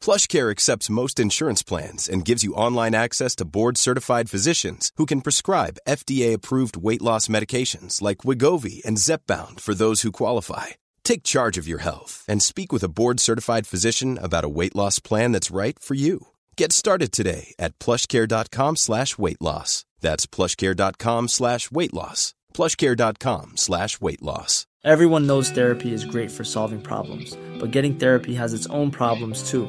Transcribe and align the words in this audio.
PlushCare 0.00 0.50
accepts 0.50 0.88
most 0.88 1.18
insurance 1.18 1.64
plans 1.64 2.08
and 2.08 2.24
gives 2.24 2.44
you 2.44 2.54
online 2.54 2.94
access 2.94 3.34
to 3.36 3.44
board 3.44 3.76
certified 3.76 4.30
physicians 4.30 4.92
who 4.96 5.06
can 5.06 5.20
prescribe 5.20 5.80
FDA 5.88 6.32
approved 6.32 6.76
weight 6.76 7.02
loss 7.02 7.26
medications 7.26 8.00
like 8.00 8.18
Wegovy 8.18 8.84
and 8.84 8.96
Zepbound 8.96 9.58
for 9.58 9.74
those 9.74 10.02
who 10.02 10.12
qualify. 10.12 10.66
Take 11.02 11.24
charge 11.24 11.58
of 11.58 11.66
your 11.66 11.78
health 11.78 12.24
and 12.28 12.40
speak 12.40 12.72
with 12.72 12.84
a 12.84 12.88
board 12.88 13.18
certified 13.18 13.66
physician 13.66 14.16
about 14.22 14.44
a 14.44 14.48
weight 14.48 14.76
loss 14.76 15.00
plan 15.00 15.32
that's 15.32 15.50
right 15.50 15.76
for 15.78 15.94
you. 15.94 16.28
Get 16.56 16.72
started 16.72 17.10
today 17.10 17.54
at 17.58 17.76
plushcare.com 17.80 18.76
slash 18.76 19.18
weight 19.18 19.40
loss. 19.40 19.84
That's 20.00 20.26
plushcare.com 20.26 21.26
slash 21.26 21.70
weight 21.72 21.92
loss. 21.92 22.32
Plushcare.com 22.54 23.56
slash 23.56 24.00
weight 24.00 24.22
loss. 24.22 24.66
Everyone 24.82 25.26
knows 25.26 25.50
therapy 25.50 25.92
is 25.92 26.06
great 26.06 26.30
for 26.30 26.42
solving 26.42 26.80
problems, 26.80 27.36
but 27.58 27.70
getting 27.70 27.96
therapy 27.96 28.34
has 28.34 28.54
its 28.54 28.66
own 28.68 28.90
problems 28.90 29.50
too, 29.50 29.68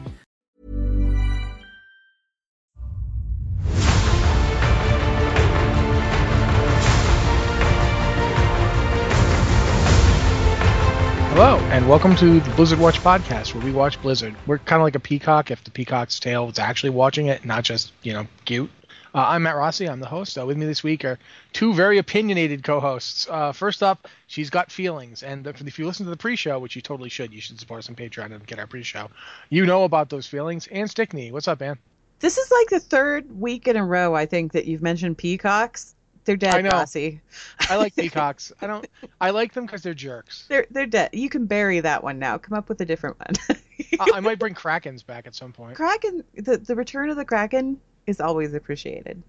Hello, 11.33 11.55
and 11.71 11.87
welcome 11.87 12.13
to 12.17 12.41
the 12.41 12.49
Blizzard 12.55 12.77
Watch 12.77 12.99
podcast, 12.99 13.55
where 13.55 13.63
we 13.63 13.71
watch 13.71 13.99
Blizzard. 14.01 14.35
We're 14.47 14.57
kind 14.57 14.81
of 14.81 14.83
like 14.83 14.95
a 14.95 14.99
peacock 14.99 15.49
if 15.49 15.63
the 15.63 15.71
peacock's 15.71 16.19
tail 16.19 16.45
was 16.45 16.59
actually 16.59 16.89
watching 16.89 17.27
it, 17.27 17.45
not 17.45 17.63
just, 17.63 17.93
you 18.03 18.11
know, 18.11 18.27
cute. 18.43 18.69
Uh, 19.15 19.27
I'm 19.29 19.43
Matt 19.43 19.55
Rossi. 19.55 19.87
I'm 19.87 20.01
the 20.01 20.07
host. 20.07 20.37
Uh, 20.37 20.45
with 20.45 20.57
me 20.57 20.65
this 20.65 20.83
week 20.83 21.05
are 21.05 21.17
two 21.53 21.73
very 21.73 21.99
opinionated 21.99 22.63
co-hosts. 22.65 23.27
Uh, 23.29 23.53
first 23.53 23.81
up, 23.81 24.09
she's 24.27 24.49
got 24.49 24.69
feelings, 24.69 25.23
and 25.23 25.47
if 25.47 25.79
you 25.79 25.85
listen 25.85 26.05
to 26.05 26.09
the 26.09 26.17
pre-show, 26.17 26.59
which 26.59 26.75
you 26.75 26.81
totally 26.81 27.09
should, 27.09 27.33
you 27.33 27.39
should 27.39 27.57
support 27.57 27.79
us 27.79 27.87
on 27.87 27.95
Patreon 27.95 28.33
and 28.33 28.45
get 28.45 28.59
our 28.59 28.67
pre-show. 28.67 29.09
You 29.49 29.65
know 29.65 29.85
about 29.85 30.09
those 30.09 30.27
feelings. 30.27 30.67
And 30.67 30.89
Stickney, 30.89 31.31
what's 31.31 31.47
up, 31.47 31.61
man? 31.61 31.77
This 32.19 32.37
is 32.37 32.51
like 32.51 32.67
the 32.67 32.81
third 32.81 33.39
week 33.39 33.69
in 33.69 33.77
a 33.77 33.85
row, 33.85 34.13
I 34.13 34.25
think, 34.25 34.51
that 34.51 34.65
you've 34.65 34.81
mentioned 34.81 35.17
peacocks. 35.17 35.95
They're 36.25 36.37
dead, 36.37 36.53
I 36.53 36.61
know. 36.61 36.69
Rossi. 36.69 37.21
I 37.69 37.77
like 37.77 37.95
peacocks. 37.97 38.51
I 38.61 38.67
don't. 38.67 38.87
I 39.19 39.31
like 39.31 39.53
them 39.53 39.65
because 39.65 39.81
they're 39.81 39.93
jerks. 39.93 40.45
They're 40.49 40.67
they're 40.69 40.85
dead. 40.85 41.09
You 41.13 41.29
can 41.29 41.45
bury 41.45 41.79
that 41.79 42.03
one 42.03 42.19
now. 42.19 42.37
Come 42.37 42.57
up 42.57 42.69
with 42.69 42.79
a 42.81 42.85
different 42.85 43.17
one. 43.19 43.57
I, 43.99 44.17
I 44.17 44.19
might 44.19 44.39
bring 44.39 44.53
krakens 44.53 45.05
back 45.05 45.27
at 45.27 45.35
some 45.35 45.51
point. 45.51 45.75
Kraken, 45.75 46.23
the 46.35 46.57
the 46.57 46.75
return 46.75 47.09
of 47.09 47.17
the 47.17 47.25
Kraken 47.25 47.79
is 48.07 48.21
always 48.21 48.53
appreciated. 48.53 49.21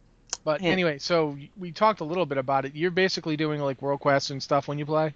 But 0.44 0.60
Yeah. 0.60 0.70
anyway, 0.70 0.98
so 0.98 1.36
we 1.56 1.72
talked 1.72 2.00
a 2.00 2.04
little 2.04 2.26
bit 2.26 2.38
about 2.38 2.64
it. 2.64 2.74
You're 2.74 2.90
basically 2.90 3.36
doing 3.36 3.60
like 3.60 3.80
world 3.80 4.00
quests 4.00 4.30
and 4.30 4.42
stuff 4.42 4.68
when 4.68 4.78
you 4.78 4.86
play. 4.86 5.14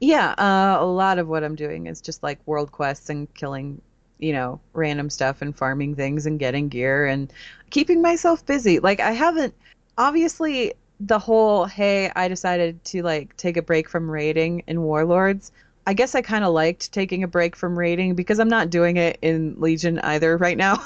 Yeah, 0.00 0.30
uh, 0.32 0.78
a 0.80 0.84
lot 0.84 1.18
of 1.18 1.28
what 1.28 1.44
I'm 1.44 1.54
doing 1.54 1.86
is 1.86 2.00
just 2.00 2.22
like 2.22 2.40
world 2.46 2.72
quests 2.72 3.10
and 3.10 3.32
killing, 3.34 3.80
you 4.18 4.32
know, 4.32 4.60
random 4.72 5.08
stuff 5.08 5.42
and 5.42 5.56
farming 5.56 5.94
things 5.94 6.26
and 6.26 6.38
getting 6.38 6.68
gear 6.68 7.06
and 7.06 7.32
keeping 7.70 8.02
myself 8.02 8.44
busy. 8.44 8.80
Like 8.80 8.98
I 8.98 9.12
haven't 9.12 9.54
obviously 9.96 10.72
the 11.00 11.18
whole 11.18 11.64
hey, 11.64 12.12
I 12.14 12.28
decided 12.28 12.84
to 12.86 13.02
like 13.02 13.36
take 13.36 13.56
a 13.56 13.62
break 13.62 13.88
from 13.88 14.10
raiding 14.10 14.64
in 14.66 14.82
Warlords. 14.82 15.50
I 15.86 15.94
guess 15.94 16.14
I 16.14 16.20
kind 16.20 16.44
of 16.44 16.52
liked 16.52 16.92
taking 16.92 17.22
a 17.24 17.28
break 17.28 17.56
from 17.56 17.78
raiding 17.78 18.14
because 18.14 18.38
I'm 18.38 18.50
not 18.50 18.70
doing 18.70 18.98
it 18.98 19.18
in 19.22 19.56
Legion 19.58 19.98
either 20.00 20.36
right 20.36 20.58
now. 20.58 20.84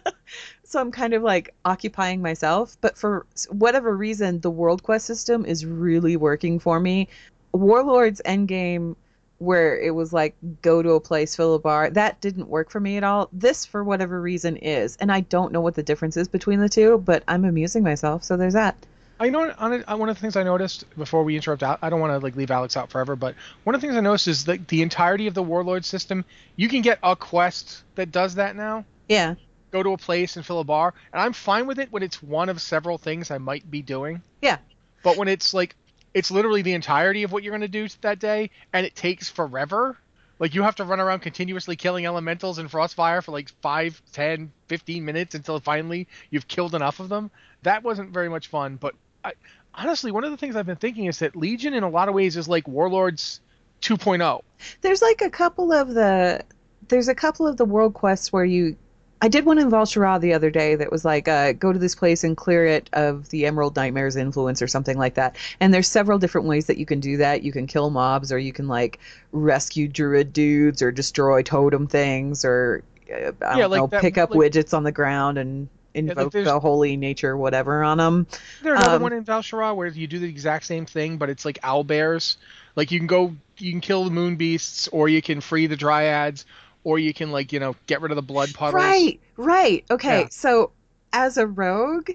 so 0.64 0.80
I'm 0.80 0.90
kind 0.90 1.14
of 1.14 1.22
like 1.22 1.54
occupying 1.64 2.20
myself, 2.20 2.76
but 2.80 2.98
for 2.98 3.26
whatever 3.48 3.96
reason 3.96 4.40
the 4.40 4.50
world 4.50 4.82
quest 4.82 5.06
system 5.06 5.46
is 5.46 5.64
really 5.64 6.16
working 6.16 6.58
for 6.58 6.80
me. 6.80 7.08
Warlords 7.52 8.20
Endgame, 8.26 8.96
where 9.38 9.78
it 9.78 9.94
was 9.94 10.12
like 10.12 10.34
go 10.62 10.82
to 10.82 10.90
a 10.92 11.00
place, 11.00 11.36
fill 11.36 11.54
a 11.54 11.60
bar, 11.60 11.90
that 11.90 12.20
didn't 12.20 12.48
work 12.48 12.70
for 12.70 12.80
me 12.80 12.96
at 12.96 13.04
all. 13.04 13.28
This, 13.32 13.64
for 13.64 13.84
whatever 13.84 14.20
reason, 14.20 14.56
is, 14.56 14.96
and 14.96 15.12
I 15.12 15.20
don't 15.20 15.52
know 15.52 15.60
what 15.60 15.76
the 15.76 15.82
difference 15.84 16.16
is 16.16 16.26
between 16.26 16.58
the 16.58 16.68
two, 16.68 16.98
but 16.98 17.22
I'm 17.28 17.44
amusing 17.44 17.84
myself, 17.84 18.24
so 18.24 18.36
there's 18.36 18.54
that. 18.54 18.76
I 19.24 19.30
know 19.30 19.50
on 19.56 19.84
uh, 19.86 19.96
one 19.96 20.10
of 20.10 20.16
the 20.16 20.20
things 20.20 20.36
I 20.36 20.42
noticed 20.42 20.84
before 20.98 21.24
we 21.24 21.34
interrupt. 21.34 21.62
Al- 21.62 21.78
I 21.80 21.88
don't 21.88 22.00
want 22.00 22.12
to 22.12 22.18
like 22.18 22.36
leave 22.36 22.50
Alex 22.50 22.76
out 22.76 22.90
forever, 22.90 23.16
but 23.16 23.34
one 23.64 23.74
of 23.74 23.80
the 23.80 23.86
things 23.86 23.96
I 23.96 24.00
noticed 24.00 24.28
is 24.28 24.44
that 24.44 24.68
the 24.68 24.82
entirety 24.82 25.26
of 25.26 25.32
the 25.32 25.42
Warlord 25.42 25.84
system, 25.86 26.26
you 26.56 26.68
can 26.68 26.82
get 26.82 26.98
a 27.02 27.16
quest 27.16 27.84
that 27.94 28.12
does 28.12 28.34
that 28.34 28.54
now. 28.54 28.84
Yeah, 29.08 29.34
Go 29.70 29.82
to 29.82 29.92
a 29.94 29.98
place 29.98 30.36
and 30.36 30.44
fill 30.44 30.60
a 30.60 30.64
bar, 30.64 30.92
and 31.12 31.22
I'm 31.22 31.32
fine 31.32 31.66
with 31.66 31.78
it 31.78 31.90
when 31.90 32.02
it's 32.02 32.22
one 32.22 32.48
of 32.50 32.60
several 32.60 32.98
things 32.98 33.30
I 33.30 33.38
might 33.38 33.68
be 33.70 33.80
doing. 33.82 34.20
yeah, 34.42 34.58
But 35.02 35.16
when 35.16 35.28
it's 35.28 35.54
like 35.54 35.74
it's 36.12 36.30
literally 36.30 36.60
the 36.62 36.74
entirety 36.74 37.22
of 37.22 37.32
what 37.32 37.42
you're 37.42 37.50
going 37.50 37.62
to 37.62 37.68
do 37.68 37.88
that 38.02 38.18
day, 38.18 38.50
and 38.74 38.84
it 38.84 38.94
takes 38.94 39.30
forever. 39.30 39.96
Like 40.38 40.54
you 40.54 40.62
have 40.64 40.76
to 40.76 40.84
run 40.84 41.00
around 41.00 41.20
continuously 41.20 41.76
killing 41.76 42.04
elementals 42.04 42.58
and 42.58 42.70
Frostfire 42.70 43.22
for 43.22 43.32
like 43.32 43.48
5, 43.62 44.02
10, 44.12 44.52
15 44.68 45.04
minutes 45.04 45.34
until 45.34 45.60
finally 45.60 46.08
you've 46.28 46.46
killed 46.46 46.74
enough 46.74 47.00
of 47.00 47.08
them. 47.08 47.30
That 47.62 47.82
wasn't 47.82 48.10
very 48.10 48.28
much 48.28 48.48
fun, 48.48 48.76
but 48.76 48.94
I 49.24 49.32
honestly 49.74 50.10
one 50.12 50.24
of 50.24 50.30
the 50.30 50.36
things 50.36 50.54
I've 50.56 50.66
been 50.66 50.76
thinking 50.76 51.06
is 51.06 51.18
that 51.20 51.34
Legion 51.34 51.74
in 51.74 51.82
a 51.82 51.88
lot 51.88 52.08
of 52.08 52.14
ways 52.14 52.36
is 52.36 52.46
like 52.48 52.68
Warlords 52.68 53.40
2.0. 53.82 54.42
there's 54.82 55.02
like 55.02 55.20
a 55.22 55.30
couple 55.30 55.72
of 55.72 55.88
the 55.94 56.42
there's 56.88 57.08
a 57.08 57.14
couple 57.14 57.46
of 57.46 57.56
the 57.56 57.64
world 57.64 57.94
quests 57.94 58.32
where 58.32 58.44
you 58.44 58.76
I 59.22 59.28
did 59.28 59.46
one 59.46 59.58
in 59.58 59.70
Val'sharah 59.70 60.20
the 60.20 60.34
other 60.34 60.50
day 60.50 60.74
that 60.74 60.92
was 60.92 61.02
like 61.04 61.28
uh, 61.28 61.52
go 61.52 61.72
to 61.72 61.78
this 61.78 61.94
place 61.94 62.24
and 62.24 62.36
clear 62.36 62.66
it 62.66 62.90
of 62.92 63.30
the 63.30 63.46
Emerald 63.46 63.74
Nightmares 63.74 64.16
influence 64.16 64.60
or 64.60 64.66
something 64.66 64.98
like 64.98 65.14
that. 65.14 65.36
And 65.60 65.72
there's 65.72 65.88
several 65.88 66.18
different 66.18 66.46
ways 66.46 66.66
that 66.66 66.76
you 66.76 66.84
can 66.84 67.00
do 67.00 67.16
that. 67.16 67.42
You 67.42 67.50
can 67.50 67.66
kill 67.66 67.88
mobs 67.88 68.30
or 68.30 68.38
you 68.38 68.52
can 68.52 68.68
like 68.68 68.98
rescue 69.32 69.88
druid 69.88 70.34
dudes 70.34 70.82
or 70.82 70.92
destroy 70.92 71.42
totem 71.42 71.86
things 71.86 72.44
or 72.44 72.82
uh, 73.10 73.14
I 73.14 73.56
Yeah, 73.56 73.62
don't 73.62 73.70
like 73.70 73.78
know 73.80 73.86
that- 73.86 74.02
pick 74.02 74.18
up 74.18 74.30
like- 74.34 74.38
widgets 74.52 74.74
on 74.76 74.82
the 74.82 74.92
ground 74.92 75.38
and 75.38 75.68
invoke 75.94 76.32
there's- 76.32 76.46
the 76.46 76.60
holy 76.60 76.96
nature 76.96 77.36
whatever 77.36 77.82
on 77.82 77.98
them. 77.98 78.26
There's 78.62 78.78
another 78.78 78.96
Um, 78.96 79.02
one 79.02 79.12
in 79.12 79.24
Val'sharah 79.24 79.74
where 79.76 79.86
you 79.86 80.06
do 80.06 80.18
the 80.18 80.28
exact 80.28 80.66
same 80.66 80.86
thing, 80.86 81.16
but 81.16 81.30
it's 81.30 81.44
like 81.44 81.58
owl 81.62 81.84
bears. 81.84 82.36
Like 82.76 82.90
you 82.90 82.98
can 82.98 83.06
go, 83.06 83.34
you 83.58 83.70
can 83.70 83.80
kill 83.80 84.04
the 84.04 84.10
moon 84.10 84.36
beasts, 84.36 84.88
or 84.88 85.08
you 85.08 85.22
can 85.22 85.40
free 85.40 85.66
the 85.66 85.76
dryads, 85.76 86.44
or 86.82 86.98
you 86.98 87.14
can 87.14 87.30
like 87.30 87.52
you 87.52 87.60
know 87.60 87.76
get 87.86 88.00
rid 88.00 88.10
of 88.10 88.16
the 88.16 88.22
blood 88.22 88.52
puddles. 88.54 88.74
Right, 88.82 89.20
right. 89.36 89.84
Okay, 89.90 90.20
Yeah. 90.22 90.28
so 90.30 90.72
as 91.12 91.36
a 91.38 91.46
rogue, 91.46 92.10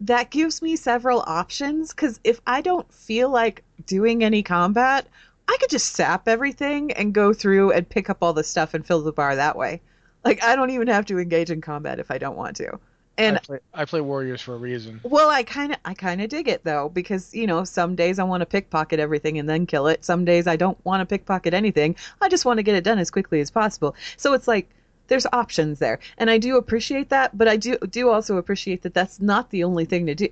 that 0.00 0.30
gives 0.30 0.62
me 0.62 0.76
several 0.76 1.24
options 1.26 1.90
because 1.92 2.20
if 2.24 2.40
I 2.46 2.60
don't 2.60 2.92
feel 2.92 3.28
like 3.30 3.62
doing 3.86 4.22
any 4.22 4.42
combat, 4.42 5.06
I 5.48 5.56
could 5.60 5.70
just 5.70 5.92
sap 5.92 6.28
everything 6.28 6.92
and 6.92 7.12
go 7.12 7.32
through 7.32 7.72
and 7.72 7.88
pick 7.88 8.08
up 8.08 8.18
all 8.22 8.32
the 8.32 8.44
stuff 8.44 8.74
and 8.74 8.86
fill 8.86 9.02
the 9.02 9.12
bar 9.12 9.34
that 9.36 9.56
way. 9.56 9.80
Like 10.24 10.42
I 10.42 10.56
don't 10.56 10.70
even 10.70 10.88
have 10.88 11.06
to 11.06 11.18
engage 11.18 11.50
in 11.50 11.60
combat 11.60 11.98
if 11.98 12.10
I 12.10 12.18
don't 12.18 12.36
want 12.36 12.56
to. 12.56 12.78
And 13.16 13.36
I 13.36 13.40
play, 13.40 13.58
I 13.72 13.84
play 13.84 14.00
warriors 14.00 14.40
for 14.40 14.54
a 14.54 14.58
reason. 14.58 15.00
well, 15.04 15.30
I 15.30 15.42
kind 15.44 15.72
of 15.72 15.78
I 15.84 15.94
kind 15.94 16.20
of 16.20 16.28
dig 16.28 16.48
it 16.48 16.64
though 16.64 16.88
because 16.88 17.32
you 17.34 17.46
know 17.46 17.62
some 17.64 17.94
days 17.94 18.18
I 18.18 18.24
want 18.24 18.40
to 18.40 18.46
pickpocket 18.46 18.98
everything 18.98 19.38
and 19.38 19.48
then 19.48 19.66
kill 19.66 19.86
it. 19.86 20.04
Some 20.04 20.24
days 20.24 20.46
I 20.46 20.56
don't 20.56 20.82
want 20.84 21.00
to 21.00 21.06
pickpocket 21.06 21.54
anything. 21.54 21.96
I 22.20 22.28
just 22.28 22.44
want 22.44 22.58
to 22.58 22.62
get 22.62 22.74
it 22.74 22.84
done 22.84 22.98
as 22.98 23.10
quickly 23.10 23.40
as 23.40 23.50
possible. 23.50 23.94
So 24.16 24.32
it's 24.32 24.48
like 24.48 24.68
there's 25.06 25.26
options 25.32 25.78
there, 25.78 26.00
and 26.18 26.28
I 26.28 26.38
do 26.38 26.56
appreciate 26.56 27.10
that. 27.10 27.36
But 27.36 27.46
I 27.46 27.56
do 27.56 27.76
do 27.78 28.10
also 28.10 28.36
appreciate 28.36 28.82
that 28.82 28.94
that's 28.94 29.20
not 29.20 29.50
the 29.50 29.62
only 29.62 29.84
thing 29.84 30.06
to 30.06 30.14
do. 30.14 30.28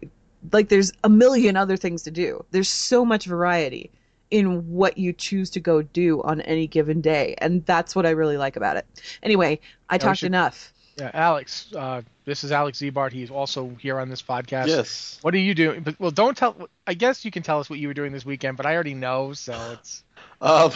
Like 0.50 0.69
there's 0.69 0.93
a 1.05 1.08
million 1.08 1.56
other 1.56 1.76
things 1.76 2.02
to 2.02 2.11
do. 2.11 2.44
There's 2.50 2.69
so 2.69 3.05
much 3.05 3.26
variety 3.26 3.93
in 4.32 4.67
what 4.73 4.96
you 4.96 5.12
choose 5.12 5.50
to 5.50 5.61
go 5.61 5.82
do 5.82 6.23
on 6.23 6.40
any 6.40 6.67
given 6.67 7.00
day, 7.00 7.37
and 7.38 7.64
that's 7.67 7.94
what 7.94 8.06
I 8.06 8.11
really 8.11 8.38
like 8.38 8.56
about 8.56 8.76
it. 8.76 8.87
Anyway, 9.23 9.61
I 9.88 9.99
talked 9.99 10.20
should- 10.20 10.26
enough. 10.26 10.71
Yeah, 10.98 11.10
Alex. 11.14 11.72
Uh, 11.74 12.02
this 12.24 12.44
is 12.44 12.52
Alex 12.52 12.78
Zebart. 12.78 13.12
He's 13.12 13.30
also 13.30 13.70
here 13.80 13.98
on 13.98 14.08
this 14.08 14.20
podcast. 14.22 14.66
Yes. 14.66 15.18
What 15.22 15.34
are 15.34 15.38
you 15.38 15.54
doing? 15.54 15.82
But 15.82 15.98
well, 15.98 16.10
don't 16.10 16.36
tell. 16.36 16.68
I 16.86 16.94
guess 16.94 17.24
you 17.24 17.30
can 17.30 17.42
tell 17.42 17.60
us 17.60 17.70
what 17.70 17.78
you 17.78 17.88
were 17.88 17.94
doing 17.94 18.12
this 18.12 18.26
weekend, 18.26 18.56
but 18.56 18.66
I 18.66 18.74
already 18.74 18.94
know, 18.94 19.32
so 19.32 19.52
it's. 19.72 20.04
Um, 20.40 20.72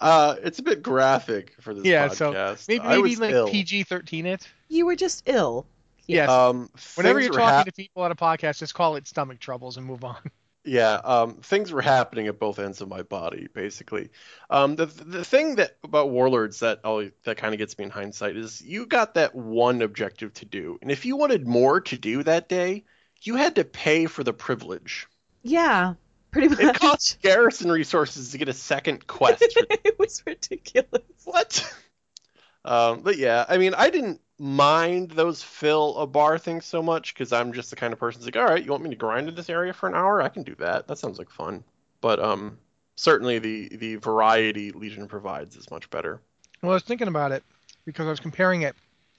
Uh, 0.00 0.36
it's 0.42 0.58
a 0.58 0.62
bit 0.62 0.82
graphic 0.82 1.54
for 1.60 1.72
this 1.74 1.84
Yeah, 1.84 2.08
podcast. 2.08 2.58
so 2.58 2.72
maybe, 2.72 3.14
maybe 3.14 3.16
like. 3.16 3.50
PG 3.52 3.84
thirteen 3.84 4.26
it. 4.26 4.46
You 4.68 4.84
were 4.86 4.96
just 4.96 5.22
ill. 5.26 5.64
Yes. 6.06 6.28
Um, 6.28 6.68
Whenever 6.96 7.20
you're 7.20 7.30
talking 7.32 7.46
hap- 7.46 7.66
to 7.66 7.72
people 7.72 8.02
on 8.02 8.10
a 8.10 8.14
podcast, 8.14 8.58
just 8.58 8.74
call 8.74 8.96
it 8.96 9.06
stomach 9.06 9.38
troubles 9.38 9.76
and 9.76 9.86
move 9.86 10.04
on. 10.04 10.16
Yeah, 10.66 10.94
um, 10.94 11.36
things 11.36 11.70
were 11.70 11.80
happening 11.80 12.26
at 12.26 12.40
both 12.40 12.58
ends 12.58 12.80
of 12.80 12.88
my 12.88 13.02
body, 13.02 13.46
basically. 13.54 14.10
Um, 14.50 14.74
the 14.74 14.86
the 14.86 15.24
thing 15.24 15.56
that 15.56 15.76
about 15.84 16.10
Warlords 16.10 16.58
that 16.60 16.80
always, 16.82 17.12
that 17.24 17.36
kind 17.36 17.54
of 17.54 17.58
gets 17.58 17.78
me 17.78 17.84
in 17.84 17.90
hindsight 17.90 18.36
is 18.36 18.60
you 18.60 18.84
got 18.86 19.14
that 19.14 19.34
one 19.34 19.80
objective 19.80 20.34
to 20.34 20.44
do, 20.44 20.78
and 20.82 20.90
if 20.90 21.06
you 21.06 21.16
wanted 21.16 21.46
more 21.46 21.80
to 21.82 21.96
do 21.96 22.24
that 22.24 22.48
day, 22.48 22.84
you 23.22 23.36
had 23.36 23.54
to 23.54 23.64
pay 23.64 24.06
for 24.06 24.24
the 24.24 24.32
privilege. 24.32 25.06
Yeah, 25.42 25.94
pretty 26.32 26.48
much. 26.48 26.60
It 26.60 26.74
cost 26.74 27.22
garrison 27.22 27.70
resources 27.70 28.32
to 28.32 28.38
get 28.38 28.48
a 28.48 28.52
second 28.52 29.06
quest. 29.06 29.52
For, 29.52 29.66
it 29.84 29.98
was 29.98 30.22
ridiculous. 30.26 31.02
what? 31.24 31.74
Um, 32.66 33.00
but 33.00 33.16
yeah, 33.18 33.44
I 33.48 33.58
mean, 33.58 33.74
I 33.74 33.90
didn't 33.90 34.20
mind 34.38 35.12
those 35.12 35.42
fill 35.42 35.96
a 35.98 36.06
bar 36.06 36.38
things 36.38 36.66
so 36.66 36.82
much 36.82 37.14
because 37.14 37.32
I'm 37.32 37.52
just 37.52 37.70
the 37.70 37.76
kind 37.76 37.92
of 37.92 37.98
person 37.98 38.20
who's 38.20 38.26
like, 38.26 38.36
all 38.36 38.44
right, 38.44 38.62
you 38.62 38.70
want 38.70 38.82
me 38.82 38.90
to 38.90 38.96
grind 38.96 39.28
in 39.28 39.34
this 39.34 39.48
area 39.48 39.72
for 39.72 39.88
an 39.88 39.94
hour? 39.94 40.20
I 40.20 40.28
can 40.28 40.42
do 40.42 40.54
that. 40.56 40.86
That 40.88 40.98
sounds 40.98 41.18
like 41.18 41.30
fun. 41.30 41.64
But 42.00 42.20
um, 42.20 42.58
certainly 42.96 43.38
the 43.38 43.68
the 43.76 43.96
variety 43.96 44.72
Legion 44.72 45.08
provides 45.08 45.56
is 45.56 45.70
much 45.70 45.88
better. 45.90 46.20
Well, 46.62 46.72
I 46.72 46.74
was 46.74 46.82
thinking 46.82 47.08
about 47.08 47.32
it 47.32 47.42
because 47.84 48.06
I 48.06 48.10
was 48.10 48.20
comparing 48.20 48.62
it. 48.62 48.74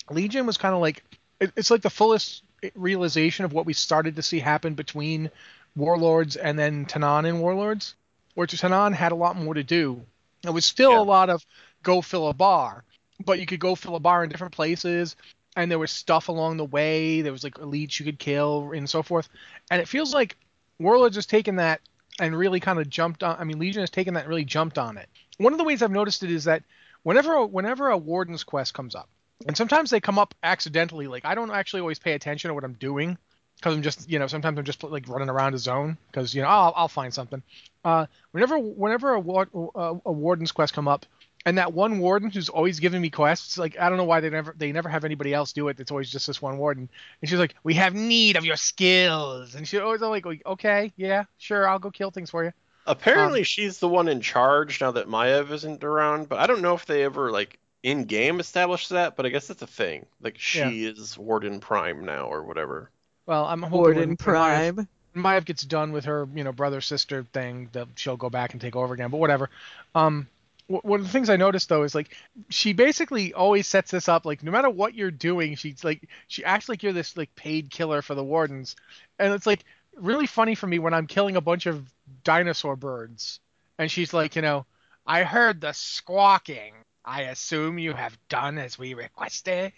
Legion 0.09 0.45
was 0.45 0.57
kind 0.57 0.75
of 0.75 0.81
like 0.81 1.03
it, 1.39 1.51
it's 1.55 1.71
like 1.71 1.81
the 1.81 1.89
fullest 1.89 2.43
realization 2.75 3.45
of 3.45 3.53
what 3.53 3.65
we 3.65 3.73
started 3.73 4.15
to 4.15 4.21
see 4.23 4.39
happen 4.39 4.73
between 4.73 5.29
Warlords 5.75 6.35
and 6.35 6.57
then 6.57 6.85
Tanaan 6.85 7.27
and 7.27 7.39
Warlords, 7.41 7.95
where 8.33 8.47
Tanaan 8.47 8.93
had 8.93 9.11
a 9.11 9.15
lot 9.15 9.35
more 9.35 9.53
to 9.53 9.63
do. 9.63 10.01
It 10.43 10.49
was 10.49 10.65
still 10.65 10.91
Yeah. 10.91 10.99
a 10.99 11.01
lot 11.01 11.29
of 11.29 11.45
go 11.83 12.01
fill 12.01 12.27
a 12.27 12.33
bar, 12.33 12.83
but 13.23 13.39
you 13.39 13.45
could 13.45 13.59
go 13.59 13.75
fill 13.75 13.95
a 13.95 13.99
bar 13.99 14.23
in 14.23 14.29
different 14.29 14.53
places, 14.53 15.15
and 15.55 15.71
there 15.71 15.79
was 15.79 15.91
stuff 15.91 16.29
along 16.29 16.57
the 16.57 16.65
way. 16.65 17.21
There 17.21 17.31
was 17.31 17.43
like 17.43 17.55
elites 17.55 17.99
you 17.99 18.05
could 18.05 18.19
kill 18.19 18.71
and 18.73 18.89
so 18.89 19.01
forth. 19.03 19.27
And 19.71 19.81
it 19.81 19.87
feels 19.87 20.13
like 20.13 20.37
Warlords 20.79 21.15
has 21.15 21.23
just 21.25 21.29
taken 21.29 21.55
that 21.57 21.81
and 22.19 22.37
really 22.37 22.59
kind 22.59 22.79
of 22.79 22.89
jumped 22.89 23.23
on. 23.23 23.37
I 23.39 23.43
mean, 23.43 23.59
Legion 23.59 23.81
has 23.81 23.89
taken 23.89 24.13
that 24.13 24.21
and 24.21 24.29
really 24.29 24.45
jumped 24.45 24.77
on 24.77 24.97
it. 24.97 25.09
One 25.37 25.53
of 25.53 25.59
the 25.59 25.65
ways 25.65 25.81
I've 25.81 25.91
noticed 25.91 26.23
it 26.23 26.31
is 26.31 26.45
that 26.45 26.63
whenever 27.03 27.45
whenever 27.45 27.89
a 27.89 27.97
warden's 27.97 28.43
quest 28.43 28.73
comes 28.73 28.95
up, 28.95 29.09
and 29.45 29.55
sometimes 29.55 29.89
they 29.89 29.99
come 29.99 30.19
up 30.19 30.33
accidentally. 30.43 31.07
Like 31.07 31.25
I 31.25 31.35
don't 31.35 31.51
actually 31.51 31.81
always 31.81 31.99
pay 31.99 32.13
attention 32.13 32.49
to 32.49 32.53
what 32.53 32.63
I'm 32.63 32.73
doing 32.73 33.17
because 33.55 33.75
I'm 33.75 33.81
just 33.81 34.09
you 34.09 34.19
know 34.19 34.27
sometimes 34.27 34.57
I'm 34.57 34.65
just 34.65 34.83
like 34.83 35.07
running 35.07 35.29
around 35.29 35.53
a 35.53 35.57
zone 35.57 35.97
because 36.07 36.33
you 36.33 36.41
know 36.41 36.47
I'll, 36.47 36.73
I'll 36.75 36.87
find 36.87 37.13
something. 37.13 37.41
Uh, 37.83 38.05
whenever 38.31 38.57
whenever 38.57 39.13
a, 39.13 39.19
ward, 39.19 39.49
uh, 39.55 39.95
a 40.05 40.11
warden's 40.11 40.51
quest 40.51 40.73
come 40.73 40.87
up. 40.87 41.05
And 41.47 41.57
that 41.59 41.71
one 41.73 41.99
warden 41.99 42.29
who's 42.29 42.49
always 42.49 42.81
giving 42.81 43.01
me 43.01 43.09
quests, 43.09 43.57
like 43.57 43.79
I 43.79 43.87
don't 43.87 43.97
know 43.97 44.03
why 44.03 44.19
they 44.19 44.29
never 44.29 44.53
they 44.57 44.71
never 44.73 44.89
have 44.89 45.05
anybody 45.05 45.33
else 45.33 45.53
do 45.53 45.69
it. 45.69 45.79
It's 45.79 45.91
always 45.91 46.11
just 46.11 46.27
this 46.27 46.41
one 46.41 46.57
warden. 46.57 46.89
And 47.21 47.29
she's 47.29 47.39
like, 47.39 47.55
"We 47.63 47.75
have 47.75 47.93
need 47.95 48.35
of 48.35 48.43
your 48.43 48.57
skills." 48.57 49.55
And 49.55 49.65
she 49.65 49.77
always 49.79 50.01
like, 50.01 50.25
"Okay, 50.45 50.91
yeah, 50.97 51.23
sure, 51.37 51.67
I'll 51.69 51.79
go 51.79 51.89
kill 51.89 52.11
things 52.11 52.29
for 52.29 52.43
you." 52.43 52.51
Apparently, 52.85 53.39
Um, 53.39 53.45
she's 53.45 53.79
the 53.79 53.87
one 53.87 54.09
in 54.09 54.19
charge 54.19 54.81
now 54.81 54.91
that 54.91 55.07
Maiev 55.07 55.51
isn't 55.51 55.83
around. 55.85 56.27
But 56.29 56.39
I 56.39 56.47
don't 56.47 56.61
know 56.61 56.73
if 56.75 56.85
they 56.85 57.03
ever 57.05 57.31
like 57.31 57.57
in 57.81 58.03
game 58.03 58.39
established 58.41 58.89
that. 58.89 59.15
But 59.15 59.25
I 59.25 59.29
guess 59.29 59.47
that's 59.47 59.61
a 59.61 59.67
thing. 59.67 60.05
Like 60.21 60.37
she 60.37 60.85
is 60.85 61.17
Warden 61.17 61.61
Prime 61.61 62.03
now 62.03 62.25
or 62.25 62.43
whatever. 62.43 62.89
Well, 63.25 63.45
I'm 63.45 63.61
hoping 63.61 63.77
Warden 63.77 63.99
when- 63.99 64.07
when 64.09 64.17
Maiev- 64.17 64.75
Prime. 64.75 64.75
when 65.13 65.23
Maiev 65.23 65.45
gets 65.45 65.63
done 65.63 65.91
with 65.93 66.05
her, 66.05 66.27
you 66.35 66.43
know, 66.43 66.51
brother 66.51 66.81
sister 66.81 67.25
thing, 67.31 67.69
that 67.71 67.87
she'll 67.95 68.17
go 68.17 68.29
back 68.29 68.51
and 68.51 68.59
take 68.61 68.75
over 68.75 68.93
again. 68.93 69.09
But 69.11 69.17
whatever. 69.17 69.49
Um, 69.95 70.27
wh- 70.27 70.36
one 70.67 70.99
of 70.99 71.05
the 71.05 71.11
things 71.11 71.29
I 71.29 71.37
noticed 71.37 71.69
though 71.69 71.83
is 71.83 71.95
like 71.95 72.15
she 72.49 72.73
basically 72.73 73.33
always 73.33 73.67
sets 73.67 73.91
this 73.91 74.09
up 74.09 74.25
like 74.25 74.43
no 74.43 74.51
matter 74.51 74.69
what 74.69 74.93
you're 74.93 75.11
doing, 75.11 75.55
she's 75.55 75.83
like 75.83 76.07
she 76.27 76.43
acts 76.43 76.69
like 76.69 76.83
you're 76.83 76.93
this 76.93 77.15
like 77.15 77.33
paid 77.35 77.69
killer 77.69 78.01
for 78.01 78.15
the 78.15 78.23
wardens, 78.23 78.75
and 79.19 79.33
it's 79.33 79.45
like 79.47 79.63
really 79.95 80.27
funny 80.27 80.55
for 80.55 80.67
me 80.67 80.79
when 80.79 80.93
I'm 80.93 81.07
killing 81.07 81.35
a 81.35 81.41
bunch 81.41 81.65
of 81.65 81.91
dinosaur 82.23 82.75
birds, 82.75 83.39
and 83.77 83.89
she's 83.89 84.13
like, 84.13 84.35
you 84.35 84.41
know, 84.41 84.65
I 85.05 85.23
heard 85.23 85.61
the 85.61 85.73
squawking. 85.73 86.73
I 87.05 87.21
assume 87.21 87.79
you 87.79 87.93
have 87.93 88.17
done 88.27 88.57
as 88.57 88.77
we 88.77 88.93
requested. 88.93 89.71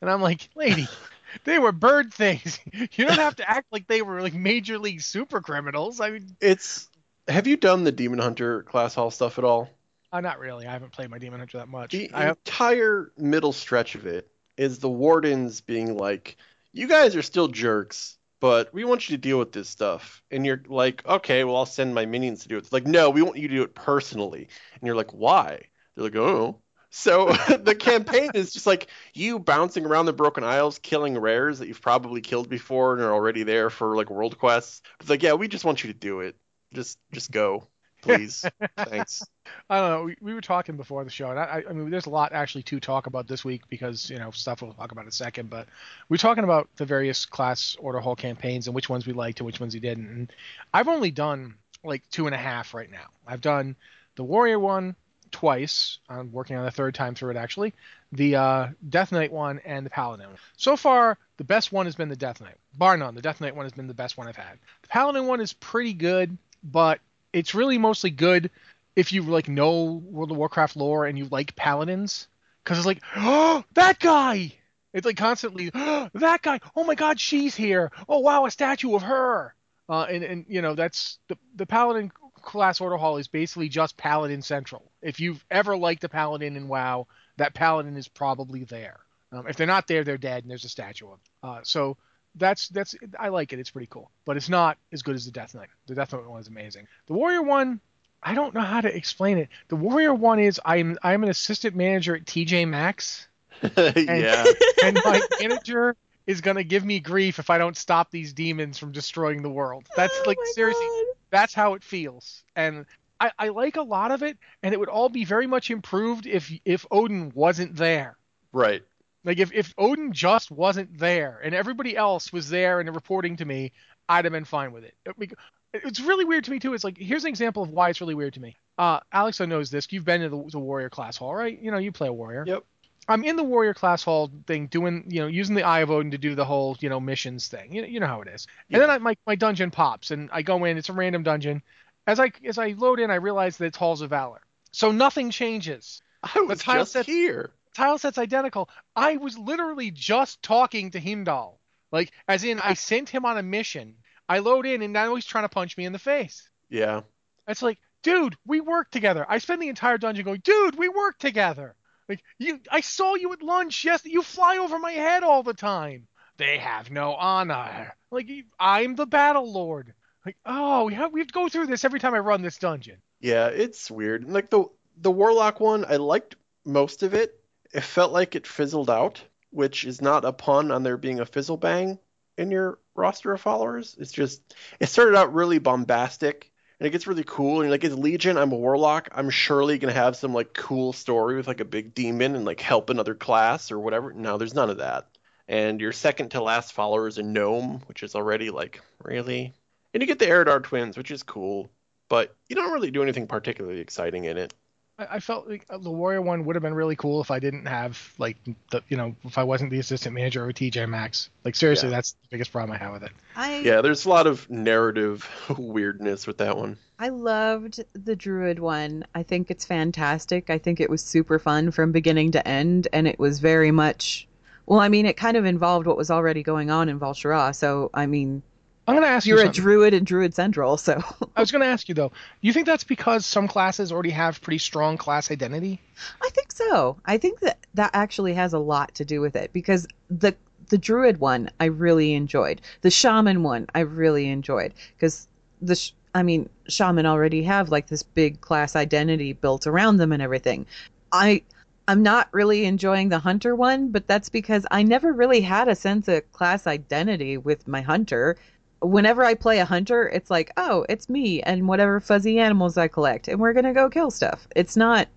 And 0.00 0.10
I'm 0.10 0.22
like, 0.22 0.48
lady, 0.54 0.88
they 1.44 1.58
were 1.58 1.72
bird 1.72 2.12
things. 2.12 2.58
You 2.72 3.06
don't 3.06 3.18
have 3.18 3.36
to 3.36 3.48
act 3.48 3.66
like 3.70 3.86
they 3.86 4.00
were 4.00 4.22
like 4.22 4.32
major 4.32 4.78
league 4.78 5.02
super 5.02 5.42
criminals. 5.42 6.00
I 6.00 6.10
mean, 6.10 6.36
It's. 6.40 6.88
Have 7.28 7.46
you 7.46 7.56
done 7.56 7.84
the 7.84 7.92
Demon 7.92 8.18
Hunter 8.18 8.62
class 8.62 8.94
hall 8.94 9.10
stuff 9.10 9.38
at 9.38 9.44
all? 9.44 9.68
Uh, 10.14 10.20
not 10.20 10.38
really. 10.38 10.66
I 10.66 10.72
haven't 10.72 10.92
played 10.92 11.10
my 11.10 11.18
Demon 11.18 11.40
Hunter 11.40 11.58
that 11.58 11.68
much. 11.68 11.90
The 11.90 12.10
I 12.14 12.24
have, 12.24 12.38
entire 12.46 13.12
middle 13.18 13.52
stretch 13.52 13.96
of 13.96 14.06
it 14.06 14.30
is 14.56 14.78
the 14.78 14.88
wardens 14.88 15.60
being 15.60 15.96
like, 15.96 16.36
"You 16.72 16.86
guys 16.86 17.16
are 17.16 17.22
still 17.22 17.48
jerks, 17.48 18.16
but 18.40 18.72
we 18.72 18.84
want 18.84 19.08
you 19.08 19.16
to 19.16 19.20
deal 19.20 19.38
with 19.38 19.52
this 19.52 19.68
stuff." 19.68 20.22
And 20.30 20.46
you're 20.46 20.62
like, 20.68 21.04
"Okay, 21.04 21.42
well, 21.42 21.56
I'll 21.56 21.66
send 21.66 21.94
my 21.94 22.06
minions 22.06 22.42
to 22.42 22.48
do 22.48 22.56
it." 22.56 22.60
It's 22.60 22.72
like, 22.72 22.86
"No, 22.86 23.10
we 23.10 23.22
want 23.22 23.38
you 23.38 23.48
to 23.48 23.54
do 23.56 23.62
it 23.62 23.74
personally." 23.74 24.48
And 24.74 24.86
you're 24.86 24.96
like, 24.96 25.12
"Why?" 25.12 25.62
They're 25.96 26.04
like, 26.04 26.16
"Oh." 26.16 26.60
So 26.90 27.32
the 27.58 27.74
campaign 27.74 28.30
is 28.34 28.52
just 28.52 28.68
like 28.68 28.86
you 29.14 29.40
bouncing 29.40 29.84
around 29.84 30.06
the 30.06 30.12
Broken 30.12 30.44
Isles, 30.44 30.78
killing 30.78 31.18
rares 31.18 31.58
that 31.58 31.66
you've 31.66 31.82
probably 31.82 32.20
killed 32.20 32.48
before 32.48 32.94
and 32.94 33.02
are 33.02 33.12
already 33.12 33.42
there 33.42 33.68
for 33.68 33.96
like 33.96 34.10
world 34.10 34.38
quests. 34.38 34.80
It's 35.00 35.10
like, 35.10 35.24
yeah, 35.24 35.32
we 35.32 35.48
just 35.48 35.64
want 35.64 35.82
you 35.82 35.92
to 35.92 35.98
do 35.98 36.20
it. 36.20 36.36
Just, 36.72 36.98
just 37.12 37.32
go, 37.32 37.68
please. 38.04 38.44
Thanks. 38.78 39.22
I 39.68 39.80
don't 39.80 39.90
know. 39.90 40.04
We, 40.04 40.16
we 40.20 40.34
were 40.34 40.40
talking 40.40 40.76
before 40.76 41.02
the 41.04 41.10
show, 41.10 41.30
and 41.30 41.38
I, 41.38 41.62
I- 41.68 41.72
mean, 41.72 41.90
there's 41.90 42.06
a 42.06 42.10
lot 42.10 42.32
actually 42.32 42.62
to 42.64 42.80
talk 42.80 43.06
about 43.06 43.26
this 43.26 43.44
week 43.44 43.62
because 43.68 44.08
you 44.10 44.18
know 44.18 44.30
stuff 44.30 44.62
we'll 44.62 44.72
talk 44.72 44.92
about 44.92 45.02
in 45.02 45.08
a 45.08 45.12
second. 45.12 45.50
But 45.50 45.66
we're 46.08 46.16
talking 46.16 46.44
about 46.44 46.68
the 46.76 46.84
various 46.86 47.26
class 47.26 47.76
order 47.80 48.00
hall 48.00 48.16
campaigns 48.16 48.66
and 48.66 48.74
which 48.74 48.88
ones 48.88 49.06
we 49.06 49.12
liked 49.12 49.40
and 49.40 49.46
which 49.46 49.60
ones 49.60 49.74
we 49.74 49.80
didn't. 49.80 50.08
And 50.08 50.32
I've 50.72 50.88
only 50.88 51.10
done 51.10 51.54
like 51.82 52.08
two 52.10 52.26
and 52.26 52.34
a 52.34 52.38
half 52.38 52.74
right 52.74 52.90
now. 52.90 53.06
I've 53.26 53.40
done 53.40 53.76
the 54.16 54.24
warrior 54.24 54.58
one 54.58 54.94
twice. 55.30 55.98
I'm 56.08 56.30
working 56.32 56.56
on 56.56 56.64
the 56.64 56.70
third 56.70 56.94
time 56.94 57.14
through 57.14 57.30
it 57.32 57.36
actually. 57.36 57.74
The 58.12 58.36
uh, 58.36 58.68
Death 58.88 59.10
Knight 59.10 59.32
one 59.32 59.60
and 59.64 59.84
the 59.84 59.90
Paladin. 59.90 60.28
one. 60.28 60.36
So 60.56 60.76
far, 60.76 61.18
the 61.36 61.44
best 61.44 61.72
one 61.72 61.86
has 61.86 61.96
been 61.96 62.08
the 62.08 62.14
Death 62.16 62.40
Knight. 62.40 62.54
Bar 62.78 62.96
none, 62.96 63.14
the 63.16 63.22
Death 63.22 63.40
Knight 63.40 63.56
one 63.56 63.64
has 63.64 63.72
been 63.72 63.88
the 63.88 63.94
best 63.94 64.16
one 64.16 64.28
I've 64.28 64.36
had. 64.36 64.58
The 64.82 64.88
Paladin 64.88 65.26
one 65.26 65.40
is 65.40 65.52
pretty 65.52 65.92
good, 65.92 66.38
but 66.62 67.00
it's 67.34 67.54
really 67.54 67.78
mostly 67.78 68.10
good 68.10 68.50
if 68.96 69.12
you 69.12 69.22
like 69.22 69.48
know 69.48 70.02
World 70.04 70.30
of 70.30 70.36
Warcraft 70.36 70.76
lore 70.76 71.04
and 71.06 71.18
you 71.18 71.26
like 71.26 71.56
paladins, 71.56 72.28
because 72.62 72.78
it's 72.78 72.86
like, 72.86 73.02
oh, 73.16 73.64
that 73.74 73.98
guy. 73.98 74.52
It's 74.92 75.04
like 75.04 75.16
constantly, 75.16 75.70
oh, 75.74 76.08
that 76.14 76.42
guy. 76.42 76.60
Oh 76.76 76.84
my 76.84 76.94
God, 76.94 77.18
she's 77.18 77.56
here. 77.56 77.90
Oh 78.08 78.20
wow, 78.20 78.46
a 78.46 78.50
statue 78.50 78.94
of 78.94 79.02
her. 79.02 79.54
Uh, 79.88 80.06
and 80.08 80.22
and 80.22 80.44
you 80.48 80.62
know 80.62 80.74
that's 80.74 81.18
the 81.28 81.36
the 81.56 81.66
paladin 81.66 82.12
class 82.40 82.80
order 82.80 82.96
hall 82.96 83.16
is 83.16 83.26
basically 83.26 83.68
just 83.68 83.96
paladin 83.96 84.40
central. 84.40 84.92
If 85.02 85.18
you've 85.18 85.44
ever 85.50 85.76
liked 85.76 86.04
a 86.04 86.08
paladin 86.08 86.56
in 86.56 86.68
WoW, 86.68 87.08
that 87.38 87.54
paladin 87.54 87.96
is 87.96 88.06
probably 88.06 88.64
there. 88.64 89.00
Um, 89.32 89.48
if 89.48 89.56
they're 89.56 89.66
not 89.66 89.88
there, 89.88 90.04
they're 90.04 90.16
dead, 90.16 90.44
and 90.44 90.50
there's 90.50 90.64
a 90.64 90.68
statue 90.68 91.06
of. 91.06 91.10
Them. 91.10 91.18
Uh, 91.42 91.60
so 91.64 91.96
that's 92.36 92.68
that's 92.68 92.94
I 93.18 93.28
like 93.28 93.52
it. 93.52 93.58
It's 93.58 93.70
pretty 93.70 93.88
cool, 93.90 94.10
but 94.24 94.36
it's 94.36 94.48
not 94.48 94.78
as 94.92 95.02
good 95.02 95.14
as 95.14 95.24
the 95.24 95.32
Death 95.32 95.54
Knight. 95.54 95.68
The 95.86 95.94
Death 95.94 96.12
Knight 96.12 96.26
one 96.26 96.40
is 96.40 96.48
amazing. 96.48 96.86
The 97.06 97.14
Warrior 97.14 97.42
one, 97.42 97.80
I 98.22 98.34
don't 98.34 98.54
know 98.54 98.60
how 98.60 98.80
to 98.80 98.94
explain 98.94 99.38
it. 99.38 99.48
The 99.68 99.76
Warrior 99.76 100.14
one 100.14 100.38
is 100.38 100.60
I'm 100.64 100.98
I'm 101.02 101.22
an 101.22 101.30
assistant 101.30 101.76
manager 101.76 102.16
at 102.16 102.24
TJ 102.24 102.68
Maxx, 102.68 103.28
yeah. 103.76 104.44
and 104.82 104.98
my 105.04 105.20
manager 105.40 105.96
is 106.26 106.40
gonna 106.40 106.64
give 106.64 106.84
me 106.84 107.00
grief 107.00 107.38
if 107.38 107.50
I 107.50 107.58
don't 107.58 107.76
stop 107.76 108.10
these 108.10 108.32
demons 108.32 108.78
from 108.78 108.92
destroying 108.92 109.42
the 109.42 109.50
world. 109.50 109.86
That's 109.96 110.14
Oh 110.20 110.22
like 110.26 110.38
seriously, 110.54 110.86
God. 110.86 111.04
that's 111.30 111.54
how 111.54 111.74
it 111.74 111.84
feels. 111.84 112.44
And 112.56 112.86
I, 113.20 113.30
I 113.38 113.48
like 113.48 113.76
a 113.76 113.82
lot 113.82 114.10
of 114.10 114.22
it, 114.22 114.38
and 114.62 114.74
it 114.74 114.80
would 114.80 114.88
all 114.88 115.08
be 115.08 115.24
very 115.24 115.46
much 115.46 115.70
improved 115.70 116.26
if 116.26 116.50
if 116.64 116.84
Odin 116.90 117.30
wasn't 117.34 117.76
there. 117.76 118.16
Right. 118.52 118.82
Like 119.24 119.38
if, 119.38 119.52
if 119.52 119.74
Odin 119.78 120.12
just 120.12 120.50
wasn't 120.50 120.98
there 120.98 121.40
and 121.42 121.54
everybody 121.54 121.96
else 121.96 122.32
was 122.32 122.48
there 122.50 122.80
and 122.80 122.94
reporting 122.94 123.36
to 123.38 123.44
me, 123.44 123.72
I'd 124.08 124.24
have 124.26 124.32
been 124.32 124.44
fine 124.44 124.72
with 124.72 124.84
it. 124.84 124.94
It- 125.06 125.32
It's 125.72 125.98
really 126.00 126.24
weird 126.24 126.44
to 126.44 126.50
me 126.52 126.60
too. 126.60 126.72
It's 126.74 126.84
like 126.84 126.96
here's 126.98 127.24
an 127.24 127.30
example 127.30 127.62
of 127.64 127.70
why 127.70 127.88
it's 127.90 128.00
really 128.00 128.14
weird 128.14 128.34
to 128.34 128.40
me. 128.40 128.54
Uh, 128.78 129.00
Alexa 129.12 129.46
knows 129.46 129.70
this. 129.70 129.90
You've 129.92 130.04
been 130.04 130.20
to 130.20 130.28
the, 130.28 130.44
the 130.52 130.58
warrior 130.60 130.88
class 130.90 131.16
hall, 131.16 131.34
right? 131.34 131.58
You 131.60 131.70
know, 131.72 131.78
you 131.78 131.90
play 131.90 132.06
a 132.08 132.12
warrior. 132.12 132.44
Yep. 132.46 132.62
I'm 133.08 133.22
in 133.24 133.34
the 133.36 133.42
warrior 133.44 133.74
class 133.74 134.02
hall 134.04 134.30
thing, 134.46 134.66
doing 134.68 135.04
you 135.08 135.20
know 135.20 135.26
using 135.26 135.54
the 135.56 135.62
Eye 135.64 135.80
of 135.80 135.90
Odin 135.90 136.12
to 136.12 136.18
do 136.18 136.34
the 136.34 136.44
whole 136.44 136.76
you 136.80 136.88
know 136.88 137.00
missions 137.00 137.48
thing. 137.48 137.74
You 137.74 137.82
know, 137.82 137.88
you 137.88 137.98
know 138.00 138.06
how 138.06 138.20
it 138.22 138.28
is. 138.28 138.46
And 138.70 138.80
then 138.82 138.90
I, 138.90 138.98
my 138.98 139.16
my 139.26 139.34
dungeon 139.34 139.70
pops 139.72 140.10
and 140.12 140.30
I 140.32 140.42
go 140.42 140.64
in. 140.64 140.78
It's 140.78 140.88
a 140.90 140.92
random 140.92 141.22
dungeon. 141.24 141.62
As 142.06 142.20
I 142.20 142.30
as 142.46 142.56
I 142.58 142.74
load 142.78 143.00
in, 143.00 143.10
I 143.10 143.16
realize 143.16 143.56
that 143.58 143.66
it's 143.66 143.76
Halls 143.76 144.00
of 144.00 144.10
Valor. 144.10 144.40
So 144.70 144.90
nothing 144.92 145.30
changes 145.30 146.02
I 146.22 146.40
was 146.40 146.60
tile 146.60 146.80
just 146.82 146.92
sets- 146.92 147.06
here. 147.08 147.50
Tile 147.74 147.98
set's 147.98 148.18
identical. 148.18 148.68
I 148.96 149.16
was 149.16 149.36
literally 149.38 149.90
just 149.90 150.42
talking 150.42 150.90
to 150.92 151.00
Heimdall. 151.00 151.60
Like, 151.92 152.12
as 152.26 152.44
in, 152.44 152.60
I 152.60 152.74
sent 152.74 153.08
him 153.08 153.24
on 153.24 153.38
a 153.38 153.42
mission. 153.42 153.96
I 154.28 154.38
load 154.38 154.66
in, 154.66 154.82
and 154.82 154.92
now 154.92 155.14
he's 155.14 155.26
trying 155.26 155.44
to 155.44 155.48
punch 155.48 155.76
me 155.76 155.84
in 155.84 155.92
the 155.92 155.98
face. 155.98 156.48
Yeah. 156.70 157.02
It's 157.46 157.62
like, 157.62 157.78
dude, 158.02 158.36
we 158.46 158.60
work 158.60 158.90
together. 158.90 159.26
I 159.28 159.38
spend 159.38 159.60
the 159.60 159.68
entire 159.68 159.98
dungeon 159.98 160.24
going, 160.24 160.40
dude, 160.40 160.76
we 160.76 160.88
work 160.88 161.18
together. 161.18 161.76
Like 162.08 162.22
you, 162.38 162.60
I 162.70 162.80
saw 162.80 163.14
you 163.14 163.32
at 163.32 163.42
lunch. 163.42 163.84
Yes, 163.84 164.04
you 164.04 164.22
fly 164.22 164.58
over 164.58 164.78
my 164.78 164.92
head 164.92 165.22
all 165.22 165.42
the 165.42 165.54
time. 165.54 166.06
They 166.36 166.58
have 166.58 166.90
no 166.90 167.14
honor. 167.14 167.94
Like 168.10 168.28
I'm 168.60 168.94
the 168.94 169.06
battle 169.06 169.50
lord. 169.50 169.94
Like 170.26 170.36
oh, 170.44 170.84
we 170.84 170.94
have 170.94 171.12
we 171.12 171.20
have 171.20 171.28
to 171.28 171.32
go 171.32 171.48
through 171.48 171.66
this 171.66 171.84
every 171.84 172.00
time 172.00 172.14
I 172.14 172.18
run 172.18 172.42
this 172.42 172.58
dungeon. 172.58 172.98
Yeah, 173.20 173.48
it's 173.48 173.90
weird. 173.90 174.28
Like 174.28 174.50
the 174.50 174.66
the 174.98 175.10
warlock 175.10 175.60
one, 175.60 175.84
I 175.84 175.96
liked 175.96 176.36
most 176.64 177.02
of 177.02 177.14
it. 177.14 177.40
It 177.74 177.82
felt 177.82 178.12
like 178.12 178.36
it 178.36 178.46
fizzled 178.46 178.88
out, 178.88 179.22
which 179.50 179.84
is 179.84 180.00
not 180.00 180.24
a 180.24 180.32
pun 180.32 180.70
on 180.70 180.84
there 180.84 180.96
being 180.96 181.18
a 181.18 181.26
fizzle 181.26 181.56
bang 181.56 181.98
in 182.38 182.52
your 182.52 182.78
roster 182.94 183.32
of 183.32 183.40
followers. 183.40 183.96
It's 183.98 184.12
just 184.12 184.54
it 184.78 184.86
started 184.86 185.16
out 185.16 185.34
really 185.34 185.58
bombastic 185.58 186.52
and 186.78 186.86
it 186.86 186.90
gets 186.90 187.08
really 187.08 187.24
cool. 187.24 187.60
And 187.60 187.70
like 187.70 187.82
it's 187.82 187.94
Legion, 187.94 188.38
I'm 188.38 188.52
a 188.52 188.56
warlock. 188.56 189.08
I'm 189.12 189.28
surely 189.28 189.78
gonna 189.78 189.92
have 189.92 190.16
some 190.16 190.32
like 190.32 190.52
cool 190.54 190.92
story 190.92 191.36
with 191.36 191.48
like 191.48 191.58
a 191.58 191.64
big 191.64 191.94
demon 191.94 192.36
and 192.36 192.44
like 192.44 192.60
help 192.60 192.90
another 192.90 193.16
class 193.16 193.72
or 193.72 193.80
whatever. 193.80 194.12
No, 194.12 194.38
there's 194.38 194.54
none 194.54 194.70
of 194.70 194.78
that. 194.78 195.08
And 195.48 195.80
your 195.80 195.92
second 195.92 196.30
to 196.30 196.42
last 196.42 196.72
follower 196.72 197.08
is 197.08 197.18
a 197.18 197.22
gnome, 197.24 197.82
which 197.86 198.04
is 198.04 198.14
already 198.14 198.50
like 198.50 198.80
really. 199.02 199.52
And 199.92 200.00
you 200.00 200.06
get 200.06 200.20
the 200.20 200.26
Eredar 200.26 200.62
twins, 200.62 200.96
which 200.96 201.10
is 201.10 201.24
cool, 201.24 201.70
but 202.08 202.36
you 202.48 202.54
don't 202.54 202.72
really 202.72 202.92
do 202.92 203.02
anything 203.02 203.26
particularly 203.26 203.80
exciting 203.80 204.24
in 204.26 204.38
it. 204.38 204.54
I, 204.96 205.18
felt 205.18 205.48
like 205.48 205.66
the 205.68 205.90
Warrior 205.90 206.22
one 206.22 206.44
would 206.44 206.54
have 206.54 206.62
been 206.62 206.74
really 206.74 206.94
cool 206.94 207.20
if 207.20 207.30
I 207.30 207.40
didn't 207.40 207.66
have 207.66 208.14
like 208.18 208.36
the 208.70 208.82
you 208.88 208.96
know 208.96 209.16
if 209.24 209.38
I 209.38 209.42
wasn't 209.42 209.70
the 209.70 209.80
assistant 209.80 210.14
manager 210.14 210.44
or 210.44 210.52
TJ 210.52 210.88
Maxx. 210.88 211.30
Like 211.44 211.56
seriously, 211.56 211.88
yeah. 211.88 211.96
that's 211.96 212.12
the 212.12 212.28
biggest 212.30 212.52
problem 212.52 212.76
I 212.76 212.78
have 212.78 212.92
with 212.92 213.02
it. 213.02 213.12
I, 213.34 213.58
yeah, 213.58 213.80
there's 213.80 214.04
a 214.04 214.08
lot 214.08 214.26
of 214.28 214.48
narrative 214.48 215.28
weirdness 215.58 216.26
with 216.26 216.38
that 216.38 216.56
one. 216.56 216.78
I 216.98 217.08
loved 217.08 217.82
the 217.92 218.14
Druid 218.14 218.60
one. 218.60 219.04
I 219.14 219.24
think 219.24 219.50
it's 219.50 219.64
fantastic. 219.64 220.48
I 220.48 220.58
think 220.58 220.80
it 220.80 220.88
was 220.88 221.02
super 221.02 221.40
fun 221.40 221.72
from 221.72 221.90
beginning 221.90 222.30
to 222.32 222.46
end, 222.46 222.86
and 222.92 223.08
it 223.08 223.18
was 223.18 223.40
very 223.40 223.72
much. 223.72 224.28
Well, 224.66 224.80
I 224.80 224.88
mean, 224.88 225.06
it 225.06 225.16
kind 225.16 225.36
of 225.36 225.44
involved 225.44 225.86
what 225.86 225.96
was 225.96 226.10
already 226.10 226.42
going 226.42 226.70
on 226.70 226.88
in 226.88 227.00
Val'sharah. 227.00 227.54
So, 227.54 227.90
I 227.92 228.06
mean, 228.06 228.42
I'm 228.86 228.94
going 228.94 229.06
to 229.06 229.08
ask 229.08 229.26
You're 229.26 229.38
you. 229.38 229.42
You're 229.44 229.50
a 229.50 229.54
druid 229.54 229.94
in 229.94 230.04
Druid 230.04 230.34
Central, 230.34 230.76
so. 230.76 231.02
I 231.36 231.40
was 231.40 231.50
going 231.50 231.62
to 231.62 231.68
ask 231.68 231.88
you 231.88 231.94
though. 231.94 232.12
You 232.42 232.52
think 232.52 232.66
that's 232.66 232.84
because 232.84 233.24
some 233.24 233.48
classes 233.48 233.90
already 233.90 234.10
have 234.10 234.42
pretty 234.42 234.58
strong 234.58 234.96
class 234.98 235.30
identity? 235.30 235.80
I 236.22 236.28
think 236.30 236.52
so. 236.52 236.96
I 237.06 237.16
think 237.16 237.40
that 237.40 237.58
that 237.74 237.90
actually 237.94 238.34
has 238.34 238.52
a 238.52 238.58
lot 238.58 238.94
to 238.96 239.04
do 239.04 239.20
with 239.20 239.36
it 239.36 239.52
because 239.52 239.86
the 240.10 240.34
the 240.68 240.78
druid 240.78 241.18
one 241.18 241.50
I 241.60 241.66
really 241.66 242.14
enjoyed. 242.14 242.60
The 242.80 242.90
shaman 242.90 243.42
one 243.42 243.66
I 243.74 243.80
really 243.80 244.28
enjoyed 244.28 244.72
because 244.96 245.28
the 245.60 245.76
sh- 245.76 245.92
I 246.14 246.22
mean 246.22 246.48
shaman 246.68 247.06
already 247.06 247.42
have 247.42 247.70
like 247.70 247.88
this 247.88 248.02
big 248.02 248.40
class 248.40 248.76
identity 248.76 249.32
built 249.32 249.66
around 249.66 249.96
them 249.96 250.12
and 250.12 250.22
everything. 250.22 250.66
I 251.12 251.42
I'm 251.86 252.02
not 252.02 252.28
really 252.32 252.64
enjoying 252.64 253.10
the 253.10 253.18
hunter 253.18 253.54
one, 253.54 253.90
but 253.90 254.06
that's 254.06 254.30
because 254.30 254.66
I 254.70 254.82
never 254.82 255.12
really 255.12 255.42
had 255.42 255.68
a 255.68 255.74
sense 255.74 256.08
of 256.08 256.30
class 256.32 256.66
identity 256.66 257.36
with 257.36 257.68
my 257.68 257.82
hunter 257.82 258.36
whenever 258.84 259.24
I 259.24 259.34
play 259.34 259.58
a 259.58 259.64
hunter, 259.64 260.08
it's 260.08 260.30
like, 260.30 260.52
oh, 260.56 260.84
it's 260.88 261.08
me 261.08 261.42
and 261.42 261.68
whatever 261.68 262.00
fuzzy 262.00 262.38
animals 262.38 262.76
I 262.76 262.88
collect, 262.88 263.28
and 263.28 263.40
we're 263.40 263.52
gonna 263.52 263.74
go 263.74 263.88
kill 263.88 264.10
stuff. 264.10 264.46
It's 264.54 264.76
not. 264.76 265.08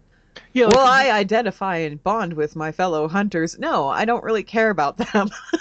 Yeah, 0.53 0.65
like, 0.65 0.75
well, 0.75 0.88
I 0.88 1.12
identify 1.12 1.77
and 1.77 2.01
bond 2.03 2.33
with 2.33 2.55
my 2.55 2.71
fellow 2.71 3.07
hunters. 3.07 3.57
No, 3.57 3.88
I 3.88 4.05
don't 4.05 4.24
really 4.24 4.43
care 4.43 4.69
about 4.69 4.97
them. 4.97 5.29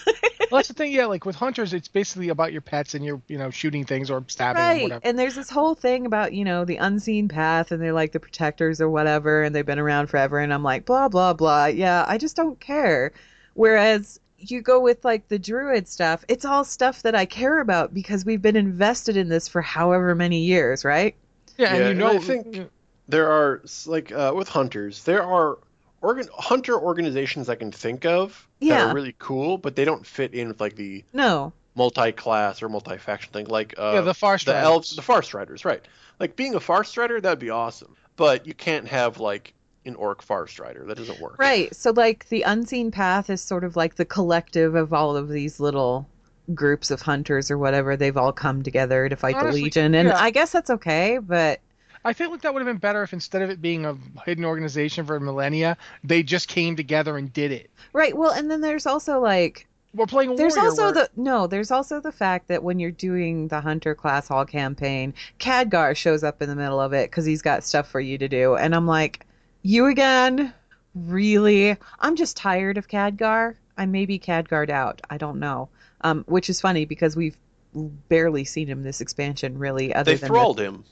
well, 0.50 0.58
that's 0.58 0.68
the 0.68 0.74
thing. 0.74 0.92
Yeah, 0.92 1.06
like 1.06 1.24
with 1.24 1.36
hunters, 1.36 1.72
it's 1.72 1.88
basically 1.88 2.28
about 2.28 2.52
your 2.52 2.60
pets 2.60 2.94
and 2.94 3.04
you're, 3.04 3.20
you 3.28 3.38
know, 3.38 3.50
shooting 3.50 3.84
things 3.84 4.10
or 4.10 4.24
stabbing 4.26 4.62
right. 4.62 4.80
or 4.80 4.82
whatever. 4.84 5.00
And 5.06 5.18
there's 5.18 5.34
this 5.34 5.50
whole 5.50 5.74
thing 5.74 6.06
about, 6.06 6.32
you 6.32 6.44
know, 6.44 6.64
the 6.64 6.76
unseen 6.76 7.28
path 7.28 7.72
and 7.72 7.82
they're 7.82 7.92
like 7.92 8.12
the 8.12 8.20
protectors 8.20 8.80
or 8.80 8.88
whatever, 8.90 9.42
and 9.42 9.54
they've 9.54 9.66
been 9.66 9.78
around 9.78 10.08
forever. 10.08 10.38
And 10.38 10.52
I'm 10.52 10.62
like, 10.62 10.84
blah 10.84 11.08
blah 11.08 11.32
blah. 11.32 11.66
Yeah, 11.66 12.04
I 12.06 12.18
just 12.18 12.36
don't 12.36 12.60
care. 12.60 13.12
Whereas 13.54 14.20
you 14.38 14.60
go 14.60 14.80
with 14.80 15.04
like 15.04 15.28
the 15.28 15.38
druid 15.38 15.88
stuff, 15.88 16.24
it's 16.28 16.44
all 16.44 16.64
stuff 16.64 17.02
that 17.02 17.14
I 17.14 17.24
care 17.24 17.60
about 17.60 17.94
because 17.94 18.24
we've 18.24 18.42
been 18.42 18.56
invested 18.56 19.16
in 19.16 19.28
this 19.28 19.48
for 19.48 19.62
however 19.62 20.14
many 20.14 20.40
years, 20.40 20.84
right? 20.84 21.14
Yeah, 21.56 21.74
yeah 21.74 21.80
and 21.80 21.88
you 21.88 21.94
know, 21.94 22.10
and 22.10 22.18
I 22.18 22.22
think 22.22 22.70
there 23.08 23.30
are 23.30 23.62
like 23.86 24.12
uh, 24.12 24.32
with 24.34 24.48
hunters, 24.48 25.04
there 25.04 25.22
are 25.22 25.58
organ 26.02 26.28
hunter 26.34 26.78
organizations 26.78 27.48
I 27.48 27.54
can 27.54 27.72
think 27.72 28.04
of 28.04 28.46
yeah. 28.60 28.78
that 28.78 28.90
are 28.90 28.94
really 28.94 29.14
cool, 29.18 29.58
but 29.58 29.76
they 29.76 29.84
don't 29.84 30.06
fit 30.06 30.34
in 30.34 30.48
with 30.48 30.60
like 30.60 30.76
the 30.76 31.04
no 31.12 31.52
multi-class 31.74 32.62
or 32.62 32.68
multi-faction 32.68 33.32
thing. 33.32 33.46
Like 33.46 33.74
uh, 33.78 33.92
yeah, 33.94 34.00
the 34.02 34.14
far 34.14 34.38
the 34.38 34.56
elves, 34.56 34.94
the 34.94 35.02
far 35.02 35.22
striders, 35.22 35.64
right? 35.64 35.82
Like 36.20 36.36
being 36.36 36.54
a 36.54 36.60
far 36.60 36.84
strider, 36.84 37.20
that'd 37.20 37.38
be 37.38 37.50
awesome, 37.50 37.96
but 38.16 38.46
you 38.46 38.54
can't 38.54 38.88
have 38.88 39.18
like 39.18 39.54
an 39.86 39.94
orc 39.96 40.22
far 40.22 40.46
strider. 40.46 40.84
That 40.84 40.96
doesn't 40.96 41.20
work. 41.20 41.38
Right. 41.38 41.74
So 41.74 41.90
like 41.90 42.28
the 42.28 42.42
unseen 42.42 42.90
path 42.90 43.30
is 43.30 43.40
sort 43.40 43.64
of 43.64 43.76
like 43.76 43.96
the 43.96 44.04
collective 44.04 44.74
of 44.74 44.92
all 44.92 45.16
of 45.16 45.28
these 45.28 45.60
little 45.60 46.08
groups 46.54 46.90
of 46.90 47.02
hunters 47.02 47.50
or 47.50 47.58
whatever. 47.58 47.96
They've 47.96 48.16
all 48.16 48.32
come 48.32 48.62
together 48.62 49.08
to 49.08 49.16
fight 49.16 49.36
Honestly, 49.36 49.60
the 49.60 49.64
Legion, 49.64 49.94
and 49.94 50.08
yeah. 50.08 50.18
I 50.18 50.30
guess 50.30 50.52
that's 50.52 50.70
okay. 50.70 51.18
But 51.18 51.60
I 52.04 52.12
feel 52.12 52.30
like 52.30 52.42
that 52.42 52.54
would 52.54 52.60
have 52.60 52.72
been 52.72 52.78
better 52.78 53.02
if 53.02 53.12
instead 53.12 53.42
of 53.42 53.50
it 53.50 53.60
being 53.60 53.84
a 53.84 53.96
hidden 54.24 54.44
organization 54.44 55.04
for 55.06 55.18
millennia, 55.18 55.76
they 56.04 56.22
just 56.22 56.48
came 56.48 56.76
together 56.76 57.16
and 57.16 57.32
did 57.32 57.52
it. 57.52 57.70
Right. 57.92 58.16
Well, 58.16 58.32
and 58.32 58.50
then 58.50 58.60
there's 58.60 58.86
also 58.86 59.20
like 59.20 59.66
we're 59.96 60.06
playing 60.06 60.36
there's 60.36 60.56
also 60.56 60.84
where... 60.84 60.92
the 60.92 61.10
no 61.16 61.46
there's 61.46 61.70
also 61.70 62.00
the 62.00 62.12
fact 62.12 62.48
that 62.48 62.62
when 62.62 62.78
you're 62.78 62.90
doing 62.90 63.48
the 63.48 63.60
hunter 63.60 63.94
class 63.94 64.28
hall 64.28 64.44
campaign 64.44 65.14
Khadgar 65.40 65.96
shows 65.96 66.22
up 66.22 66.42
in 66.42 66.48
the 66.48 66.56
middle 66.56 66.80
of 66.80 66.92
it 66.92 67.10
because 67.10 67.24
he's 67.24 67.42
got 67.42 67.64
stuff 67.64 67.88
for 67.88 68.00
you 68.00 68.18
to 68.18 68.28
do 68.28 68.56
and 68.56 68.74
i'm 68.74 68.86
like 68.86 69.25
you 69.66 69.86
again? 69.86 70.54
Really? 70.94 71.76
I'm 72.00 72.16
just 72.16 72.36
tired 72.36 72.78
of 72.78 72.88
Khadgar. 72.88 73.56
I 73.76 73.86
may 73.86 74.06
be 74.06 74.18
Khadgar'd 74.18 74.70
out. 74.70 75.02
I 75.10 75.18
don't 75.18 75.38
know. 75.38 75.68
Um, 76.00 76.24
which 76.26 76.48
is 76.48 76.60
funny 76.60 76.84
because 76.84 77.16
we've 77.16 77.36
barely 77.74 78.44
seen 78.44 78.68
him 78.68 78.82
this 78.82 79.00
expansion 79.00 79.58
really. 79.58 79.94
Other 79.94 80.12
they 80.12 80.16
than 80.16 80.28
thralled 80.28 80.58
the... 80.58 80.64
him. 80.64 80.84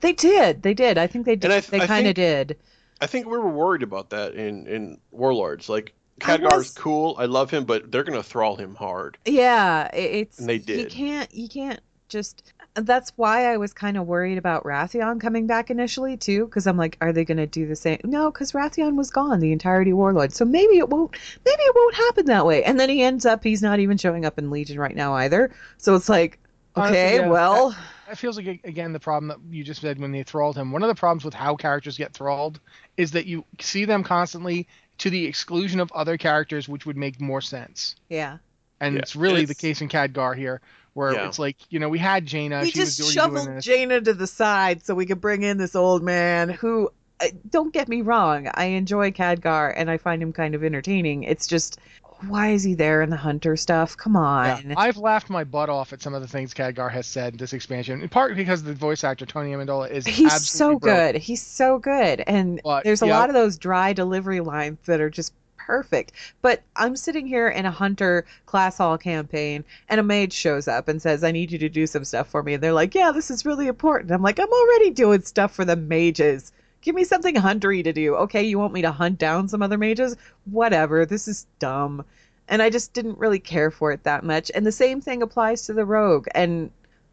They 0.00 0.12
did. 0.12 0.62
They 0.62 0.74
did. 0.74 0.98
I 0.98 1.06
think 1.06 1.26
they 1.26 1.36
did. 1.36 1.50
Th- 1.50 1.66
they 1.66 1.86
kind 1.86 2.06
of 2.06 2.14
did. 2.14 2.56
I 3.00 3.06
think 3.06 3.26
we 3.26 3.38
were 3.38 3.50
worried 3.50 3.82
about 3.82 4.10
that 4.10 4.34
in 4.34 4.66
in 4.66 5.00
Warlords. 5.10 5.68
Like 5.68 5.94
Khadgar's 6.20 6.52
was... 6.52 6.70
cool. 6.70 7.16
I 7.18 7.26
love 7.26 7.50
him, 7.50 7.64
but 7.64 7.90
they're 7.90 8.04
gonna 8.04 8.22
thrall 8.22 8.56
him 8.56 8.74
hard. 8.74 9.18
Yeah, 9.24 9.88
it's. 9.94 10.38
And 10.38 10.48
they 10.48 10.58
did. 10.58 10.78
You 10.78 10.86
can't. 10.86 11.32
You 11.34 11.48
can't 11.48 11.80
just 12.08 12.52
that's 12.74 13.12
why 13.16 13.52
I 13.52 13.56
was 13.56 13.72
kind 13.72 13.96
of 13.96 14.06
worried 14.06 14.38
about 14.38 14.64
Wrathion 14.64 15.20
coming 15.20 15.46
back 15.46 15.70
initially 15.70 16.16
too, 16.16 16.46
because 16.46 16.66
I'm 16.66 16.76
like, 16.76 16.96
are 17.00 17.12
they 17.12 17.24
going 17.24 17.38
to 17.38 17.46
do 17.46 17.66
the 17.66 17.76
same? 17.76 18.00
No, 18.04 18.30
because 18.30 18.52
Wrathion 18.52 18.96
was 18.96 19.10
gone 19.10 19.40
the 19.40 19.52
entirety 19.52 19.92
Warlord, 19.92 20.32
so 20.32 20.44
maybe 20.44 20.78
it 20.78 20.88
won't. 20.88 21.16
Maybe 21.44 21.62
it 21.62 21.74
won't 21.74 21.94
happen 21.94 22.26
that 22.26 22.46
way. 22.46 22.64
And 22.64 22.78
then 22.78 22.88
he 22.88 23.02
ends 23.02 23.26
up, 23.26 23.42
he's 23.42 23.62
not 23.62 23.80
even 23.80 23.96
showing 23.96 24.24
up 24.24 24.38
in 24.38 24.50
Legion 24.50 24.78
right 24.78 24.94
now 24.94 25.14
either. 25.14 25.50
So 25.78 25.94
it's 25.94 26.08
like, 26.08 26.38
okay, 26.76 26.86
Honestly, 26.88 27.18
yeah, 27.18 27.28
well. 27.28 27.70
That, 27.70 27.78
that 28.08 28.18
feels 28.18 28.36
like 28.36 28.60
again 28.64 28.92
the 28.92 29.00
problem 29.00 29.28
that 29.28 29.38
you 29.54 29.64
just 29.64 29.80
said 29.80 29.98
when 29.98 30.12
they 30.12 30.22
thralled 30.22 30.56
him. 30.56 30.72
One 30.72 30.82
of 30.82 30.88
the 30.88 30.94
problems 30.94 31.24
with 31.24 31.34
how 31.34 31.56
characters 31.56 31.98
get 31.98 32.14
thralled 32.14 32.60
is 32.96 33.10
that 33.12 33.26
you 33.26 33.44
see 33.60 33.84
them 33.84 34.02
constantly 34.02 34.66
to 34.98 35.10
the 35.10 35.26
exclusion 35.26 35.80
of 35.80 35.92
other 35.92 36.16
characters, 36.16 36.68
which 36.68 36.86
would 36.86 36.96
make 36.96 37.20
more 37.20 37.40
sense. 37.40 37.96
Yeah. 38.08 38.38
And 38.80 38.94
yeah, 38.94 39.00
it's 39.00 39.16
really 39.16 39.42
it's... 39.42 39.48
the 39.48 39.54
case 39.54 39.80
in 39.80 39.88
Khadgar 39.88 40.36
here, 40.36 40.60
where 40.94 41.12
yeah. 41.14 41.26
it's 41.26 41.38
like 41.38 41.56
you 41.70 41.78
know 41.78 41.88
we 41.88 41.98
had 41.98 42.26
Jaina. 42.26 42.60
We 42.60 42.70
she 42.70 42.78
just 42.78 43.12
shoveled 43.12 43.60
Jaina 43.60 44.00
to 44.00 44.14
the 44.14 44.26
side 44.26 44.84
so 44.84 44.94
we 44.94 45.06
could 45.06 45.20
bring 45.20 45.42
in 45.42 45.58
this 45.58 45.74
old 45.74 46.02
man 46.02 46.48
who. 46.48 46.90
Uh, 47.20 47.26
don't 47.50 47.72
get 47.72 47.88
me 47.88 48.00
wrong, 48.00 48.48
I 48.54 48.66
enjoy 48.66 49.10
Khadgar 49.10 49.74
and 49.76 49.90
I 49.90 49.96
find 49.96 50.22
him 50.22 50.32
kind 50.32 50.54
of 50.54 50.62
entertaining. 50.62 51.24
It's 51.24 51.48
just 51.48 51.80
why 52.26 52.50
is 52.50 52.62
he 52.62 52.74
there 52.74 53.02
in 53.02 53.10
the 53.10 53.16
hunter 53.16 53.56
stuff? 53.56 53.96
Come 53.96 54.16
on. 54.16 54.70
Yeah, 54.70 54.74
I've 54.76 54.96
laughed 54.96 55.30
my 55.30 55.44
butt 55.44 55.68
off 55.68 55.92
at 55.92 56.02
some 56.02 56.14
of 56.14 56.22
the 56.22 56.28
things 56.28 56.52
Khadgar 56.52 56.90
has 56.90 57.06
said 57.06 57.38
this 57.38 57.52
expansion, 57.52 58.02
in 58.02 58.08
part 58.08 58.36
because 58.36 58.62
the 58.62 58.74
voice 58.74 59.04
actor 59.04 59.26
Tony 59.26 59.52
Amendola 59.52 59.90
is 59.90 60.06
he's 60.06 60.48
so 60.48 60.78
good. 60.78 61.16
He's 61.16 61.42
so 61.42 61.78
good, 61.78 62.22
and 62.26 62.60
but, 62.64 62.84
there's 62.84 63.02
a 63.02 63.06
yeah. 63.06 63.18
lot 63.18 63.28
of 63.28 63.34
those 63.34 63.56
dry 63.56 63.92
delivery 63.92 64.40
lines 64.40 64.78
that 64.86 65.00
are 65.00 65.10
just 65.10 65.32
perfect. 65.68 66.12
But 66.40 66.62
I'm 66.74 66.96
sitting 66.96 67.26
here 67.26 67.46
in 67.46 67.66
a 67.66 67.70
hunter 67.70 68.24
class 68.46 68.78
hall 68.78 68.96
campaign, 68.96 69.64
and 69.90 70.00
a 70.00 70.02
mage 70.02 70.32
shows 70.32 70.66
up 70.66 70.88
and 70.88 71.00
says, 71.00 71.22
I 71.22 71.30
need 71.30 71.52
you 71.52 71.58
to 71.58 71.68
do 71.68 71.86
some 71.86 72.04
stuff 72.04 72.28
for 72.30 72.42
me. 72.42 72.54
And 72.54 72.62
they're 72.62 72.72
like, 72.72 72.94
Yeah, 72.94 73.12
this 73.12 73.30
is 73.30 73.44
really 73.44 73.68
important. 73.68 74.10
I'm 74.10 74.22
like, 74.22 74.40
I'm 74.40 74.50
already 74.50 74.90
doing 74.90 75.20
stuff 75.20 75.54
for 75.54 75.66
the 75.66 75.76
mages. 75.76 76.52
Give 76.80 76.94
me 76.94 77.04
something 77.04 77.34
huntery 77.34 77.84
to 77.84 77.92
do. 77.92 78.14
Okay, 78.14 78.44
you 78.44 78.58
want 78.58 78.72
me 78.72 78.82
to 78.82 78.92
hunt 78.92 79.18
down 79.18 79.48
some 79.48 79.62
other 79.62 79.76
mages? 79.76 80.16
Whatever. 80.46 81.04
This 81.04 81.28
is 81.28 81.46
dumb. 81.58 82.02
And 82.48 82.62
I 82.62 82.70
just 82.70 82.94
didn't 82.94 83.18
really 83.18 83.40
care 83.40 83.70
for 83.70 83.92
it 83.92 84.04
that 84.04 84.24
much. 84.24 84.50
And 84.54 84.64
the 84.64 84.72
same 84.72 85.02
thing 85.02 85.20
applies 85.20 85.66
to 85.66 85.74
the 85.74 85.84
rogue. 85.84 86.28
And 86.34 86.70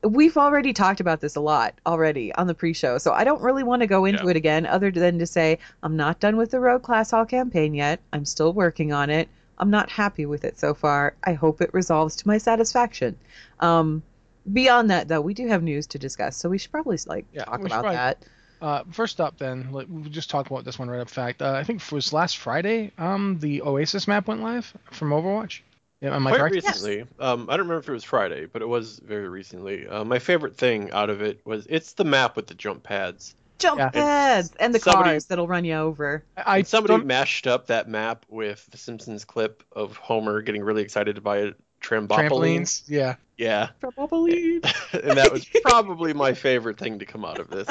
we've 0.07 0.37
already 0.37 0.73
talked 0.73 0.99
about 0.99 1.21
this 1.21 1.35
a 1.35 1.41
lot 1.41 1.79
already 1.85 2.33
on 2.35 2.47
the 2.47 2.53
pre-show, 2.53 2.97
so 2.97 3.13
I 3.13 3.23
don't 3.23 3.41
really 3.41 3.63
want 3.63 3.81
to 3.81 3.87
go 3.87 4.05
into 4.05 4.25
yeah. 4.25 4.31
it 4.31 4.35
again, 4.35 4.65
other 4.65 4.91
than 4.91 5.19
to 5.19 5.25
say 5.25 5.59
I'm 5.83 5.95
not 5.95 6.19
done 6.19 6.37
with 6.37 6.51
the 6.51 6.59
Rogue 6.59 6.83
Class 6.83 7.11
Hall 7.11 7.25
campaign 7.25 7.73
yet. 7.73 7.99
I'm 8.13 8.25
still 8.25 8.53
working 8.53 8.93
on 8.93 9.09
it. 9.09 9.29
I'm 9.57 9.69
not 9.69 9.89
happy 9.89 10.25
with 10.25 10.43
it 10.43 10.59
so 10.59 10.73
far. 10.73 11.15
I 11.23 11.33
hope 11.33 11.61
it 11.61 11.73
resolves 11.73 12.15
to 12.17 12.27
my 12.27 12.37
satisfaction. 12.37 13.17
Um, 13.59 14.03
beyond 14.51 14.89
that, 14.89 15.07
though, 15.07 15.21
we 15.21 15.33
do 15.33 15.47
have 15.47 15.63
news 15.63 15.87
to 15.87 15.99
discuss, 15.99 16.35
so 16.37 16.49
we 16.49 16.57
should 16.57 16.71
probably 16.71 16.97
like 17.07 17.25
yeah, 17.31 17.45
talk 17.45 17.59
about 17.59 17.69
probably, 17.69 17.95
that. 17.95 18.25
Uh, 18.61 18.83
first 18.91 19.21
up, 19.21 19.37
then 19.37 19.71
like, 19.71 19.87
we'll 19.89 20.03
just 20.05 20.29
talk 20.29 20.49
about 20.49 20.65
this 20.65 20.79
one 20.79 20.89
right 20.89 20.99
up. 20.99 21.09
Fact, 21.09 21.41
uh, 21.41 21.53
I 21.53 21.63
think 21.63 21.81
it 21.81 21.91
was 21.91 22.13
last 22.13 22.37
Friday. 22.37 22.91
Um, 22.97 23.37
the 23.39 23.61
Oasis 23.61 24.07
map 24.07 24.27
went 24.27 24.41
live 24.41 24.73
from 24.91 25.11
Overwatch. 25.11 25.61
Yeah, 26.01 26.15
am 26.15 26.27
I 26.27 26.31
Quite 26.31 26.39
correct? 26.39 26.55
recently. 26.55 27.05
Um, 27.19 27.43
I 27.49 27.53
don't 27.57 27.65
remember 27.67 27.79
if 27.79 27.89
it 27.89 27.93
was 27.93 28.03
Friday, 28.03 28.45
but 28.45 28.61
it 28.61 28.67
was 28.67 28.99
very 28.99 29.29
recently. 29.29 29.87
Uh, 29.87 30.03
my 30.03 30.19
favorite 30.19 30.55
thing 30.57 30.91
out 30.91 31.09
of 31.09 31.21
it 31.21 31.39
was 31.45 31.65
it's 31.69 31.93
the 31.93 32.03
map 32.03 32.35
with 32.35 32.47
the 32.47 32.53
jump 32.53 32.83
pads. 32.83 33.35
Jump 33.57 33.79
Yeah. 33.79 33.89
pads 33.89 34.51
and 34.59 34.75
the 34.75 34.79
Somebody- 34.79 35.11
cars 35.11 35.25
that'll 35.25 35.47
run 35.47 35.63
you 35.63 35.75
over. 35.75 36.23
I, 36.37 36.57
I 36.57 36.61
somebody 36.63 36.93
don't- 36.97 37.05
mashed 37.07 37.47
up 37.47 37.67
that 37.67 37.87
map 37.87 38.25
with 38.29 38.67
the 38.71 38.77
Simpsons 38.77 39.23
clip 39.23 39.63
of 39.71 39.95
Homer 39.97 40.41
getting 40.41 40.61
really 40.63 40.83
excited 40.83 41.15
to 41.15 41.21
buy 41.21 41.37
a 41.37 41.45
trampoline. 41.47 41.55
Trampolines. 41.85 42.83
Yeah, 42.87 43.15
Yeah, 43.37 43.69
Probably. 43.79 44.55
and 44.93 45.17
that 45.17 45.31
was 45.31 45.45
probably 45.63 46.13
my 46.13 46.33
favorite 46.33 46.77
thing 46.77 46.99
to 46.99 47.05
come 47.05 47.25
out 47.25 47.39
of 47.39 47.49
this. 47.49 47.67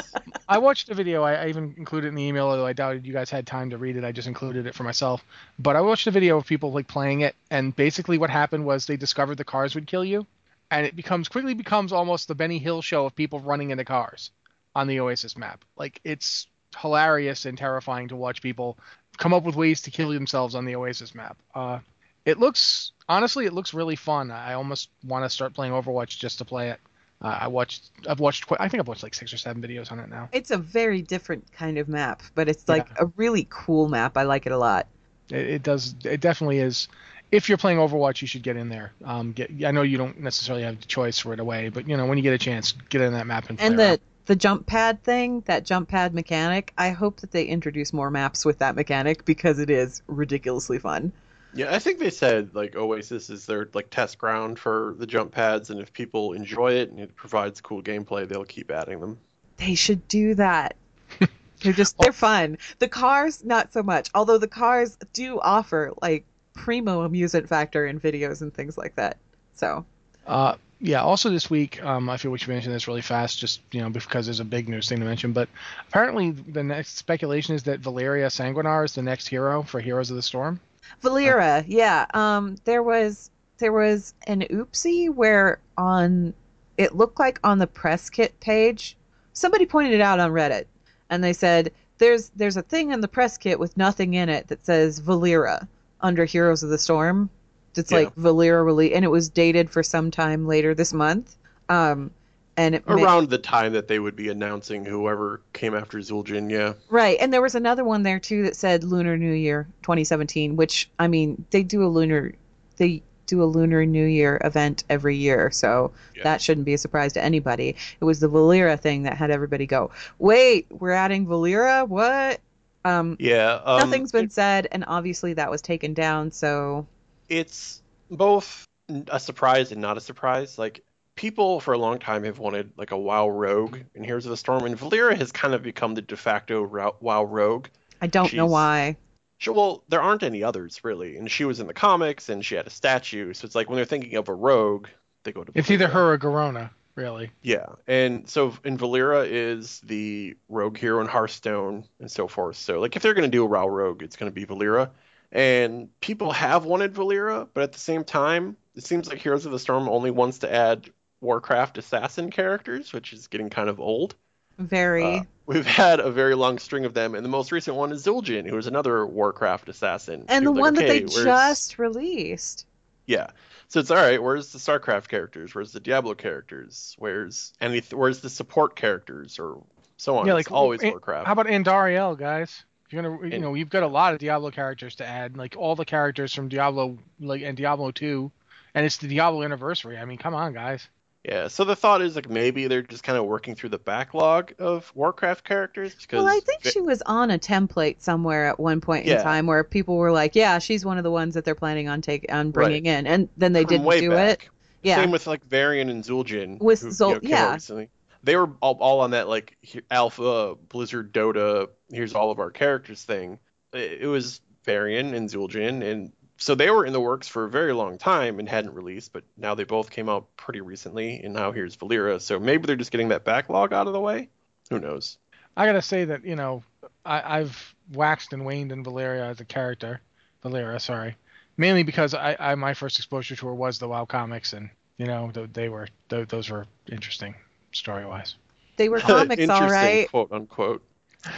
I 0.47 0.57
watched 0.57 0.89
a 0.89 0.93
video. 0.93 1.23
I, 1.23 1.33
I 1.33 1.47
even 1.47 1.73
included 1.77 2.07
it 2.07 2.09
in 2.09 2.15
the 2.15 2.23
email, 2.23 2.47
although 2.47 2.65
I 2.65 2.73
doubted 2.73 3.05
you 3.05 3.13
guys 3.13 3.29
had 3.29 3.47
time 3.47 3.69
to 3.71 3.77
read 3.77 3.95
it. 3.95 4.03
I 4.03 4.11
just 4.11 4.27
included 4.27 4.67
it 4.67 4.75
for 4.75 4.83
myself. 4.83 5.23
But 5.59 5.75
I 5.75 5.81
watched 5.81 6.07
a 6.07 6.11
video 6.11 6.37
of 6.37 6.45
people 6.45 6.71
like 6.71 6.87
playing 6.87 7.21
it, 7.21 7.35
and 7.51 7.75
basically 7.75 8.17
what 8.17 8.29
happened 8.29 8.65
was 8.65 8.85
they 8.85 8.97
discovered 8.97 9.37
the 9.37 9.43
cars 9.43 9.75
would 9.75 9.87
kill 9.87 10.05
you, 10.05 10.25
and 10.71 10.85
it 10.85 10.95
becomes 10.95 11.27
quickly 11.27 11.53
becomes 11.53 11.91
almost 11.91 12.27
the 12.27 12.35
Benny 12.35 12.59
Hill 12.59 12.81
show 12.81 13.05
of 13.05 13.15
people 13.15 13.39
running 13.39 13.71
into 13.71 13.85
cars 13.85 14.31
on 14.75 14.87
the 14.87 14.99
Oasis 14.99 15.37
map. 15.37 15.63
Like 15.75 15.99
it's 16.03 16.47
hilarious 16.79 17.45
and 17.45 17.57
terrifying 17.57 18.09
to 18.09 18.15
watch 18.15 18.41
people 18.41 18.77
come 19.17 19.33
up 19.33 19.43
with 19.43 19.55
ways 19.55 19.81
to 19.81 19.91
kill 19.91 20.09
themselves 20.09 20.55
on 20.55 20.65
the 20.65 20.75
Oasis 20.75 21.15
map. 21.15 21.37
Uh, 21.53 21.79
it 22.25 22.39
looks 22.39 22.91
honestly, 23.07 23.45
it 23.45 23.53
looks 23.53 23.73
really 23.73 23.95
fun. 23.95 24.31
I 24.31 24.53
almost 24.53 24.89
want 25.03 25.25
to 25.25 25.29
start 25.29 25.53
playing 25.53 25.73
Overwatch 25.73 26.17
just 26.17 26.39
to 26.39 26.45
play 26.45 26.69
it. 26.69 26.79
Uh, 27.21 27.37
I 27.41 27.47
watched, 27.47 27.91
I've 28.09 28.19
watched, 28.19 28.45
quite, 28.45 28.59
I 28.59 28.67
think 28.67 28.81
I've 28.81 28.87
watched 28.87 29.03
like 29.03 29.13
six 29.13 29.33
or 29.33 29.37
seven 29.37 29.61
videos 29.61 29.91
on 29.91 29.99
it 29.99 30.09
now. 30.09 30.27
It's 30.33 30.51
a 30.51 30.57
very 30.57 31.01
different 31.01 31.49
kind 31.53 31.77
of 31.77 31.87
map, 31.87 32.21
but 32.35 32.49
it's 32.49 32.67
like 32.67 32.87
a 32.99 33.05
really 33.15 33.47
cool 33.49 33.87
map. 33.87 34.17
I 34.17 34.23
like 34.23 34.45
it 34.45 34.51
a 34.51 34.57
lot. 34.57 34.87
It, 35.29 35.47
it 35.47 35.63
does. 35.63 35.95
It 36.03 36.19
definitely 36.19 36.59
is. 36.59 36.87
If 37.31 37.49
you're 37.49 37.57
playing 37.57 37.79
Overwatch, 37.79 38.21
you 38.21 38.27
should 38.27 38.43
get 38.43 38.57
in 38.57 38.69
there. 38.69 38.91
Um, 39.03 39.31
get. 39.31 39.49
I 39.65 39.71
know 39.71 39.81
you 39.81 39.97
don't 39.97 40.19
necessarily 40.19 40.63
have 40.63 40.79
the 40.79 40.85
choice 40.85 41.25
right 41.25 41.39
away, 41.39 41.69
but 41.69 41.87
you 41.87 41.95
know 41.97 42.05
when 42.05 42.17
you 42.17 42.21
get 42.21 42.33
a 42.33 42.37
chance, 42.37 42.73
get 42.89 43.01
in 43.01 43.13
that 43.13 43.27
map 43.27 43.49
and 43.49 43.57
play 43.57 43.67
And 43.67 43.79
around. 43.79 43.93
the 43.93 43.99
the 44.25 44.35
jump 44.35 44.65
pad 44.67 45.03
thing, 45.03 45.41
that 45.45 45.65
jump 45.65 45.87
pad 45.89 46.13
mechanic, 46.13 46.73
I 46.77 46.89
hope 46.89 47.21
that 47.21 47.31
they 47.31 47.45
introduce 47.45 47.93
more 47.93 48.11
maps 48.11 48.43
with 48.43 48.59
that 48.59 48.75
mechanic 48.75 49.23
because 49.25 49.59
it 49.59 49.69
is 49.69 50.01
ridiculously 50.07 50.79
fun. 50.79 51.11
Yeah, 51.55 51.73
I 51.73 51.79
think 51.79 51.99
they 51.99 52.09
said 52.09 52.53
like 52.53 52.75
Oasis 52.75 53.29
is 53.29 53.45
their 53.45 53.69
like 53.73 53.89
test 53.89 54.17
ground 54.17 54.59
for 54.59 54.93
the 54.99 55.07
jump 55.07 55.31
pads, 55.31 55.69
and 55.69 55.79
if 55.79 55.93
people 55.93 56.33
enjoy 56.33 56.73
it 56.73 56.91
and 56.91 56.99
it 56.99 57.15
provides 57.15 57.61
cool 57.61 57.81
gameplay, 57.81 58.27
they'll 58.27 58.43
keep 58.43 58.69
adding 58.69 58.99
them. 58.99 59.17
They 59.55 59.73
should 59.75 60.05
do 60.09 60.35
that. 60.35 60.75
they're 61.61 61.71
just 61.71 61.97
they're 61.97 62.11
fun. 62.11 62.57
The 62.79 62.89
cars 62.89 63.45
not 63.45 63.71
so 63.71 63.81
much, 63.83 64.09
although 64.13 64.37
the 64.37 64.49
cars 64.49 64.97
do 65.13 65.39
offer 65.39 65.93
like 66.01 66.25
primo 66.53 67.01
amusement 67.01 67.47
factor 67.47 67.87
in 67.87 68.01
videos 68.01 68.41
and 68.41 68.53
things 68.53 68.77
like 68.77 68.95
that. 68.95 69.17
So 69.55 69.85
Uh, 70.27 70.55
yeah. 70.81 71.01
Also 71.01 71.29
this 71.29 71.49
week, 71.49 71.81
um, 71.83 72.09
I 72.09 72.17
feel 72.17 72.31
we 72.31 72.37
should 72.37 72.49
mention 72.49 72.73
this 72.73 72.89
really 72.89 73.01
fast, 73.01 73.39
just 73.39 73.61
you 73.71 73.81
know 73.81 73.89
because 73.89 74.25
there's 74.25 74.41
a 74.41 74.45
big 74.45 74.67
news 74.67 74.89
thing 74.89 74.99
to 74.99 75.05
mention. 75.05 75.31
But 75.31 75.47
apparently, 75.87 76.31
the 76.31 76.63
next 76.63 76.97
speculation 76.97 77.55
is 77.55 77.63
that 77.63 77.81
Valeera 77.81 78.27
Sanguinar 78.27 78.83
is 78.83 78.93
the 78.93 79.01
next 79.01 79.29
hero 79.29 79.63
for 79.63 79.79
Heroes 79.79 80.09
of 80.09 80.17
the 80.17 80.21
Storm. 80.21 80.59
Valeera, 81.01 81.63
yeah. 81.67 82.05
Um, 82.13 82.55
there 82.65 82.83
was 82.83 83.29
there 83.57 83.71
was 83.71 84.13
an 84.27 84.41
oopsie 84.51 85.09
where 85.13 85.59
on 85.77 86.33
it 86.77 86.95
looked 86.95 87.19
like 87.19 87.39
on 87.43 87.59
the 87.59 87.67
press 87.67 88.09
kit 88.09 88.37
page, 88.39 88.97
somebody 89.33 89.65
pointed 89.65 89.93
it 89.93 90.01
out 90.01 90.19
on 90.19 90.31
Reddit, 90.31 90.65
and 91.09 91.23
they 91.23 91.33
said 91.33 91.71
there's 91.97 92.29
there's 92.35 92.57
a 92.57 92.61
thing 92.61 92.91
in 92.91 93.01
the 93.01 93.07
press 93.07 93.37
kit 93.37 93.59
with 93.59 93.75
nothing 93.77 94.13
in 94.13 94.29
it 94.29 94.47
that 94.47 94.65
says 94.65 94.99
Valeera 94.99 95.67
under 96.01 96.25
Heroes 96.25 96.63
of 96.63 96.69
the 96.69 96.77
Storm. 96.77 97.29
It's 97.75 97.91
Yeah. 97.91 97.99
like 97.99 98.15
Valeera 98.15 98.63
really, 98.63 98.93
and 98.93 99.03
it 99.05 99.09
was 99.09 99.29
dated 99.29 99.69
for 99.69 99.83
some 99.83 100.11
time 100.11 100.47
later 100.47 100.73
this 100.73 100.93
month. 100.93 101.35
Um, 101.69 102.11
and 102.57 102.75
it 102.75 102.83
Around 102.87 103.29
the 103.29 103.37
time 103.37 103.73
that 103.73 103.87
they 103.87 103.99
would 103.99 104.15
be 104.15 104.29
announcing 104.29 104.85
whoever 104.85 105.41
came 105.53 105.75
after 105.75 105.97
Zul'jin, 105.99 106.49
yeah. 106.49 106.73
Right, 106.89 107.17
and 107.19 107.33
there 107.33 107.41
was 107.41 107.55
another 107.55 107.83
one 107.83 108.03
there 108.03 108.19
too 108.19 108.43
that 108.43 108.55
said 108.55 108.83
Lunar 108.83 109.17
New 109.17 109.33
Year 109.33 109.67
2017, 109.81 110.55
which 110.55 110.89
I 110.99 111.07
mean 111.07 111.45
they 111.51 111.63
do 111.63 111.83
a 111.83 111.87
lunar 111.87 112.33
they 112.77 113.01
do 113.27 113.41
a 113.41 113.45
Lunar 113.45 113.85
New 113.85 114.05
Year 114.05 114.39
event 114.43 114.83
every 114.89 115.15
year, 115.15 115.49
so 115.49 115.91
Yeah. 116.15 116.23
that 116.23 116.41
shouldn't 116.41 116.65
be 116.65 116.73
a 116.73 116.77
surprise 116.77 117.13
to 117.13 117.23
anybody. 117.23 117.75
It 117.99 118.05
was 118.05 118.19
the 118.19 118.29
Valeera 118.29 118.79
thing 118.79 119.03
that 119.03 119.17
had 119.17 119.31
everybody 119.31 119.65
go, 119.65 119.89
"Wait, 120.19 120.67
we're 120.69 120.91
adding 120.91 121.25
Valeera? 121.25 121.87
What?" 121.87 122.39
Um, 122.83 123.17
Yeah. 123.19 123.61
Um, 123.65 123.79
nothing's 123.79 124.11
been 124.11 124.29
said, 124.29 124.67
and 124.71 124.85
obviously 124.87 125.33
that 125.33 125.49
was 125.49 125.61
taken 125.61 125.93
down. 125.95 126.31
So 126.31 126.85
it's 127.29 127.81
both 128.11 128.65
a 129.07 129.19
surprise 129.19 129.71
and 129.71 129.81
not 129.81 129.97
a 129.97 130.01
surprise. 130.01 130.59
Like 130.59 130.83
people 131.15 131.59
for 131.59 131.73
a 131.73 131.77
long 131.77 131.99
time 131.99 132.23
have 132.23 132.39
wanted 132.39 132.71
like 132.77 132.91
a 132.91 132.97
WoW 132.97 133.27
rogue 133.29 133.77
mm-hmm. 133.77 133.97
in 133.97 134.03
Heroes 134.03 134.25
of 134.25 134.31
the 134.31 134.37
Storm, 134.37 134.65
and 134.65 134.77
Valeera 134.77 135.17
has 135.17 135.31
kind 135.31 135.53
of 135.53 135.63
become 135.63 135.95
the 135.95 136.01
de 136.01 136.17
facto 136.17 136.65
WoW 136.99 137.23
rogue. 137.23 137.67
I 138.01 138.07
don't 138.07 138.33
know 138.33 138.45
why. 138.45 138.97
She, 139.37 139.49
well, 139.49 139.83
there 139.89 140.01
aren't 140.01 140.23
any 140.23 140.43
others 140.43 140.83
really, 140.83 141.17
and 141.17 141.29
she 141.29 141.45
was 141.45 141.59
in 141.59 141.67
the 141.67 141.73
comics, 141.73 142.29
and 142.29 142.43
she 142.45 142.55
had 142.55 142.67
a 142.67 142.69
statue. 142.71 143.33
So 143.33 143.45
it's 143.45 143.55
like 143.55 143.69
when 143.69 143.77
they're 143.77 143.85
thinking 143.85 144.15
of 144.15 144.29
a 144.29 144.33
rogue, 144.33 144.87
they 145.23 145.31
go 145.31 145.43
to. 145.43 145.51
It's 145.55 145.71
either 145.71 145.87
her 145.87 146.13
or 146.13 146.17
Garona, 146.17 146.69
really. 146.95 147.31
Yeah, 147.41 147.65
and 147.87 148.29
so 148.29 148.53
and 148.63 148.79
Valeera 148.79 149.27
is 149.27 149.81
the 149.81 150.35
rogue 150.49 150.77
hero 150.77 151.01
in 151.01 151.07
Hearthstone 151.07 151.85
and 151.99 152.11
so 152.11 152.27
forth. 152.27 152.57
So 152.57 152.79
like 152.79 152.95
if 152.95 153.01
they're 153.01 153.13
gonna 153.13 153.27
do 153.27 153.43
a 153.43 153.47
WoW 153.47 153.67
rogue, 153.67 154.03
it's 154.03 154.15
gonna 154.15 154.31
be 154.31 154.45
Valeera. 154.45 154.91
And 155.31 155.89
people 155.99 156.31
have 156.31 156.63
wanted 156.63 156.93
Valeera, 156.93 157.47
but 157.53 157.63
at 157.63 157.73
the 157.73 157.79
same 157.79 158.05
time, 158.05 158.55
it 158.75 158.85
seems 158.85 159.09
like 159.09 159.19
Heroes 159.19 159.45
of 159.45 159.51
the 159.51 159.59
Storm 159.59 159.89
only 159.89 160.11
wants 160.11 160.39
to 160.39 160.53
add 160.53 160.89
Warcraft 161.21 161.77
assassin 161.77 162.31
characters, 162.31 162.93
which 162.93 163.13
is 163.13 163.27
getting 163.27 163.49
kind 163.49 163.69
of 163.69 163.79
old. 163.79 164.15
Very. 164.57 165.03
Uh, 165.03 165.23
we've 165.45 165.65
had 165.65 165.99
a 165.99 166.11
very 166.11 166.35
long 166.35 166.59
string 166.59 166.85
of 166.85 166.93
them, 166.93 167.15
and 167.15 167.25
the 167.25 167.29
most 167.29 167.51
recent 167.51 167.75
one 167.75 167.91
is 167.91 168.05
Zul'jin, 168.05 168.47
who 168.49 168.57
is 168.57 168.67
another 168.67 169.05
Warcraft 169.05 169.69
assassin. 169.69 170.25
and 170.29 170.45
the 170.45 170.51
People 170.51 170.59
are 170.59 170.61
one 170.61 170.75
like, 170.75 170.87
that 170.87 170.93
they 170.93 170.99
where's-" 171.01 171.25
just 171.25 171.79
released. 171.79 172.65
Yeah. 173.05 173.27
So 173.67 173.79
it's 173.79 173.91
all 173.91 173.97
right. 173.97 174.21
Where's 174.21 174.51
the 174.51 174.59
StarCraft 174.59 175.07
characters? 175.09 175.53
Where's 175.53 175.71
the 175.71 175.79
Diablo 175.79 176.13
characters? 176.13 176.95
Where's 176.99 177.53
any? 177.59 177.81
Where's 177.91 178.21
the 178.21 178.29
support 178.29 178.75
characters 178.75 179.39
or 179.39 179.61
so 179.97 180.17
on? 180.17 180.27
Yeah, 180.27 180.35
it's 180.37 180.49
like 180.49 180.55
always 180.55 180.83
eh, 180.83 180.89
Warcraft. 180.91 181.25
How 181.27 181.33
about 181.33 181.47
Andariel, 181.47 182.17
guys? 182.17 182.63
If 182.85 182.93
you're 182.93 183.01
gonna, 183.01 183.27
you 183.27 183.33
And- 183.33 183.41
know, 183.41 183.55
you've 183.55 183.69
got 183.69 183.83
a 183.83 183.87
lot 183.87 184.13
of 184.13 184.19
Diablo 184.19 184.51
characters 184.51 184.95
to 184.97 185.05
add, 185.05 185.37
like 185.37 185.55
all 185.57 185.75
the 185.75 185.85
characters 185.85 186.33
from 186.33 186.47
Diablo, 186.49 186.97
like 187.19 187.41
and 187.41 187.57
Diablo 187.57 187.89
2, 187.91 188.31
and 188.75 188.85
it's 188.85 188.97
the 188.97 189.07
Diablo 189.07 189.43
anniversary. 189.43 189.97
I 189.97 190.05
mean, 190.05 190.19
come 190.19 190.35
on, 190.35 190.53
guys. 190.53 190.87
Yeah. 191.27 191.47
So 191.47 191.63
the 191.63 191.75
thought 191.75 192.01
is 192.01 192.15
like 192.15 192.29
maybe 192.29 192.67
they're 192.67 192.81
just 192.81 193.03
kind 193.03 193.17
of 193.17 193.25
working 193.25 193.55
through 193.55 193.69
the 193.69 193.79
backlog 193.79 194.53
of 194.59 194.91
Warcraft 194.95 195.43
characters 195.43 195.95
because 195.95 196.23
Well, 196.23 196.27
I 196.27 196.39
think 196.39 196.63
she 196.65 196.81
was 196.81 197.01
on 197.05 197.31
a 197.31 197.39
template 197.39 198.01
somewhere 198.01 198.47
at 198.47 198.59
one 198.59 198.81
point 198.81 199.05
in 199.07 199.21
time 199.21 199.47
where 199.47 199.63
people 199.63 199.97
were 199.97 200.11
like, 200.11 200.35
"Yeah, 200.35 200.59
she's 200.59 200.85
one 200.85 200.97
of 200.97 201.03
the 201.03 201.11
ones 201.11 201.33
that 201.33 201.45
they're 201.45 201.55
planning 201.55 201.87
on 201.87 202.01
take 202.01 202.25
on 202.31 202.51
bringing 202.51 202.85
in," 202.85 203.07
and 203.07 203.29
then 203.37 203.53
they 203.53 203.63
from 203.63 203.83
didn't 203.83 203.99
do 203.99 204.09
back. 204.11 204.43
it. 204.43 204.49
Yeah, 204.83 204.97
Same 204.97 205.09
with 205.09 205.25
like 205.25 205.43
Varian 205.45 205.89
and 205.89 206.03
Zul'jin. 206.03 206.59
With 206.61 206.81
who, 206.81 206.89
Zul- 206.89 207.23
you 207.23 207.29
know, 207.29 207.35
yeah. 207.35 207.53
recently. 207.53 207.89
They 208.21 208.35
were 208.35 208.51
all, 208.61 208.77
all 208.79 209.01
on 209.01 209.11
that 209.11 209.27
like 209.27 209.57
Alpha 209.89 210.55
Blizzard 210.69 211.11
Dota. 211.11 211.69
Here's 211.91 212.13
all 212.13 212.29
of 212.29 212.39
our 212.39 212.51
characters 212.51 213.03
thing. 213.03 213.39
It, 213.73 214.03
it 214.03 214.07
was 214.07 214.41
Varian 214.63 215.15
and 215.15 215.27
Zul'jin, 215.27 215.83
and 215.83 216.11
so 216.37 216.55
they 216.55 216.69
were 216.69 216.85
in 216.85 216.93
the 216.93 216.99
works 216.99 217.27
for 217.27 217.45
a 217.45 217.49
very 217.49 217.73
long 217.73 217.97
time 217.97 218.39
and 218.39 218.47
hadn't 218.49 218.73
released. 218.73 219.13
But 219.13 219.23
now 219.37 219.55
they 219.55 219.63
both 219.63 219.89
came 219.89 220.09
out 220.09 220.35
pretty 220.37 220.61
recently, 220.61 221.21
and 221.23 221.33
now 221.33 221.51
here's 221.51 221.75
Valeera. 221.77 222.19
So 222.21 222.39
maybe 222.39 222.65
they're 222.67 222.75
just 222.75 222.91
getting 222.91 223.09
that 223.09 223.23
backlog 223.23 223.73
out 223.73 223.87
of 223.87 223.93
the 223.93 223.99
way. 224.01 224.29
Who 224.69 224.79
knows? 224.79 225.17
I 225.57 225.65
gotta 225.65 225.81
say 225.81 226.05
that 226.05 226.25
you 226.25 226.35
know, 226.35 226.63
I, 227.05 227.39
I've 227.39 227.75
waxed 227.93 228.33
and 228.33 228.43
waned 228.45 228.71
in 228.71 228.83
Valeria 228.83 229.25
as 229.27 229.39
a 229.39 229.45
character, 229.45 230.01
Valeria, 230.43 230.79
sorry, 230.79 231.15
mainly 231.55 231.83
because 231.83 232.13
I, 232.13 232.35
I 232.39 232.55
my 232.55 232.73
first 232.73 232.97
exposure 232.99 233.35
to 233.37 233.47
her 233.47 233.53
was 233.55 233.79
the 233.79 233.87
WoW 233.87 234.03
comics, 234.05 234.51
and 234.53 234.69
you 234.97 235.05
know, 235.05 235.31
th- 235.33 235.51
they 235.53 235.69
were 235.69 235.87
th- 236.09 236.27
those 236.27 236.49
were 236.49 236.65
interesting 236.91 237.35
story 237.71 238.05
wise. 238.05 238.35
they 238.77 238.89
were 238.89 238.99
comics, 238.99 239.47
all 239.49 239.61
right. 239.61 239.69
Interesting, 239.99 240.07
quote 240.07 240.31
unquote. 240.33 240.83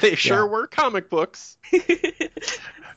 They 0.01 0.15
sure 0.15 0.45
Yeah. 0.45 0.51
were 0.51 0.67
comic 0.67 1.09
books. 1.09 1.57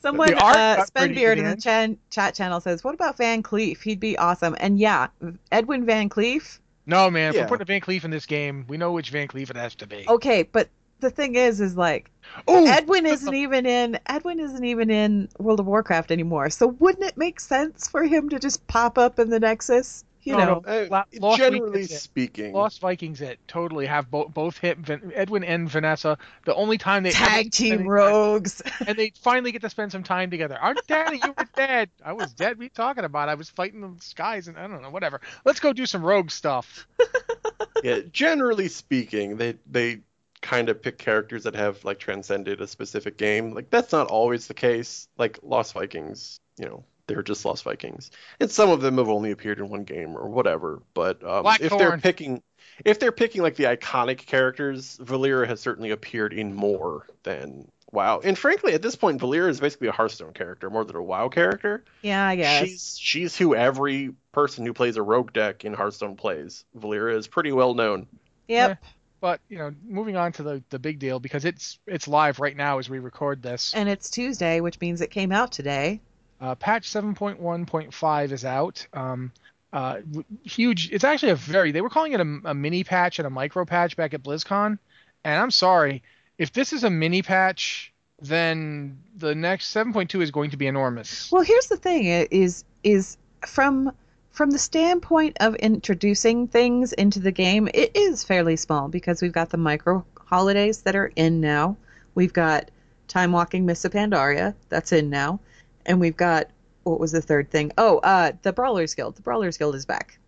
Someone, 0.02 0.30
The 0.30 0.42
art 0.42 0.56
uh, 0.56 0.84
Spenbeard 0.86 1.36
in 1.36 1.44
the 1.44 1.50
good. 1.54 1.62
chan- 1.62 1.98
chat 2.10 2.34
channel 2.34 2.60
says, 2.60 2.82
"What 2.82 2.94
about 2.94 3.16
Van 3.18 3.42
Cleef? 3.42 3.82
He'd 3.82 4.00
be 4.00 4.16
awesome." 4.16 4.56
And 4.58 4.78
yeah, 4.78 5.08
Edwin 5.52 5.84
Van 5.84 6.08
Cleef. 6.08 6.58
No 6.86 7.10
man, 7.10 7.30
if 7.30 7.34
Yeah. 7.36 7.42
we're 7.42 7.48
putting 7.48 7.66
Van 7.66 7.80
Cleef 7.80 8.04
in 8.04 8.10
this 8.10 8.26
game, 8.26 8.64
we 8.68 8.76
know 8.76 8.92
which 8.92 9.10
Van 9.10 9.28
Cleef 9.28 9.50
it 9.50 9.56
has 9.56 9.74
to 9.76 9.86
be. 9.86 10.06
Okay, 10.08 10.42
but 10.44 10.68
the 11.00 11.10
thing 11.10 11.34
is, 11.34 11.60
is 11.60 11.76
like 11.76 12.10
Ooh! 12.48 12.66
Edwin 12.66 13.06
isn't 13.06 13.34
even 13.34 13.66
in 13.66 13.98
Edwin 14.06 14.40
isn't 14.40 14.64
even 14.64 14.90
in 14.90 15.28
World 15.38 15.60
of 15.60 15.66
Warcraft 15.66 16.10
anymore. 16.10 16.50
So 16.50 16.68
wouldn't 16.68 17.04
it 17.04 17.16
make 17.16 17.38
sense 17.40 17.88
for 17.88 18.04
him 18.04 18.28
to 18.30 18.38
just 18.38 18.66
pop 18.66 18.98
up 18.98 19.18
in 19.18 19.30
the 19.30 19.40
Nexus? 19.40 20.04
You 20.22 20.32
No, 20.36 20.38
know. 20.44 20.62
no. 20.66 21.02
Uh, 21.22 21.36
generally 21.36 21.70
Week 21.70 21.80
is 21.82 21.92
it. 21.92 22.00
speaking, 22.00 22.52
Lost 22.52 22.80
Vikings 22.80 23.20
it 23.20 23.38
totally 23.48 23.86
have 23.86 24.10
bo- 24.10 24.28
both 24.28 24.58
hit 24.58 24.78
Vin- 24.78 25.12
Edwin 25.14 25.44
and 25.44 25.68
Vanessa. 25.68 26.18
The 26.44 26.54
only 26.54 26.78
time 26.78 27.02
they 27.02 27.10
Tag 27.10 27.50
team 27.50 27.72
any 27.72 27.78
time- 27.78 27.88
rogues. 27.88 28.62
and 28.86 28.98
they 28.98 29.12
finally 29.22 29.52
get 29.52 29.62
to 29.62 29.70
spend 29.70 29.92
some 29.92 30.02
time 30.02 30.30
together. 30.30 30.56
Our 30.58 30.74
daddy, 30.86 31.20
you 31.22 31.34
were 31.36 31.48
dead. 31.54 31.90
I 32.04 32.12
was 32.12 32.32
dead. 32.32 32.58
we're 32.58 32.68
talking 32.68 33.04
about? 33.04 33.28
I 33.28 33.34
was 33.34 33.48
fighting 33.50 33.80
the 33.80 33.92
skies 34.02 34.48
and 34.48 34.56
I 34.58 34.66
don't 34.66 34.82
know, 34.82 34.90
whatever. 34.90 35.20
Let's 35.44 35.60
go 35.60 35.72
do 35.72 35.86
some 35.86 36.02
rogue 36.04 36.30
stuff. 36.30 36.86
yeah, 37.82 38.00
generally 38.12 38.68
speaking, 38.68 39.36
they 39.36 39.54
they 39.70 40.00
kind 40.42 40.68
of 40.70 40.80
pick 40.82 40.96
characters 40.96 41.44
that 41.44 41.54
have 41.54 41.84
like 41.84 41.98
transcended 41.98 42.60
a 42.60 42.66
specific 42.66 43.16
game. 43.18 43.52
Like 43.54 43.70
that's 43.70 43.92
not 43.92 44.06
always 44.08 44.46
the 44.46 44.54
case. 44.54 45.08
Like 45.18 45.38
Lost 45.42 45.74
Vikings, 45.74 46.40
you 46.58 46.66
know, 46.66 46.84
they're 47.10 47.22
just 47.22 47.44
Lost 47.44 47.64
Vikings, 47.64 48.10
and 48.38 48.50
some 48.50 48.70
of 48.70 48.80
them 48.80 48.98
have 48.98 49.08
only 49.08 49.32
appeared 49.32 49.58
in 49.58 49.68
one 49.68 49.84
game 49.84 50.16
or 50.16 50.28
whatever. 50.28 50.80
But 50.94 51.22
um, 51.24 51.44
if 51.60 51.76
they're 51.76 51.98
picking, 51.98 52.42
if 52.84 53.00
they're 53.00 53.12
picking 53.12 53.42
like 53.42 53.56
the 53.56 53.64
iconic 53.64 54.18
characters, 54.18 54.98
Valeera 55.02 55.46
has 55.46 55.60
certainly 55.60 55.90
appeared 55.90 56.32
in 56.32 56.54
more 56.54 57.06
than 57.24 57.70
WoW. 57.92 58.20
And 58.22 58.38
frankly, 58.38 58.74
at 58.74 58.82
this 58.82 58.96
point, 58.96 59.20
Valeera 59.20 59.48
is 59.48 59.60
basically 59.60 59.88
a 59.88 59.92
Hearthstone 59.92 60.32
character 60.32 60.70
more 60.70 60.84
than 60.84 60.96
a 60.96 61.02
WoW 61.02 61.28
character. 61.28 61.84
Yeah, 62.02 62.26
I 62.26 62.36
guess. 62.36 62.64
She's 62.64 62.98
she's 62.98 63.36
who 63.36 63.54
every 63.54 64.14
person 64.32 64.64
who 64.64 64.72
plays 64.72 64.96
a 64.96 65.02
rogue 65.02 65.32
deck 65.32 65.64
in 65.64 65.74
Hearthstone 65.74 66.16
plays. 66.16 66.64
Valeera 66.78 67.16
is 67.16 67.26
pretty 67.26 67.52
well 67.52 67.74
known. 67.74 68.06
Yep. 68.48 68.78
But 69.20 69.40
you 69.48 69.58
know, 69.58 69.74
moving 69.86 70.16
on 70.16 70.32
to 70.32 70.42
the 70.42 70.62
the 70.70 70.78
big 70.78 70.98
deal 70.98 71.20
because 71.20 71.44
it's 71.44 71.78
it's 71.86 72.08
live 72.08 72.38
right 72.38 72.56
now 72.56 72.78
as 72.78 72.88
we 72.88 72.98
record 72.98 73.42
this. 73.42 73.74
And 73.74 73.88
it's 73.88 74.08
Tuesday, 74.08 74.60
which 74.60 74.80
means 74.80 75.00
it 75.00 75.10
came 75.10 75.30
out 75.30 75.52
today. 75.52 76.00
Uh, 76.40 76.54
patch 76.54 76.88
7.1.5 76.88 78.32
is 78.32 78.44
out. 78.44 78.86
Um, 78.92 79.32
uh, 79.72 79.98
huge. 80.42 80.90
It's 80.90 81.04
actually 81.04 81.32
a 81.32 81.36
very. 81.36 81.70
They 81.70 81.80
were 81.80 81.90
calling 81.90 82.12
it 82.12 82.20
a, 82.20 82.40
a 82.44 82.54
mini 82.54 82.82
patch 82.82 83.18
and 83.18 83.26
a 83.26 83.30
micro 83.30 83.64
patch 83.64 83.96
back 83.96 84.14
at 84.14 84.22
BlizzCon, 84.22 84.78
and 85.24 85.40
I'm 85.40 85.50
sorry 85.50 86.02
if 86.40 86.54
this 86.54 86.72
is 86.72 86.84
a 86.84 86.90
mini 86.90 87.20
patch, 87.20 87.92
then 88.18 88.98
the 89.14 89.34
next 89.34 89.74
7.2 89.74 90.22
is 90.22 90.30
going 90.30 90.50
to 90.50 90.56
be 90.56 90.66
enormous. 90.66 91.30
Well, 91.30 91.42
here's 91.42 91.66
the 91.66 91.76
thing: 91.76 92.06
is 92.06 92.64
is 92.82 93.18
from 93.46 93.92
from 94.30 94.50
the 94.50 94.58
standpoint 94.58 95.36
of 95.40 95.54
introducing 95.56 96.48
things 96.48 96.94
into 96.94 97.20
the 97.20 97.30
game, 97.30 97.68
it 97.74 97.94
is 97.94 98.24
fairly 98.24 98.56
small 98.56 98.88
because 98.88 99.20
we've 99.20 99.32
got 99.32 99.50
the 99.50 99.58
micro 99.58 100.04
holidays 100.18 100.80
that 100.82 100.96
are 100.96 101.12
in 101.14 101.42
now. 101.42 101.76
We've 102.14 102.32
got 102.32 102.70
Time 103.06 103.32
Walking 103.32 103.66
Mists 103.66 103.84
of 103.84 103.92
Pandaria 103.92 104.54
that's 104.70 104.92
in 104.92 105.10
now, 105.10 105.40
and 105.86 106.00
we've 106.00 106.16
got 106.16 106.48
what 106.84 107.00
was 107.00 107.12
the 107.12 107.22
third 107.22 107.50
thing? 107.50 107.72
Oh, 107.78 107.98
uh, 107.98 108.32
the 108.42 108.52
Brawlers 108.52 108.94
Guild. 108.94 109.16
The 109.16 109.22
Brawlers 109.22 109.58
Guild 109.58 109.74
is 109.74 109.86
back. 109.86 110.18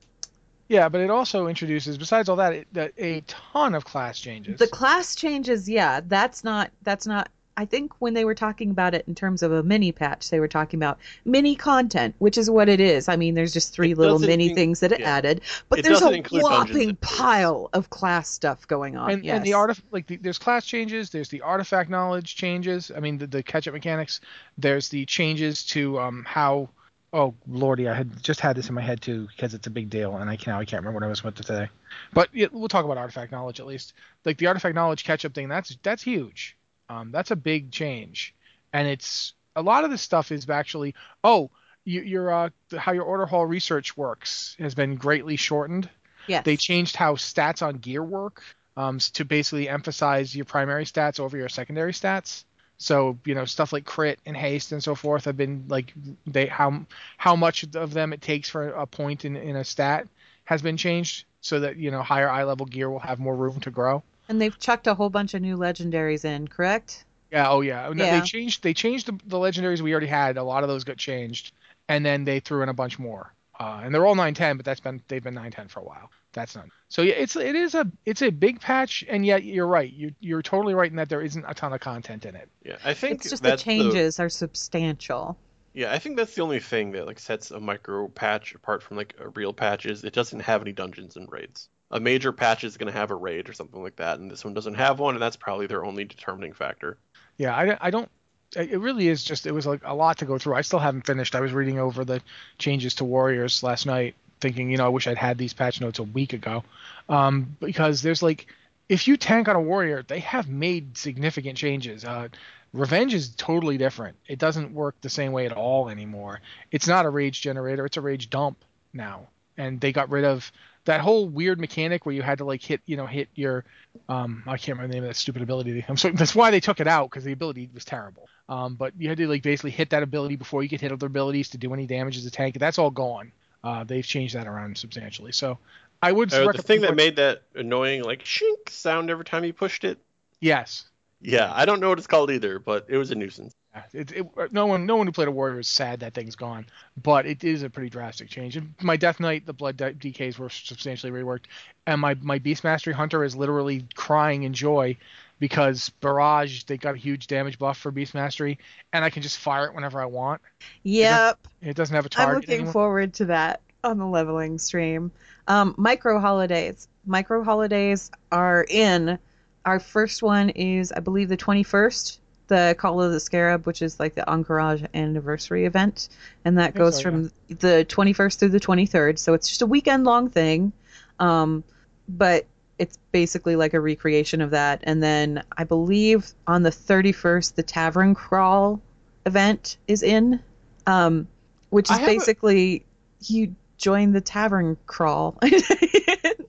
Yeah, 0.69 0.89
but 0.89 1.01
it 1.01 1.11
also 1.11 1.49
introduces, 1.49 1.99
besides 1.99 2.29
all 2.29 2.37
that, 2.37 2.53
it, 2.55 2.95
a 2.97 3.23
ton 3.27 3.75
of 3.75 3.85
class 3.85 4.19
changes. 4.19 4.59
The 4.59 4.67
class 4.67 5.15
changes, 5.15 5.69
yeah, 5.69 6.01
that's 6.07 6.45
not 6.45 6.71
that's 6.83 7.07
not 7.07 7.29
I 7.57 7.65
think 7.67 7.93
when 8.01 8.15
they 8.15 8.25
were 8.25 8.35
talking 8.35 8.71
about 8.71 8.95
it 8.95 9.05
in 9.07 9.15
terms 9.15 9.43
of 9.43 9.53
a 9.53 9.63
mini 9.63 9.93
patch, 9.93 10.31
they 10.31 10.41
were 10.41 10.49
talking 10.49 10.79
about 10.79 10.99
mini 11.25 11.55
content, 11.55 12.15
which 12.19 12.39
is 12.39 12.49
what 12.51 12.69
it 12.69 12.81
is. 12.81 13.09
I 13.09 13.17
mean, 13.17 13.35
there's 13.35 13.53
just 13.53 13.73
three 13.75 13.93
It 13.93 13.99
little 13.99 14.19
mini 14.19 14.49
in- 14.51 14.55
things 14.55 14.81
that 14.81 14.93
it 14.93 15.01
yeah. 15.01 15.17
added, 15.17 15.43
but 15.69 15.79
It 15.81 15.83
there's 15.85 16.01
a 16.03 16.11
include 16.11 16.43
whopping 16.43 16.97
pile 16.97 17.69
of 17.73 17.91
class 17.91 18.29
stuff 18.29 18.67
going 18.69 18.97
on. 18.97 19.11
and, 19.11 19.25
yes. 19.25 19.37
and 19.37 19.45
the 19.47 19.51
artif- 19.53 19.83
like 19.91 20.07
the, 20.07 20.17
there's 20.17 20.39
class 20.39 20.65
changes 20.65 21.11
there's 21.11 21.29
the 21.29 21.41
artifact 21.43 21.91
knowledge 21.91 22.37
changes 22.37 22.91
i 22.97 23.01
mean 23.01 23.19
the, 23.19 23.27
the 23.27 23.43
catch 23.43 23.67
up 23.69 23.75
mechanics 23.75 24.21
there's 24.59 24.89
the 24.89 25.05
changes 25.07 25.63
to 25.65 25.99
um 25.99 26.25
how 26.27 26.69
oh 27.13 27.35
lordy 27.49 27.89
i 27.89 27.95
had 27.95 28.23
just 28.23 28.41
had 28.41 28.57
this 28.57 28.69
in 28.69 28.75
my 28.75 28.81
head 28.83 29.01
too 29.01 29.27
because 29.35 29.55
it's 29.55 29.67
a 29.67 29.71
big 29.71 29.91
deal 29.91 30.17
and 30.17 30.31
i 30.31 30.37
can 30.37 30.53
now 30.53 30.59
i 30.61 30.65
can't 30.65 30.81
remember 30.83 31.01
what 31.01 31.07
i 31.07 31.09
was 31.09 31.23
with 31.23 31.35
today 31.35 31.69
but 32.13 32.29
yeah, 32.33 32.47
we'll 32.53 32.69
talk 32.69 32.85
about 32.85 32.97
artifact 32.99 33.33
knowledge 33.33 33.61
at 33.61 33.67
least 33.67 33.93
like 34.25 34.39
the 34.39 34.47
artifact 34.47 34.75
knowledge 34.75 35.05
catch 35.05 35.25
up 35.25 35.35
thing 35.35 35.49
that's 35.49 35.77
that's 35.83 36.03
huge 36.03 36.57
um 36.89 37.11
that's 37.11 37.31
a 37.31 37.37
big 37.37 37.71
change 37.71 38.35
and 38.73 38.89
it's 38.89 39.35
a 39.57 39.63
lot 39.63 39.85
of 39.85 39.91
this 39.91 40.03
stuff 40.03 40.33
is 40.33 40.49
actually 40.49 40.95
oh 41.25 41.51
you, 41.85 42.01
your 42.03 42.33
uh 42.33 42.49
how 42.77 42.93
your 42.93 43.05
order 43.05 43.27
hall 43.27 43.47
research 43.47 43.97
works 43.97 44.57
has 44.59 44.75
been 44.75 44.97
greatly 44.97 45.37
shortened 45.37 45.89
yes. 46.27 46.45
they 46.45 46.57
changed 46.57 46.97
how 46.97 47.15
stats 47.15 47.63
on 47.67 47.75
gear 47.79 48.03
work 48.03 48.43
um, 48.77 48.99
to 48.99 49.25
basically 49.25 49.69
emphasize 49.69 50.35
your 50.35 50.45
primary 50.45 50.85
stats 50.85 51.21
over 51.21 51.37
your 51.37 51.49
secondary 51.49 51.93
stats. 51.93 52.45
So 52.79 53.19
you 53.25 53.35
know 53.35 53.45
stuff 53.45 53.73
like 53.73 53.85
crit 53.85 54.19
and 54.27 54.37
haste 54.37 54.73
and 54.73 54.83
so 54.83 54.95
forth 54.95 55.27
have 55.27 55.37
been 55.37 55.65
like 55.69 55.93
they 56.27 56.47
how 56.47 56.85
how 57.17 57.37
much 57.37 57.65
of 57.75 57.93
them 57.93 58.13
it 58.13 58.21
takes 58.21 58.49
for 58.49 58.71
a 58.71 58.87
point 58.87 59.25
in, 59.25 59.37
in 59.37 59.55
a 59.55 59.65
stat 59.65 60.09
has 60.45 60.63
been 60.63 60.77
changed 60.77 61.25
so 61.41 61.61
that 61.61 61.77
you 61.77 61.93
know 61.93 62.03
higher 62.03 62.29
eye 62.29 62.43
level 62.43 62.67
gear 62.67 62.91
will 62.91 62.99
have 62.99 63.21
more 63.21 63.37
room 63.37 63.61
to 63.61 63.71
grow. 63.71 64.03
And 64.29 64.41
they've 64.41 64.59
chucked 64.59 64.87
a 64.87 64.95
whole 64.95 65.11
bunch 65.11 65.35
of 65.35 65.43
new 65.43 65.57
legendaries 65.57 66.25
in, 66.25 66.49
correct? 66.49 67.05
Yeah, 67.31 67.49
oh 67.51 67.61
yeah. 67.63 67.91
No, 67.95 68.05
Yeah. 68.05 68.21
They 68.21 68.21
changed 68.21 68.63
they 68.63 68.75
changed 68.75 69.07
the, 69.07 69.19
the 69.27 69.39
legendaries 69.39 69.81
we 69.81 69.93
already 69.93 70.07
had. 70.07 70.37
A 70.37 70.43
lot 70.45 70.63
of 70.63 70.69
those 70.69 70.85
got 70.85 70.99
changed, 70.99 71.53
and 71.89 72.05
then 72.05 72.25
they 72.25 72.41
threw 72.41 72.63
in 72.63 72.69
a 72.69 72.75
bunch 72.75 72.99
more. 72.99 73.35
Uh, 73.59 73.81
and 73.85 73.95
they're 73.95 74.07
all 74.07 74.15
910, 74.15 74.57
but 74.57 74.65
that's 74.67 74.81
been 74.81 75.03
they've 75.09 75.23
been 75.23 75.35
910 75.35 75.69
for 75.69 75.81
a 75.81 75.85
while. 75.85 76.11
That's 76.33 76.55
not. 76.55 76.67
So 76.89 77.03
yeah, 77.03 77.15
it's 77.15 77.37
it 77.37 77.55
is 77.55 77.75
a 77.75 77.91
it's 78.05 78.23
a 78.23 78.31
big 78.31 78.61
patch, 78.61 79.05
and 79.09 79.25
yet 79.25 79.45
you're 79.45 79.67
right. 79.67 79.91
You 79.93 80.15
you're 80.21 80.43
totally 80.43 80.75
right 80.75 80.91
in 80.91 80.97
that 80.97 81.09
there 81.09 81.23
isn't 81.23 81.45
a 81.49 81.55
ton 81.55 81.73
of 81.73 81.81
content 81.81 82.27
in 82.27 82.35
it. 82.37 82.51
Yeah, 82.65 82.79
I 82.85 82.95
think 82.95 83.25
It's 83.25 83.29
just 83.29 83.43
the 83.43 83.51
that's 83.51 83.63
changes 83.63 84.21
are 84.21 84.29
substantial. 84.29 85.39
Yeah, 85.75 85.93
I 85.93 85.99
think 85.99 86.17
that's 86.17 86.35
the 86.35 86.43
only 86.43 86.61
thing 86.61 86.93
that 86.93 87.07
like 87.07 87.19
sets 87.19 87.51
a 87.51 87.61
micro 87.61 88.09
patch 88.09 88.55
apart 88.55 88.83
from 88.83 88.97
like 88.97 89.15
a 89.19 89.29
real 89.31 89.53
patch 89.55 89.87
is 89.87 90.05
it 90.05 90.13
doesn't 90.13 90.41
have 90.41 90.61
any 90.63 90.73
dungeons 90.73 91.17
and 91.17 91.31
raids. 91.31 91.69
A 91.93 92.01
major 92.01 92.33
patch 92.33 92.65
is 92.65 92.77
going 92.77 92.93
to 92.93 92.99
have 92.99 93.11
a 93.11 93.15
raid 93.15 93.49
or 93.49 93.53
something 93.53 93.83
like 93.83 93.97
that, 93.97 94.19
and 94.19 94.31
this 94.31 94.45
one 94.45 94.55
doesn't 94.55 94.75
have 94.75 94.99
one, 94.99 95.15
and 95.15 95.23
that's 95.23 95.37
probably 95.37 95.67
their 95.67 95.85
only 95.85 96.05
determining 96.05 96.53
factor. 96.53 96.97
Yeah, 97.37 97.55
I, 97.55 97.77
I 97.81 97.91
don't. 97.91 98.09
It 98.57 98.81
really 98.81 99.09
is 99.09 99.25
just 99.25 99.47
it 99.47 99.53
was 99.53 99.67
like 99.67 99.81
a 99.85 99.95
lot 99.95 100.19
to 100.19 100.27
go 100.27 100.39
through. 100.39 100.55
I 100.55 100.61
still 100.61 100.79
haven't 100.79 101.07
finished. 101.07 101.35
I 101.35 101.41
was 101.41 101.53
reading 101.53 101.79
over 101.79 102.05
the 102.05 102.21
changes 102.59 102.95
to 102.97 103.05
Warriors 103.05 103.63
last 103.63 103.87
night, 103.87 104.15
thinking 104.41 104.71
you 104.71 104.77
know 104.77 104.87
I 104.87 104.89
wish 104.89 105.07
I'd 105.07 105.17
had 105.17 105.39
these 105.39 105.55
patch 105.55 105.81
notes 105.81 105.99
a 105.99 106.03
week 106.03 106.33
ago, 106.33 106.65
um, 107.09 107.57
because 107.61 108.03
there's 108.03 108.23
like 108.23 108.47
if 108.89 109.09
you 109.09 109.17
tank 109.17 109.49
on 109.49 109.57
a 109.57 109.61
warrior, 109.61 110.03
they 110.03 110.21
have 110.21 110.49
made 110.49 110.99
significant 110.99 111.57
changes. 111.57 112.05
Uh, 112.05 112.29
Revenge 112.73 113.15
is 113.15 113.35
totally 113.37 113.79
different. 113.79 114.17
It 114.29 114.39
doesn't 114.39 114.73
work 114.73 114.97
the 115.01 115.11
same 115.11 115.33
way 115.33 115.47
at 115.47 115.53
all 115.53 115.89
anymore. 115.89 116.41
It's 116.71 116.89
not 116.89 117.07
a 117.07 117.11
rage 117.11 117.41
generator. 117.41 117.85
It's 117.85 117.97
a 117.97 118.01
rage 118.01 118.31
dump 118.31 118.65
now, 118.93 119.29
and 119.57 119.81
they 119.81 119.93
got 119.93 120.11
rid 120.11 120.25
of 120.25 120.51
that 120.85 121.01
whole 121.01 121.29
weird 121.29 121.61
mechanic 121.61 122.05
where 122.05 122.15
you 122.15 122.23
had 122.23 122.39
to 122.39 122.45
like 122.45 122.63
hit 122.63 122.81
you 122.87 122.97
know 122.97 123.07
hit 123.07 123.29
your 123.35 123.65
um 124.09 124.43
I 124.47 124.57
can't 124.57 124.79
remember 124.79 124.89
the 124.89 124.95
name 124.95 125.05
of 125.05 125.11
that 125.11 125.17
stupid 125.17 125.43
ability. 125.43 125.85
I'm 125.89 125.97
sorry, 125.97 126.15
that's 126.15 126.35
why 126.35 126.51
they 126.51 126.61
took 126.61 126.81
it 126.81 126.89
out 126.89 127.11
because 127.11 127.25
the 127.25 127.33
ability 127.33 127.71
was 127.73 127.85
terrible. 127.85 128.29
Um, 128.49 128.75
but 128.75 128.93
you 128.99 129.09
had 129.09 129.19
to 129.19 129.29
like 129.29 129.43
basically 129.43 129.71
hit 129.71 129.91
that 129.91 130.03
ability 130.03 130.37
before 130.37 130.63
you 130.63 130.69
could 130.69 130.81
hit 130.81 130.93
other 130.93 131.07
abilities 131.07 131.51
to 131.51 131.59
do 131.59 131.73
any 131.73 131.87
damage 131.87 132.17
as 132.17 132.27
a 132.27 132.31
tank. 132.31 132.59
That's 132.59 132.79
all 132.79 132.91
gone. 132.91 133.33
Uh, 133.65 133.85
they've 133.85 134.05
changed 134.05 134.35
that 134.35 134.47
around 134.47 134.77
substantially. 134.77 135.33
So 135.33 135.59
I 136.03 136.11
would 136.11 136.33
Uh, 136.35 136.51
the 136.51 136.63
thing 136.63 136.81
that 136.81 136.97
made 136.97 137.17
that 137.17 137.43
annoying 137.55 138.03
like 138.03 138.25
shink 138.25 138.69
sound 138.69 139.09
every 139.11 139.25
time 139.25 139.45
you 139.45 139.53
pushed 139.53 139.85
it. 139.85 139.99
yes. 140.41 140.85
Yeah, 141.25 141.53
I 141.55 141.67
don't 141.67 141.79
know 141.79 141.89
what 141.91 141.99
it's 141.99 142.09
called 142.09 142.33
either, 142.33 142.59
but 142.59 142.87
it 142.89 142.97
was 142.97 143.13
a 143.13 143.15
nuisance. 143.15 143.55
It, 143.95 144.13
it, 144.13 144.53
no 144.53 144.67
one, 144.67 144.85
no 144.85 144.97
one 144.97 145.07
who 145.07 145.13
played 145.13 145.29
a 145.29 145.33
warrior 145.33 145.59
is 145.59 145.69
sad 145.69 146.01
that 146.01 146.13
thing's 146.13 146.37
gone, 146.37 146.67
but 147.03 147.25
it 147.25 147.43
is 147.43 147.63
a 147.63 147.71
pretty 147.71 147.89
drastic 147.89 148.29
change. 148.29 148.57
And 148.57 148.75
my 148.83 148.97
Death 148.97 149.19
Knight, 149.19 149.47
the 149.47 149.55
blood 149.55 149.79
DKs 149.79 150.39
were 150.39 150.51
substantially 150.51 151.11
reworked, 151.11 151.45
and 151.87 152.01
my 152.01 152.15
my 152.21 152.39
Beast 152.39 152.65
Mastery 152.65 152.93
Hunter 152.93 153.25
is 153.25 153.35
literally 153.35 153.87
crying 153.95 154.43
in 154.43 154.53
joy 154.53 154.97
because 155.39 155.89
Barrage 156.01 156.65
they 156.65 156.77
got 156.77 156.95
a 156.95 156.99
huge 156.99 157.27
damage 157.27 157.59
buff 157.59 157.79
for 157.79 157.91
Beast 157.91 158.15
Mastery, 158.15 158.59
and 158.93 159.05
I 159.05 159.11
can 159.11 159.23
just 159.23 159.39
fire 159.39 159.67
it 159.67 159.75
whenever 159.75 160.03
I 160.03 160.07
want. 160.07 160.43
Yep. 160.83 161.49
It 161.63 161.75
doesn't 161.75 161.97
have 161.97 162.07
a 162.07 162.11
target 162.11 162.35
I'm 162.35 162.41
looking 162.41 162.55
anymore. 162.55 162.73
forward 162.73 163.15
to 163.15 163.25
that 163.27 163.61
on 163.83 163.99
the 163.99 164.07
leveling 164.07 164.59
stream. 164.59 165.11
Um, 165.49 165.75
micro 165.77 166.21
holidays. 166.21 166.89
Micro 167.07 167.43
holidays 167.43 168.11
are 168.31 168.67
in. 168.69 169.19
Our 169.65 169.81
first 169.81 170.23
one 170.23 170.51
is, 170.51 170.93
I 170.93 171.01
believe, 171.01 171.29
the 171.29 171.37
21st, 171.37 172.19
the 172.53 172.77
Call 172.79 173.01
of 173.01 173.13
the 173.13 173.19
Scarab, 173.19 173.67
which 173.67 173.81
is 173.81 173.99
like 173.99 174.15
the 174.15 174.25
Ahn'Qiraj 174.29 174.87
anniversary 174.93 175.65
event, 175.65 176.11
and 176.45 176.59
that 176.59 176.75
goes 176.75 176.97
so, 176.97 177.03
from 177.03 177.33
the 177.49 177.87
21st 177.89 178.39
through 178.39 178.51
the 178.51 178.61
23rd. 178.61 179.19
So 179.19 179.33
it's 179.33 179.49
just 179.49 179.63
a 179.63 179.67
weekend 179.67 180.05
long 180.05 180.29
thing, 180.29 180.71
um, 181.19 181.65
but 182.07 182.45
it's 182.79 182.99
basically 183.11 183.57
like 183.57 183.73
a 183.73 183.81
recreation 183.81 184.43
of 184.43 184.51
that. 184.51 184.81
And 184.83 185.03
then 185.03 185.43
I 185.57 185.65
believe 185.65 186.35
on 186.47 186.63
the 186.63 186.69
31st, 186.69 187.55
the 187.55 187.63
Tavern 187.63 188.15
Crawl 188.15 188.83
event 189.25 189.79
is 189.89 190.03
in, 190.03 190.39
um, 190.87 191.29
which 191.71 191.91
is 191.91 191.99
basically 192.01 192.85
you 193.23 193.57
join 193.83 194.13
the 194.13 194.21
Tavern 194.21 194.77
Crawl. 194.87 195.39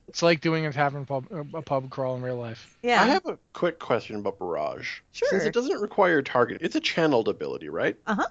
It's 0.07 0.21
like 0.21 0.41
doing 0.41 0.67
a 0.67 0.71
tavern 0.71 1.07
pub, 1.07 1.25
a 1.55 1.63
pub 1.63 1.89
crawl 1.89 2.15
in 2.15 2.21
real 2.21 2.37
life. 2.37 2.77
yeah, 2.83 3.01
I 3.01 3.07
have 3.07 3.25
a 3.25 3.39
quick 3.53 3.79
question 3.79 4.15
about 4.17 4.37
Barrage. 4.37 4.99
Since 5.11 5.29
sure. 5.31 5.39
it 5.41 5.55
doesn't 5.55 5.81
require 5.81 6.19
a 6.19 6.23
target, 6.23 6.59
it's 6.61 6.75
a 6.75 6.79
channeled 6.79 7.27
ability, 7.27 7.69
right? 7.69 7.95
Uh-huh. 8.05 8.27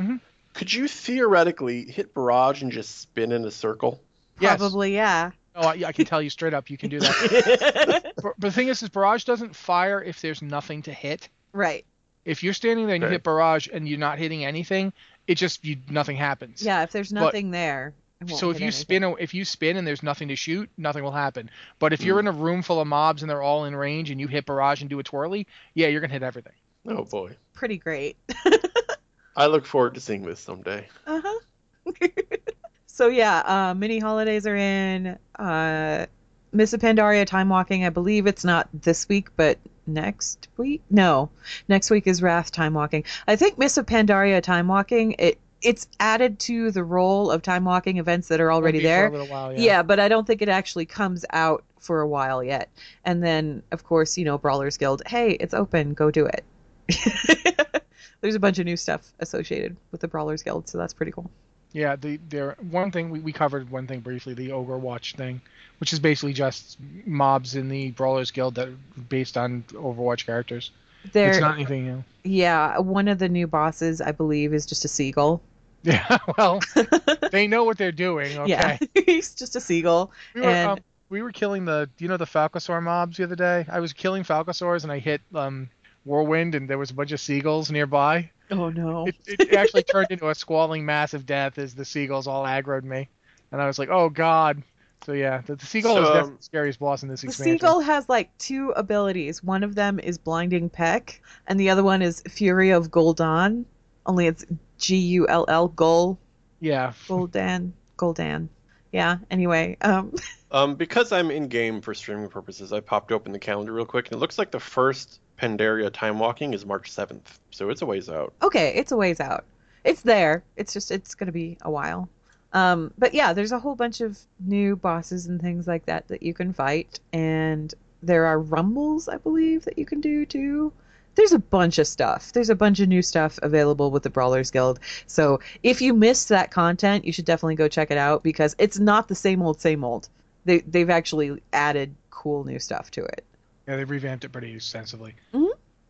Mhm. 0.00 0.20
Could 0.54 0.72
you 0.72 0.88
theoretically 0.88 1.84
hit 1.84 2.14
Barrage 2.14 2.62
and 2.62 2.72
just 2.72 3.02
spin 3.02 3.32
in 3.32 3.44
a 3.44 3.50
circle? 3.50 4.00
Yes. 4.40 4.56
Probably, 4.56 4.94
yeah. 4.94 5.32
Oh, 5.54 5.68
I, 5.68 5.82
I 5.88 5.92
can 5.92 6.06
tell 6.06 6.22
you 6.22 6.30
straight 6.30 6.54
up, 6.54 6.70
you 6.70 6.78
can 6.78 6.88
do 6.88 7.00
that. 7.00 8.02
but, 8.16 8.22
but 8.22 8.34
the 8.38 8.50
thing 8.50 8.68
is, 8.68 8.82
is 8.82 8.88
barrage 8.88 9.24
doesn't 9.24 9.54
fire 9.54 10.02
if 10.02 10.22
there's 10.22 10.40
nothing 10.40 10.80
to 10.84 10.92
hit. 10.92 11.28
Right. 11.52 11.84
If 12.24 12.42
you're 12.44 12.54
standing 12.54 12.86
there 12.86 12.94
and 12.94 13.02
you 13.02 13.08
Okay. 13.08 13.14
hit 13.16 13.24
barrage 13.24 13.68
and 13.70 13.86
you're 13.86 13.98
not 13.98 14.18
hitting 14.18 14.42
anything, 14.46 14.94
it 15.26 15.34
just 15.34 15.62
you 15.66 15.76
nothing 15.90 16.16
happens. 16.16 16.62
Yeah, 16.62 16.82
if 16.82 16.92
there's 16.92 17.12
But- 17.12 17.20
nothing 17.20 17.50
there. 17.50 17.92
It 18.20 18.28
won't 18.30 18.40
So 18.40 18.50
if 18.50 18.58
you 18.60 18.64
anything. 18.66 18.80
spin, 18.80 19.14
if 19.18 19.34
you 19.34 19.44
spin 19.44 19.76
and 19.76 19.86
there's 19.86 20.02
nothing 20.02 20.28
to 20.28 20.36
shoot, 20.36 20.70
nothing 20.78 21.04
will 21.04 21.12
happen. 21.12 21.50
But 21.78 21.92
if 21.92 22.00
Hmm. 22.00 22.06
you're 22.06 22.20
in 22.20 22.26
a 22.26 22.32
room 22.32 22.62
full 22.62 22.80
of 22.80 22.86
mobs 22.86 23.22
and 23.22 23.30
they're 23.30 23.42
all 23.42 23.64
in 23.66 23.76
range 23.76 24.10
and 24.10 24.18
you 24.20 24.26
hit 24.26 24.46
barrage 24.46 24.80
and 24.80 24.88
do 24.88 24.98
a 24.98 25.02
twirly, 25.02 25.46
yeah, 25.74 25.88
you're 25.88 26.00
gonna 26.00 26.12
hit 26.12 26.22
everything. 26.22 26.54
Oh 26.88 27.04
boy. 27.04 27.36
pretty 27.52 27.76
great. 27.78 28.16
I 29.36 29.46
look 29.46 29.66
forward 29.66 29.94
to 29.94 30.00
seeing 30.00 30.22
this 30.22 30.40
someday. 30.40 30.88
Uh 31.06 31.20
huh. 31.22 31.92
so 32.86 33.08
yeah, 33.08 33.38
uh, 33.70 33.74
mini 33.74 33.98
holidays 33.98 34.46
are 34.46 34.56
in. 34.56 35.18
Uh, 35.38 36.06
Mists 36.52 36.72
of 36.72 36.80
Pandaria 36.80 37.26
time 37.26 37.50
walking. 37.50 37.84
I 37.84 37.90
believe 37.90 38.26
it's 38.26 38.44
not 38.44 38.68
this 38.72 39.08
week, 39.10 39.28
but 39.36 39.58
next 39.86 40.48
week. 40.56 40.80
No, 40.88 41.28
next 41.68 41.90
week 41.90 42.06
is 42.06 42.22
Wrath 42.22 42.50
time 42.50 42.72
walking. 42.72 43.04
I 43.26 43.36
think 43.36 43.58
Mists 43.58 43.76
of 43.76 43.84
Pandaria 43.84 44.42
time 44.42 44.66
walking. 44.68 45.16
It 45.18 45.38
it's 45.62 45.86
added 46.00 46.38
to 46.40 46.70
the 46.70 46.84
role 46.84 47.30
of 47.30 47.42
time 47.42 47.64
walking 47.64 47.98
events 47.98 48.28
that 48.28 48.40
are 48.40 48.52
already 48.52 48.80
there. 48.80 49.08
For 49.08 49.14
a 49.16 49.18
little 49.18 49.32
while, 49.34 49.52
Yeah. 49.52 49.58
yeah. 49.60 49.82
but 49.82 49.98
I 49.98 50.08
don't 50.08 50.26
think 50.26 50.42
it 50.42 50.48
actually 50.48 50.86
comes 50.86 51.24
out 51.30 51.64
for 51.80 52.00
a 52.00 52.08
while 52.08 52.42
yet. 52.44 52.68
And 53.04 53.22
then, 53.22 53.62
of 53.72 53.84
course, 53.84 54.18
you 54.18 54.24
know, 54.24 54.38
Brawlers 54.38 54.76
Guild. 54.76 55.02
Hey, 55.06 55.32
it's 55.32 55.54
open. 55.54 55.94
Go 55.94 56.10
do 56.10 56.26
it. 56.26 56.44
There's 58.20 58.34
a 58.34 58.40
bunch 58.40 58.58
of 58.58 58.64
new 58.66 58.76
stuff 58.76 59.12
associated 59.20 59.76
with 59.92 60.00
the 60.00 60.08
Brawlers 60.08 60.42
Guild, 60.42 60.68
so 60.68 60.78
that's 60.78 60.94
pretty 60.94 61.12
cool. 61.12 61.30
Yeah, 61.72 61.96
the 61.96 62.18
there 62.28 62.56
one 62.70 62.90
thing 62.90 63.10
we, 63.10 63.20
we 63.20 63.32
covered 63.32 63.70
one 63.70 63.86
thing 63.86 64.00
briefly, 64.00 64.32
the 64.34 64.48
Overwatch 64.48 65.14
thing, 65.16 65.42
which 65.78 65.92
is 65.92 65.98
basically 65.98 66.32
just 66.32 66.78
mobs 67.04 67.54
in 67.54 67.68
the 67.68 67.90
Brawlers 67.90 68.30
Guild 68.30 68.54
that 68.54 68.68
are 68.68 68.76
based 69.08 69.36
on 69.36 69.62
Overwatch 69.72 70.24
characters. 70.24 70.70
There, 71.12 71.30
It's 71.30 71.40
not 71.40 71.54
anything 71.54 71.84
new. 71.86 72.04
yeah, 72.24 72.78
one 72.78 73.08
of 73.08 73.18
the 73.18 73.28
new 73.28 73.46
bosses, 73.46 74.00
I 74.00 74.12
believe, 74.12 74.52
is 74.54 74.66
just 74.66 74.84
a 74.84 74.88
seagull. 74.88 75.42
Yeah, 75.82 76.18
well, 76.36 76.58
they 77.30 77.46
know 77.46 77.62
what 77.62 77.78
they're 77.78 77.92
doing. 77.92 78.36
Okay. 78.38 78.50
Yeah, 78.50 78.78
he's 79.06 79.34
just 79.36 79.54
a 79.54 79.60
seagull. 79.60 80.10
We 80.34 80.40
were, 80.40 80.48
And- 80.48 80.70
um, 80.70 80.78
we 81.10 81.22
were 81.22 81.30
killing 81.30 81.64
the, 81.64 81.88
you 81.98 82.08
know, 82.08 82.16
the 82.16 82.24
Falcosaur 82.24 82.82
mobs 82.82 83.18
the 83.18 83.22
other 83.22 83.36
day. 83.36 83.64
I 83.68 83.78
was 83.78 83.92
killing 83.92 84.24
Falcosaurs 84.24 84.82
and 84.82 84.90
I 84.90 84.98
hit 84.98 85.20
um, 85.32 85.70
Whirlwind 86.04 86.56
and 86.56 86.68
there 86.68 86.78
was 86.78 86.90
a 86.90 86.94
bunch 86.94 87.12
of 87.12 87.20
seagulls 87.20 87.70
nearby. 87.70 88.28
Oh 88.50 88.68
no! 88.70 89.06
It, 89.06 89.14
it 89.28 89.52
actually 89.54 89.84
turned 89.84 90.08
into 90.10 90.28
a 90.28 90.34
squalling 90.34 90.84
mass 90.84 91.14
of 91.14 91.24
death 91.24 91.56
as 91.58 91.74
the 91.74 91.84
seagulls 91.84 92.26
all 92.26 92.44
aggroed 92.44 92.82
me, 92.84 93.08
and 93.52 93.62
I 93.62 93.66
was 93.68 93.78
like, 93.78 93.88
oh 93.88 94.08
god. 94.08 94.62
So 95.04 95.12
yeah, 95.12 95.40
the, 95.46 95.56
the 95.56 95.66
seagull 95.66 95.94
So, 95.96 96.02
is 96.02 96.08
um, 96.08 96.14
definitely 96.14 96.36
the 96.38 96.42
scariest 96.42 96.78
boss 96.80 97.02
in 97.02 97.08
this 97.08 97.20
The 97.20 97.28
expansion. 97.28 97.58
seagull 97.58 97.80
has 97.80 98.08
like 98.08 98.36
two 98.38 98.70
abilities. 98.70 99.42
One 99.42 99.62
of 99.62 99.74
them 99.74 99.98
is 100.00 100.18
Blinding 100.18 100.68
Peck, 100.68 101.22
and 101.46 101.60
the 101.60 101.70
other 101.70 101.84
one 101.84 102.02
is 102.02 102.22
Fury 102.28 102.70
of 102.70 102.90
Gul'dan. 102.90 103.64
Only 104.06 104.26
it's 104.26 104.44
G 104.78 104.96
U 104.96 105.28
L 105.28 105.44
L 105.48 105.68
Gul 105.68 106.18
Yeah. 106.60 106.92
Gul'dan 107.08 107.72
Gul'dan. 107.98 108.48
Yeah. 108.92 109.18
Anyway, 109.30 109.76
um, 109.82 110.12
Um, 110.52 110.76
because 110.76 111.10
I'm 111.12 111.30
in 111.32 111.48
game 111.48 111.80
for 111.80 111.92
streaming 111.92 112.28
purposes, 112.28 112.72
I 112.72 112.78
popped 112.80 113.10
open 113.10 113.32
the 113.32 113.38
calendar 113.38 113.72
real 113.72 113.84
quick, 113.84 114.06
and 114.06 114.16
it 114.16 114.20
looks 114.20 114.38
like 114.38 114.52
the 114.52 114.60
first 114.60 115.20
Pandaria 115.38 115.90
time 115.92 116.18
walking 116.20 116.54
is 116.54 116.64
March 116.64 116.90
7th, 116.90 117.38
so 117.50 117.68
it's 117.68 117.82
a 117.82 117.86
ways 117.86 118.08
out. 118.08 118.32
okay, 118.42 118.72
it's 118.76 118.92
a 118.92 118.96
ways 118.96 119.18
out. 119.20 119.44
It's 119.84 120.02
there. 120.02 120.44
It's 120.56 120.72
just 120.72 120.90
it's 120.92 121.14
gonna 121.16 121.32
be 121.32 121.58
a 121.62 121.70
while. 121.70 122.08
Um, 122.56 122.92
but 122.96 123.12
yeah, 123.12 123.32
there's 123.34 123.52
a 123.52 123.58
whole 123.58 123.74
bunch 123.74 124.00
of 124.00 124.18
new 124.40 124.76
bosses 124.76 125.26
and 125.26 125.40
things 125.40 125.66
like 125.66 125.84
that 125.86 126.08
that 126.08 126.22
you 126.22 126.32
can 126.32 126.52
fight, 126.54 126.98
and 127.12 127.72
there 128.02 128.24
are 128.26 128.38
rumbles, 128.38 129.08
I 129.08 129.18
believe, 129.18 129.64
that 129.66 129.78
you 129.78 129.84
can 129.84 130.00
do 130.00 130.24
too. 130.24 130.72
There's 131.16 131.32
a 131.32 131.38
bunch 131.38 131.78
of 131.78 131.86
stuff. 131.86 132.32
There's 132.32 132.50
a 132.50 132.54
bunch 132.54 132.80
of 132.80 132.88
new 132.88 133.02
stuff 133.02 133.38
available 133.42 133.90
with 133.90 134.02
the 134.02 134.10
Brawlers 134.10 134.50
Guild. 134.50 134.80
So 135.06 135.40
if 135.62 135.80
you 135.80 135.92
missed 135.94 136.28
that 136.30 136.50
content, 136.50 137.04
you 137.04 137.12
should 137.12 137.24
definitely 137.24 137.54
go 137.56 137.68
check 137.68 137.90
it 137.90 137.98
out 137.98 138.22
because 138.22 138.54
it's 138.58 138.78
not 138.78 139.08
the 139.08 139.14
same 139.14 139.42
old, 139.42 139.60
same 139.60 139.82
old. 139.84 140.08
They 140.44 140.58
they've 140.60 140.90
actually 140.90 141.42
added 141.52 141.94
cool 142.10 142.44
new 142.44 142.58
stuff 142.58 142.90
to 142.92 143.04
it, 143.04 143.24
Yeah, 143.68 143.76
they 143.76 143.84
revamped 143.84 144.24
it 144.24 144.30
pretty 144.32 144.54
extensively. 144.54 145.14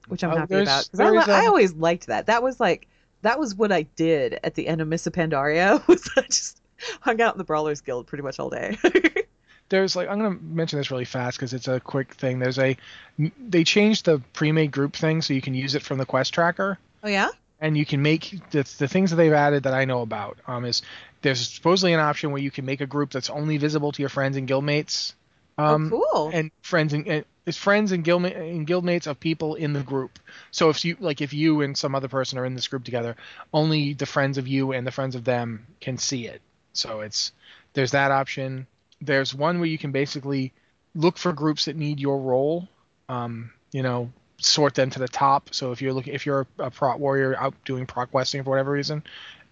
which 0.09 0.22
I'm 0.24 0.31
Uh, 0.33 0.37
happy 0.38 0.55
about 0.62 0.88
because 0.92 1.00
I, 1.29 1.33
I 1.33 1.40
um, 1.40 1.46
always 1.48 1.74
liked 1.74 2.07
that. 2.09 2.26
That 2.26 2.42
was 2.42 2.59
like 2.61 2.88
that 3.26 3.40
was 3.40 3.56
what 3.56 3.72
I 3.72 3.82
did 3.82 4.38
at 4.44 4.54
the 4.54 4.68
end 4.68 4.80
of 4.80 4.86
Miss 4.86 5.06
Pandaria. 5.08 5.86
Was 5.88 6.08
I 6.16 6.22
just 6.22 6.60
hung 7.00 7.20
out 7.20 7.34
in 7.34 7.38
the 7.38 7.44
Brawlers 7.44 7.80
Guild 7.80 8.06
pretty 8.06 8.22
much 8.22 8.38
all 8.38 8.50
day. 8.50 8.78
There's 9.68 9.96
like 9.96 10.08
I'm 10.08 10.18
gonna 10.18 10.38
mention 10.40 10.78
this 10.78 10.92
really 10.92 11.04
fast 11.04 11.36
because 11.36 11.52
it's 11.52 11.66
a 11.66 11.80
quick 11.80 12.14
thing. 12.14 12.38
There's 12.38 12.58
a 12.58 12.76
they 13.18 13.64
changed 13.64 14.04
the 14.04 14.22
pre-made 14.32 14.70
group 14.70 14.94
thing 14.94 15.22
so 15.22 15.34
you 15.34 15.42
can 15.42 15.54
use 15.54 15.74
it 15.74 15.82
from 15.82 15.98
the 15.98 16.06
quest 16.06 16.32
tracker. 16.32 16.78
oh 17.02 17.08
yeah. 17.08 17.30
and 17.60 17.76
you 17.76 17.84
can 17.84 18.00
make 18.00 18.30
the, 18.50 18.62
the 18.78 18.86
things 18.86 19.10
that 19.10 19.16
they've 19.16 19.32
added 19.32 19.64
that 19.64 19.74
I 19.74 19.86
know 19.86 20.02
about 20.02 20.38
um, 20.46 20.64
is 20.64 20.82
there's 21.22 21.48
supposedly 21.48 21.94
an 21.94 22.00
option 22.00 22.30
where 22.30 22.42
you 22.42 22.52
can 22.52 22.64
make 22.64 22.80
a 22.80 22.86
group 22.86 23.10
that's 23.10 23.30
only 23.30 23.56
visible 23.56 23.90
to 23.90 24.02
your 24.02 24.08
friends 24.08 24.36
and 24.36 24.48
guildmates. 24.48 25.14
Um, 25.59 25.92
oh 25.92 26.05
cool. 26.12 26.31
And 26.33 26.51
friends 26.62 26.92
and, 26.92 27.07
and 27.07 27.25
it's 27.47 27.57
friends 27.57 27.92
and 27.92 28.03
guild, 28.03 28.27
and 28.27 28.66
guildmates 28.66 29.07
of 29.07 29.21
people 29.21 29.55
in 29.55 29.73
the 29.73 29.83
group. 29.83 30.19
So 30.51 30.69
if 30.69 30.85
you 30.85 30.97
like 31.01 31.21
if 31.21 31.33
you 31.33 31.62
and 31.62 31.77
some 31.77 31.95
other 31.95 32.09
person 32.09 32.38
are 32.38 32.45
in 32.45 32.55
this 32.55 32.69
group 32.69 32.85
together, 32.85 33.16
only 33.55 33.95
the 33.95 34.07
friends 34.07 34.37
of 34.37 34.49
you 34.49 34.73
and 34.73 34.87
the 34.87 34.90
friends 34.90 35.14
of 35.14 35.25
them 35.25 35.66
can 35.81 35.97
see 35.97 36.27
it. 36.27 36.42
So 36.73 37.01
it's 37.01 37.33
there's 37.73 37.92
that 37.92 38.11
option. 38.11 38.66
There's 39.01 39.35
one 39.35 39.59
where 39.61 39.69
you 39.69 39.79
can 39.79 39.92
basically 39.92 40.53
look 40.95 41.19
for 41.19 41.33
groups 41.33 41.66
that 41.66 41.77
need 41.77 42.01
your 42.01 42.19
role. 42.19 42.69
Um, 43.09 43.53
you 43.73 43.83
know, 43.83 44.11
sort 44.38 44.75
them 44.75 44.90
to 44.90 44.99
the 44.99 45.09
top. 45.09 45.55
So 45.55 45.73
if 45.73 45.81
you're 45.81 45.92
looking, 45.92 46.14
if 46.14 46.27
you're 46.27 46.47
a 46.59 46.71
prot 46.71 46.99
warrior 46.99 47.37
out 47.38 47.55
doing 47.64 47.87
proc 47.87 48.11
questing 48.11 48.42
for 48.42 48.51
whatever 48.51 48.73
reason, 48.73 49.05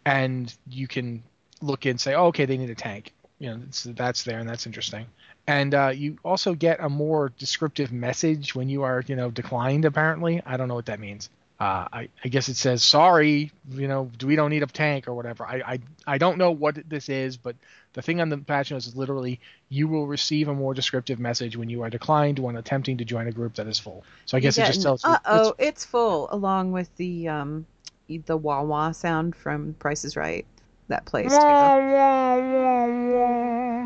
and 0.05 0.53
you 0.69 0.88
can 0.88 1.23
look 1.61 1.87
and 1.87 2.01
say, 2.01 2.14
oh, 2.14 2.27
okay, 2.27 2.45
they 2.45 2.57
need 2.57 2.71
a 2.71 2.75
tank. 2.75 3.12
You 3.38 3.51
know, 3.51 3.61
that's 3.87 4.23
there 4.23 4.38
and 4.38 4.49
that's 4.49 4.67
interesting. 4.67 5.07
And 5.46 5.74
uh, 5.74 5.88
you 5.94 6.18
also 6.24 6.54
get 6.54 6.80
a 6.80 6.88
more 6.88 7.30
descriptive 7.38 7.92
message 7.92 8.54
when 8.54 8.68
you 8.68 8.83
are, 8.83 9.04
you 9.07 9.14
know, 9.16 9.30
declined. 9.30 9.85
Apparently, 9.85 10.40
I 10.46 10.57
don't 10.57 10.68
know 10.68 10.74
what 10.74 10.87
that 10.87 11.00
means. 11.00 11.28
Uh, 11.61 11.87
I, 11.92 12.09
I 12.24 12.28
guess 12.28 12.48
it 12.48 12.57
says 12.57 12.83
sorry, 12.83 13.52
you 13.70 13.87
know, 13.87 14.11
we 14.24 14.35
don't 14.37 14.50
need 14.50 14.62
a 14.62 14.66
tank 14.66 15.07
or 15.07 15.14
whatever. 15.14 15.46
I, 15.46 15.62
I, 15.64 15.78
I 16.07 16.18
don't 16.18 16.37
know 16.37 16.50
what 16.50 16.88
this 16.88 17.09
is, 17.09 17.37
but 17.37 17.54
the 17.92 18.02
thing 18.02 18.20
on 18.20 18.28
the 18.28 18.38
patch 18.38 18.72
notes 18.72 18.87
is 18.88 18.96
literally 18.96 19.38
you 19.68 19.87
will 19.87 20.07
receive 20.07 20.48
a 20.48 20.54
more 20.54 20.74
descriptive 20.74 21.20
message 21.20 21.57
when 21.57 21.68
you 21.70 21.83
are 21.83 21.90
declined 21.90 22.40
when 22.40 22.57
attempting 22.57 22.98
to 22.98 23.04
join 23.04 23.28
a 23.28 23.33
group 23.33 23.54
that 23.54 23.68
is 23.68 23.78
full. 23.78 24.02
So 24.26 24.37
I 24.37 24.40
guess 24.40 24.59
it 24.59 24.64
just 24.64 24.83
tells 24.83 25.04
you. 25.04 25.11
Uh 25.11 25.14
it's- 25.14 25.46
oh, 25.46 25.54
it's 25.59 25.85
full, 25.85 26.28
along 26.33 26.72
with 26.72 26.94
the 26.96 27.28
um 27.28 27.66
the 28.09 28.37
wah 28.37 28.62
wah 28.62 28.90
sound 28.90 29.37
from 29.37 29.74
Price 29.74 30.04
is 30.04 30.16
Right 30.16 30.44
that 30.88 31.05
plays 31.07 31.31
too. 31.31 31.37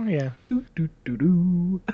Yeah. 0.08 0.30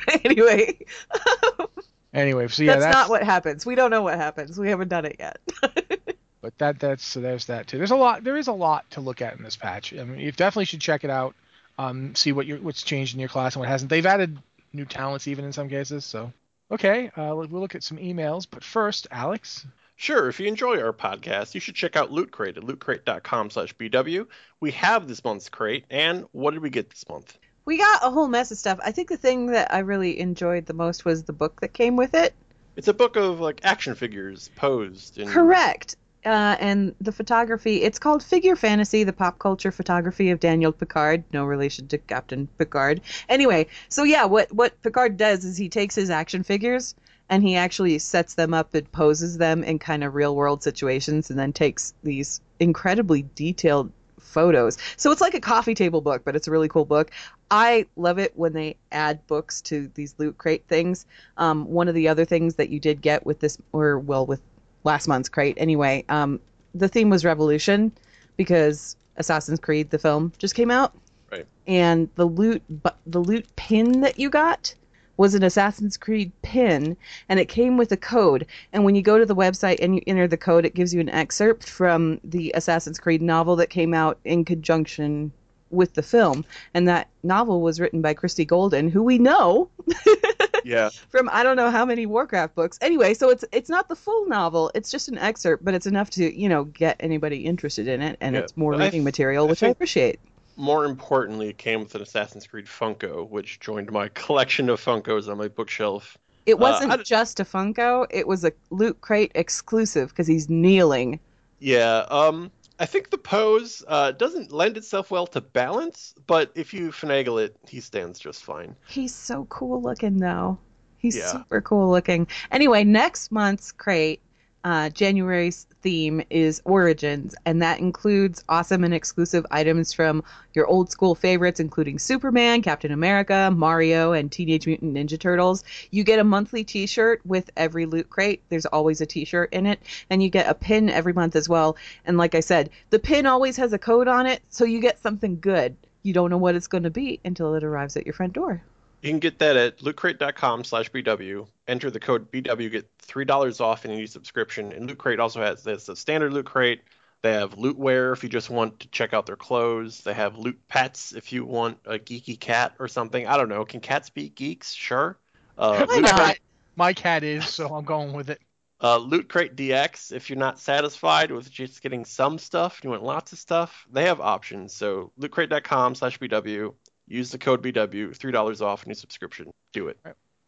anyway, 0.24 0.78
Anyway, 2.14 2.46
so 2.46 2.62
yeah, 2.62 2.74
that's, 2.74 2.84
that's, 2.84 2.94
not 2.94 3.10
what 3.10 3.24
happens. 3.24 3.66
We 3.66 3.74
don't 3.74 3.90
know 3.90 4.02
what 4.02 4.16
happens. 4.16 4.56
We 4.56 4.68
haven't 4.68 4.88
done 4.88 5.04
it 5.04 5.16
yet. 5.18 5.38
But 6.40 6.58
that 6.58 6.78
that's 6.78 7.02
so 7.02 7.22
there's 7.22 7.46
that 7.46 7.68
too. 7.68 7.78
There's 7.78 7.90
a 7.90 7.96
lot. 7.96 8.22
There 8.22 8.36
is 8.36 8.48
a 8.48 8.52
lot 8.52 8.90
to 8.90 9.00
look 9.00 9.22
at 9.22 9.34
in 9.34 9.42
this 9.42 9.56
patch. 9.56 9.94
I 9.94 10.04
mean, 10.04 10.20
you 10.20 10.30
definitely 10.30 10.66
should 10.66 10.82
check 10.82 11.02
it 11.02 11.08
out. 11.08 11.34
Um, 11.78 12.14
see 12.14 12.32
what 12.32 12.44
your 12.44 12.58
what's 12.58 12.82
changed 12.82 13.14
in 13.14 13.20
your 13.20 13.30
class 13.30 13.54
and 13.54 13.60
what 13.60 13.68
hasn't. 13.70 13.88
They've 13.88 14.04
added 14.04 14.36
new 14.70 14.84
talents 14.84 15.26
even 15.26 15.46
in 15.46 15.54
some 15.54 15.70
cases. 15.70 16.04
So 16.04 16.34
okay, 16.70 17.08
uh, 17.16 17.34
we'll 17.34 17.48
look 17.48 17.74
at 17.74 17.82
some 17.82 17.96
emails. 17.96 18.46
But 18.50 18.62
first, 18.62 19.06
Alex. 19.10 19.66
Sure, 19.96 20.28
if 20.28 20.40
you 20.40 20.46
enjoy 20.46 20.80
our 20.80 20.92
podcast, 20.92 21.54
you 21.54 21.60
should 21.60 21.74
check 21.74 21.96
out 21.96 22.10
Loot 22.10 22.30
Crate 22.30 22.56
at 22.56 22.64
lootcrate.com 22.64 23.50
slash 23.50 23.74
BW. 23.76 24.26
We 24.60 24.72
have 24.72 25.06
this 25.06 25.24
month's 25.24 25.48
crate, 25.48 25.84
and 25.90 26.24
what 26.32 26.50
did 26.52 26.62
we 26.62 26.70
get 26.70 26.90
this 26.90 27.04
month? 27.08 27.38
we 27.64 27.78
got 27.78 28.04
a 28.04 28.10
whole 28.10 28.28
mess 28.28 28.50
of 28.50 28.58
stuff. 28.58 28.78
I 28.84 28.92
think 28.92 29.08
the 29.08 29.16
thing 29.16 29.46
that 29.46 29.72
I 29.72 29.78
really 29.78 30.20
enjoyed 30.20 30.66
the 30.66 30.74
most 30.74 31.04
was 31.04 31.24
the 31.24 31.32
book 31.32 31.60
that 31.60 31.72
came 31.72 31.96
with 31.96 32.14
it. 32.14 32.34
It's 32.76 32.88
a 32.88 32.94
book 32.94 33.16
of 33.16 33.40
like 33.40 33.60
action 33.64 33.94
figures 33.94 34.50
posed 34.56 35.18
in 35.18 35.28
Correct. 35.28 35.96
Uh, 36.24 36.56
and 36.58 36.94
the 37.02 37.12
photography, 37.12 37.82
it's 37.82 37.98
called 37.98 38.22
Figure 38.22 38.56
Fantasy, 38.56 39.04
the 39.04 39.12
pop 39.12 39.38
culture 39.38 39.70
photography 39.70 40.30
of 40.30 40.40
Daniel 40.40 40.72
Picard, 40.72 41.22
no 41.34 41.44
relation 41.44 41.86
to 41.88 41.98
Captain 41.98 42.48
Picard. 42.56 43.02
Anyway, 43.28 43.66
so 43.90 44.04
yeah, 44.04 44.24
what, 44.24 44.50
what 44.50 44.80
Picard 44.82 45.18
does 45.18 45.44
is 45.44 45.58
he 45.58 45.68
takes 45.68 45.94
his 45.94 46.08
action 46.08 46.42
figures 46.42 46.94
and 47.30 47.42
he 47.42 47.56
actually 47.56 47.98
sets 47.98 48.34
them 48.34 48.52
up 48.52 48.74
and 48.74 48.90
poses 48.92 49.38
them 49.38 49.64
in 49.64 49.78
kind 49.78 50.04
of 50.04 50.14
real 50.14 50.36
world 50.36 50.62
situations 50.62 51.30
and 51.30 51.38
then 51.38 51.52
takes 51.52 51.94
these 52.02 52.40
incredibly 52.60 53.22
detailed 53.34 53.90
photos. 54.18 54.78
So 54.96 55.12
it's 55.12 55.20
like 55.20 55.34
a 55.34 55.40
coffee 55.40 55.74
table 55.74 56.00
book, 56.00 56.22
but 56.24 56.36
it's 56.36 56.48
a 56.48 56.50
really 56.50 56.68
cool 56.68 56.84
book. 56.84 57.10
I 57.50 57.86
love 57.96 58.18
it 58.18 58.32
when 58.36 58.52
they 58.52 58.76
add 58.90 59.24
books 59.26 59.60
to 59.62 59.90
these 59.94 60.14
loot 60.18 60.36
crate 60.38 60.64
things. 60.68 61.06
Um, 61.36 61.66
one 61.66 61.88
of 61.88 61.94
the 61.94 62.08
other 62.08 62.24
things 62.24 62.56
that 62.56 62.68
you 62.68 62.80
did 62.80 63.00
get 63.00 63.24
with 63.24 63.40
this, 63.40 63.58
or 63.72 63.98
well, 63.98 64.26
with 64.26 64.40
last 64.82 65.06
month's 65.06 65.28
crate 65.28 65.56
anyway, 65.58 66.04
um, 66.08 66.40
the 66.74 66.88
theme 66.88 67.10
was 67.10 67.24
revolution 67.24 67.92
because 68.36 68.96
Assassin's 69.16 69.60
Creed, 69.60 69.90
the 69.90 69.98
film, 69.98 70.32
just 70.38 70.54
came 70.54 70.70
out. 70.70 70.94
Right. 71.32 71.46
and 71.66 72.08
the 72.14 72.26
loot 72.26 72.62
the 73.06 73.20
loot 73.20 73.46
pin 73.56 74.02
that 74.02 74.20
you 74.20 74.30
got 74.30 74.72
was 75.16 75.34
an 75.34 75.42
Assassin's 75.42 75.96
Creed 75.96 76.32
pin, 76.42 76.96
and 77.28 77.38
it 77.40 77.48
came 77.48 77.76
with 77.76 77.92
a 77.92 77.96
code. 77.96 78.46
And 78.72 78.84
when 78.84 78.94
you 78.94 79.02
go 79.02 79.18
to 79.18 79.26
the 79.26 79.36
website 79.36 79.78
and 79.80 79.94
you 79.96 80.02
enter 80.06 80.26
the 80.26 80.36
code, 80.36 80.64
it 80.64 80.74
gives 80.74 80.92
you 80.92 81.00
an 81.00 81.08
excerpt 81.08 81.68
from 81.68 82.20
the 82.24 82.50
Assassin's 82.54 82.98
Creed 82.98 83.22
novel 83.22 83.56
that 83.56 83.70
came 83.70 83.94
out 83.94 84.18
in 84.24 84.44
conjunction 84.44 85.32
with 85.70 85.94
the 85.94 86.02
film. 86.02 86.44
And 86.74 86.86
that 86.88 87.08
novel 87.22 87.60
was 87.60 87.80
written 87.80 88.00
by 88.00 88.14
Christie 88.14 88.44
Golden, 88.44 88.88
who 88.88 89.02
we 89.02 89.18
know 89.18 89.68
Yeah. 90.64 90.90
from 91.10 91.28
I 91.32 91.42
don't 91.42 91.56
know 91.56 91.70
how 91.70 91.84
many 91.84 92.06
Warcraft 92.06 92.54
books. 92.54 92.78
Anyway, 92.80 93.12
so 93.14 93.28
it's 93.28 93.44
it's 93.52 93.68
not 93.68 93.88
the 93.88 93.96
full 93.96 94.26
novel; 94.28 94.70
it's 94.74 94.90
just 94.90 95.08
an 95.08 95.18
excerpt, 95.18 95.64
but 95.64 95.74
it's 95.74 95.86
enough 95.86 96.10
to 96.10 96.34
you 96.38 96.48
know 96.48 96.64
get 96.64 96.96
anybody 97.00 97.44
interested 97.44 97.86
in 97.86 98.00
it, 98.00 98.16
and 98.20 98.34
Yeah, 98.34 98.42
it's 98.42 98.56
more 98.56 98.74
I 98.74 98.78
reading 98.78 99.00
th- 99.00 99.04
material, 99.04 99.46
which 99.46 99.62
I 99.62 99.66
think- 99.66 99.76
appreciate. 99.76 100.20
More 100.56 100.84
importantly, 100.84 101.48
it 101.48 101.58
came 101.58 101.80
with 101.80 101.94
an 101.94 102.02
Assassin's 102.02 102.46
Creed 102.46 102.66
Funko, 102.66 103.28
which 103.28 103.60
joined 103.60 103.90
my 103.92 104.08
collection 104.14 104.68
of 104.68 104.80
Funkos 104.80 105.28
on 105.28 105.38
my 105.38 105.48
bookshelf. 105.48 106.18
It 106.46 106.58
Uh, 106.58 106.58
wasn't 106.58 106.96
d- 106.96 107.04
just 107.04 107.38
a 107.38 107.44
Funko; 107.44 108.06
it 108.08 108.26
was 108.26 108.44
a 108.46 108.52
Loot 108.70 109.02
Crate 109.02 109.32
exclusive 109.34 110.08
because 110.08 110.26
he's 110.26 110.48
kneeling. 110.48 111.20
Yeah, 111.58 112.04
um, 112.10 112.52
I 112.78 112.86
think 112.86 113.10
the 113.10 113.18
pose 113.18 113.82
uh, 113.88 114.12
doesn't 114.12 114.52
lend 114.52 114.76
itself 114.76 115.10
well 115.10 115.26
to 115.28 115.40
balance, 115.40 116.14
but 116.26 116.52
if 116.54 116.72
you 116.74 116.90
finagle 116.92 117.42
it, 117.44 117.56
he 117.68 117.80
stands 117.80 118.18
just 118.18 118.44
fine. 118.44 118.76
He's 118.86 119.14
so 119.14 119.44
cool 119.46 119.82
looking, 119.82 120.18
though. 120.18 120.58
He's 120.96 121.18
Yeah. 121.18 121.20
super 121.20 121.60
cool 121.60 121.90
looking. 121.90 122.26
Anyway, 122.50 122.82
next 122.84 123.30
month's 123.30 123.72
crate, 123.72 124.22
uh, 124.64 124.88
January's 124.88 125.66
theme 125.82 126.22
is 126.30 126.62
Origins, 126.64 127.34
and 127.44 127.60
that 127.60 127.80
includes 127.80 128.42
awesome 128.48 128.82
and 128.82 128.94
exclusive 128.94 129.44
items 129.50 129.92
from 129.92 130.24
your 130.54 130.66
old 130.66 130.90
school 130.90 131.14
favorites, 131.14 131.60
including 131.60 131.98
Superman, 131.98 132.62
Captain 132.62 132.90
America, 132.90 133.50
Mario, 133.54 134.12
and 134.12 134.32
Teenage 134.32 134.66
Mutant 134.66 134.94
Ninja 134.94 135.20
Turtles. 135.20 135.64
You 135.90 136.02
get 136.02 136.18
a 136.18 136.24
monthly 136.24 136.64
t 136.64 136.86
shirt 136.86 137.20
with 137.26 137.50
every 137.58 137.84
loot 137.84 138.08
crate. 138.08 138.42
There's 138.48 138.64
always 138.66 139.02
a 139.02 139.06
t 139.06 139.26
shirt 139.26 139.52
in 139.52 139.66
it, 139.66 139.80
and 140.08 140.22
you 140.22 140.30
get 140.30 140.48
a 140.48 140.54
pin 140.54 140.88
every 140.88 141.12
month 141.12 141.36
as 141.36 141.46
well. 141.46 141.76
And 142.06 142.16
like 142.16 142.34
I 142.34 142.40
said, 142.40 142.70
the 142.88 142.98
pin 142.98 143.26
always 143.26 143.58
has 143.58 143.74
a 143.74 143.78
code 143.78 144.08
on 144.08 144.26
it, 144.26 144.42
so 144.48 144.64
you 144.64 144.80
get 144.80 144.98
something 144.98 145.38
good. 145.40 145.76
You 146.02 146.14
don't 146.14 146.30
know 146.30 146.38
what 146.38 146.54
it's 146.54 146.68
going 146.68 146.84
to 146.84 146.90
be 146.90 147.20
until 147.22 147.54
it 147.54 147.64
arrives 147.64 147.98
at 147.98 148.06
your 148.06 148.14
front 148.14 148.32
door. 148.32 148.62
You 149.04 149.10
can 149.10 149.18
get 149.18 149.38
that 149.40 149.54
at 149.54 149.78
lootcrate.com 149.80 150.64
slash 150.64 150.90
BW. 150.90 151.46
Enter 151.68 151.90
the 151.90 152.00
code 152.00 152.32
BW, 152.32 152.70
get 152.70 152.88
$3 152.98 153.60
off 153.60 153.84
in 153.84 153.90
any 153.90 154.06
subscription. 154.06 154.72
And 154.72 154.86
Loot 154.86 154.96
Crate 154.96 155.20
also 155.20 155.42
has 155.42 155.62
this 155.62 155.90
a 155.90 155.96
standard 155.96 156.32
Loot 156.32 156.46
Crate. 156.46 156.80
They 157.20 157.34
have 157.34 157.56
Lootwear 157.56 158.14
if 158.14 158.22
you 158.22 158.30
just 158.30 158.48
want 158.48 158.80
to 158.80 158.88
check 158.88 159.12
out 159.12 159.26
their 159.26 159.36
clothes. 159.36 160.00
They 160.00 160.14
have 160.14 160.38
Loot 160.38 160.58
Pets 160.68 161.12
if 161.12 161.34
you 161.34 161.44
want 161.44 161.76
a 161.84 161.98
geeky 161.98 162.40
cat 162.40 162.76
or 162.78 162.88
something. 162.88 163.26
I 163.26 163.36
don't 163.36 163.50
know. 163.50 163.66
Can 163.66 163.80
cats 163.80 164.08
be 164.08 164.30
geeks? 164.30 164.72
Sure. 164.72 165.18
Uh, 165.58 165.84
Loot 165.86 166.02
not? 166.04 166.14
Crate- 166.18 166.40
My 166.76 166.94
cat 166.94 167.24
is, 167.24 167.46
so 167.46 167.74
I'm 167.74 167.84
going 167.84 168.14
with 168.14 168.30
it. 168.30 168.40
Uh, 168.82 168.96
Loot 168.96 169.28
Crate 169.28 169.54
DX, 169.54 170.12
if 170.12 170.30
you're 170.30 170.38
not 170.38 170.58
satisfied 170.58 171.30
with 171.30 171.50
just 171.50 171.82
getting 171.82 172.06
some 172.06 172.38
stuff, 172.38 172.80
you 172.82 172.88
want 172.88 173.02
lots 173.02 173.32
of 173.32 173.38
stuff, 173.38 173.86
they 173.92 174.04
have 174.04 174.20
options. 174.22 174.72
So 174.74 175.12
lootcrate.com 175.20 175.94
slash 175.94 176.18
BW, 176.18 176.74
use 177.06 177.30
the 177.30 177.38
code 177.38 177.62
BW, 177.62 178.16
$3 178.16 178.60
off 178.60 178.86
new 178.86 178.94
subscription. 178.94 179.52
Do 179.72 179.88
it. 179.88 179.98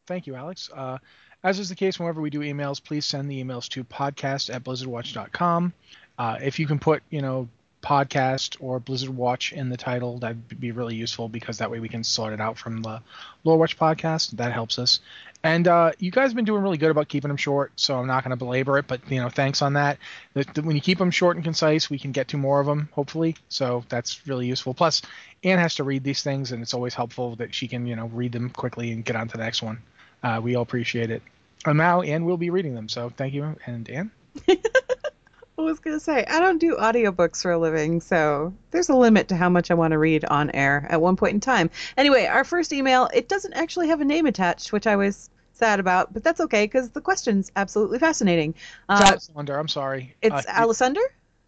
Thank 0.06 0.26
you, 0.26 0.34
Alex. 0.34 0.70
Uh, 0.72 0.98
as 1.42 1.58
is 1.58 1.68
the 1.68 1.74
case 1.74 1.98
whenever 1.98 2.20
we 2.20 2.30
do 2.30 2.40
emails, 2.40 2.82
please 2.82 3.04
send 3.04 3.30
the 3.30 3.42
emails 3.42 3.68
to 3.70 3.84
podcast 3.84 4.54
at 4.54 4.64
blizzardwatch.com. 4.64 5.72
Uh, 6.18 6.38
if 6.42 6.58
you 6.58 6.66
can 6.66 6.78
put, 6.78 7.02
you 7.10 7.20
know, 7.20 7.48
podcast 7.82 8.56
or 8.58 8.80
Blizzard 8.80 9.10
Watch 9.10 9.52
in 9.52 9.68
the 9.68 9.76
title, 9.76 10.18
that'd 10.18 10.58
be 10.58 10.72
really 10.72 10.96
useful 10.96 11.28
because 11.28 11.58
that 11.58 11.70
way 11.70 11.78
we 11.78 11.88
can 11.88 12.02
sort 12.02 12.32
it 12.32 12.40
out 12.40 12.58
from 12.58 12.82
the 12.82 13.00
Lore 13.44 13.58
Watch 13.58 13.78
podcast. 13.78 14.30
That 14.32 14.52
helps 14.52 14.78
us. 14.78 15.00
And 15.46 15.68
uh, 15.68 15.92
you 16.00 16.10
guys 16.10 16.30
have 16.30 16.34
been 16.34 16.44
doing 16.44 16.60
really 16.60 16.76
good 16.76 16.90
about 16.90 17.06
keeping 17.06 17.28
them 17.28 17.36
short, 17.36 17.70
so 17.76 17.96
I'm 17.96 18.08
not 18.08 18.24
going 18.24 18.30
to 18.30 18.36
belabor 18.36 18.78
it. 18.78 18.88
But 18.88 19.08
you 19.08 19.20
know, 19.20 19.28
thanks 19.28 19.62
on 19.62 19.74
that. 19.74 19.98
The, 20.34 20.44
the- 20.54 20.62
when 20.62 20.74
you 20.74 20.82
keep 20.82 20.98
them 20.98 21.12
short 21.12 21.36
and 21.36 21.44
concise, 21.44 21.88
we 21.88 22.00
can 22.00 22.10
get 22.10 22.26
to 22.28 22.36
more 22.36 22.58
of 22.58 22.66
them, 22.66 22.88
hopefully. 22.90 23.36
So 23.48 23.84
that's 23.88 24.26
really 24.26 24.46
useful. 24.46 24.74
Plus, 24.74 25.02
Anne 25.44 25.60
has 25.60 25.76
to 25.76 25.84
read 25.84 26.02
these 26.02 26.20
things, 26.24 26.50
and 26.50 26.62
it's 26.62 26.74
always 26.74 26.94
helpful 26.94 27.36
that 27.36 27.54
she 27.54 27.68
can, 27.68 27.86
you 27.86 27.94
know, 27.94 28.06
read 28.06 28.32
them 28.32 28.50
quickly 28.50 28.90
and 28.90 29.04
get 29.04 29.14
on 29.14 29.28
to 29.28 29.36
the 29.36 29.44
next 29.44 29.62
one. 29.62 29.78
Uh, 30.20 30.40
we 30.42 30.56
all 30.56 30.62
appreciate 30.62 31.12
it. 31.12 31.22
And 31.64 31.78
now 31.78 32.00
Anne 32.02 32.24
will 32.24 32.36
be 32.38 32.50
reading 32.50 32.74
them, 32.74 32.88
so 32.88 33.10
thank 33.10 33.32
you. 33.32 33.56
And 33.66 33.88
Anne, 33.88 34.10
I 34.48 35.62
was 35.62 35.78
going 35.78 35.94
to 35.96 36.00
say, 36.00 36.24
I 36.26 36.40
don't 36.40 36.58
do 36.58 36.74
audiobooks 36.76 37.42
for 37.42 37.52
a 37.52 37.58
living, 37.58 38.00
so 38.00 38.52
there's 38.72 38.88
a 38.88 38.96
limit 38.96 39.28
to 39.28 39.36
how 39.36 39.48
much 39.48 39.70
I 39.70 39.74
want 39.74 39.92
to 39.92 39.98
read 39.98 40.24
on 40.24 40.50
air 40.50 40.86
at 40.90 41.00
one 41.00 41.14
point 41.14 41.34
in 41.34 41.40
time. 41.40 41.70
Anyway, 41.96 42.26
our 42.26 42.42
first 42.44 42.72
email, 42.72 43.08
it 43.14 43.28
doesn't 43.28 43.54
actually 43.54 43.88
have 43.88 44.00
a 44.00 44.04
name 44.04 44.26
attached, 44.26 44.72
which 44.72 44.86
I 44.88 44.96
was 44.96 45.30
sad 45.56 45.80
about, 45.80 46.12
but 46.12 46.22
that's 46.22 46.40
okay 46.40 46.64
because 46.64 46.90
the 46.90 47.00
question's 47.00 47.50
absolutely 47.56 47.98
fascinating. 47.98 48.54
it's 48.90 49.00
Uh, 49.00 49.14
Alessander. 49.14 49.58
I'm 49.58 49.68
sorry. 49.68 50.14
it's 50.22 50.46
Uh, 50.46 50.52
Alessander? 50.52 51.02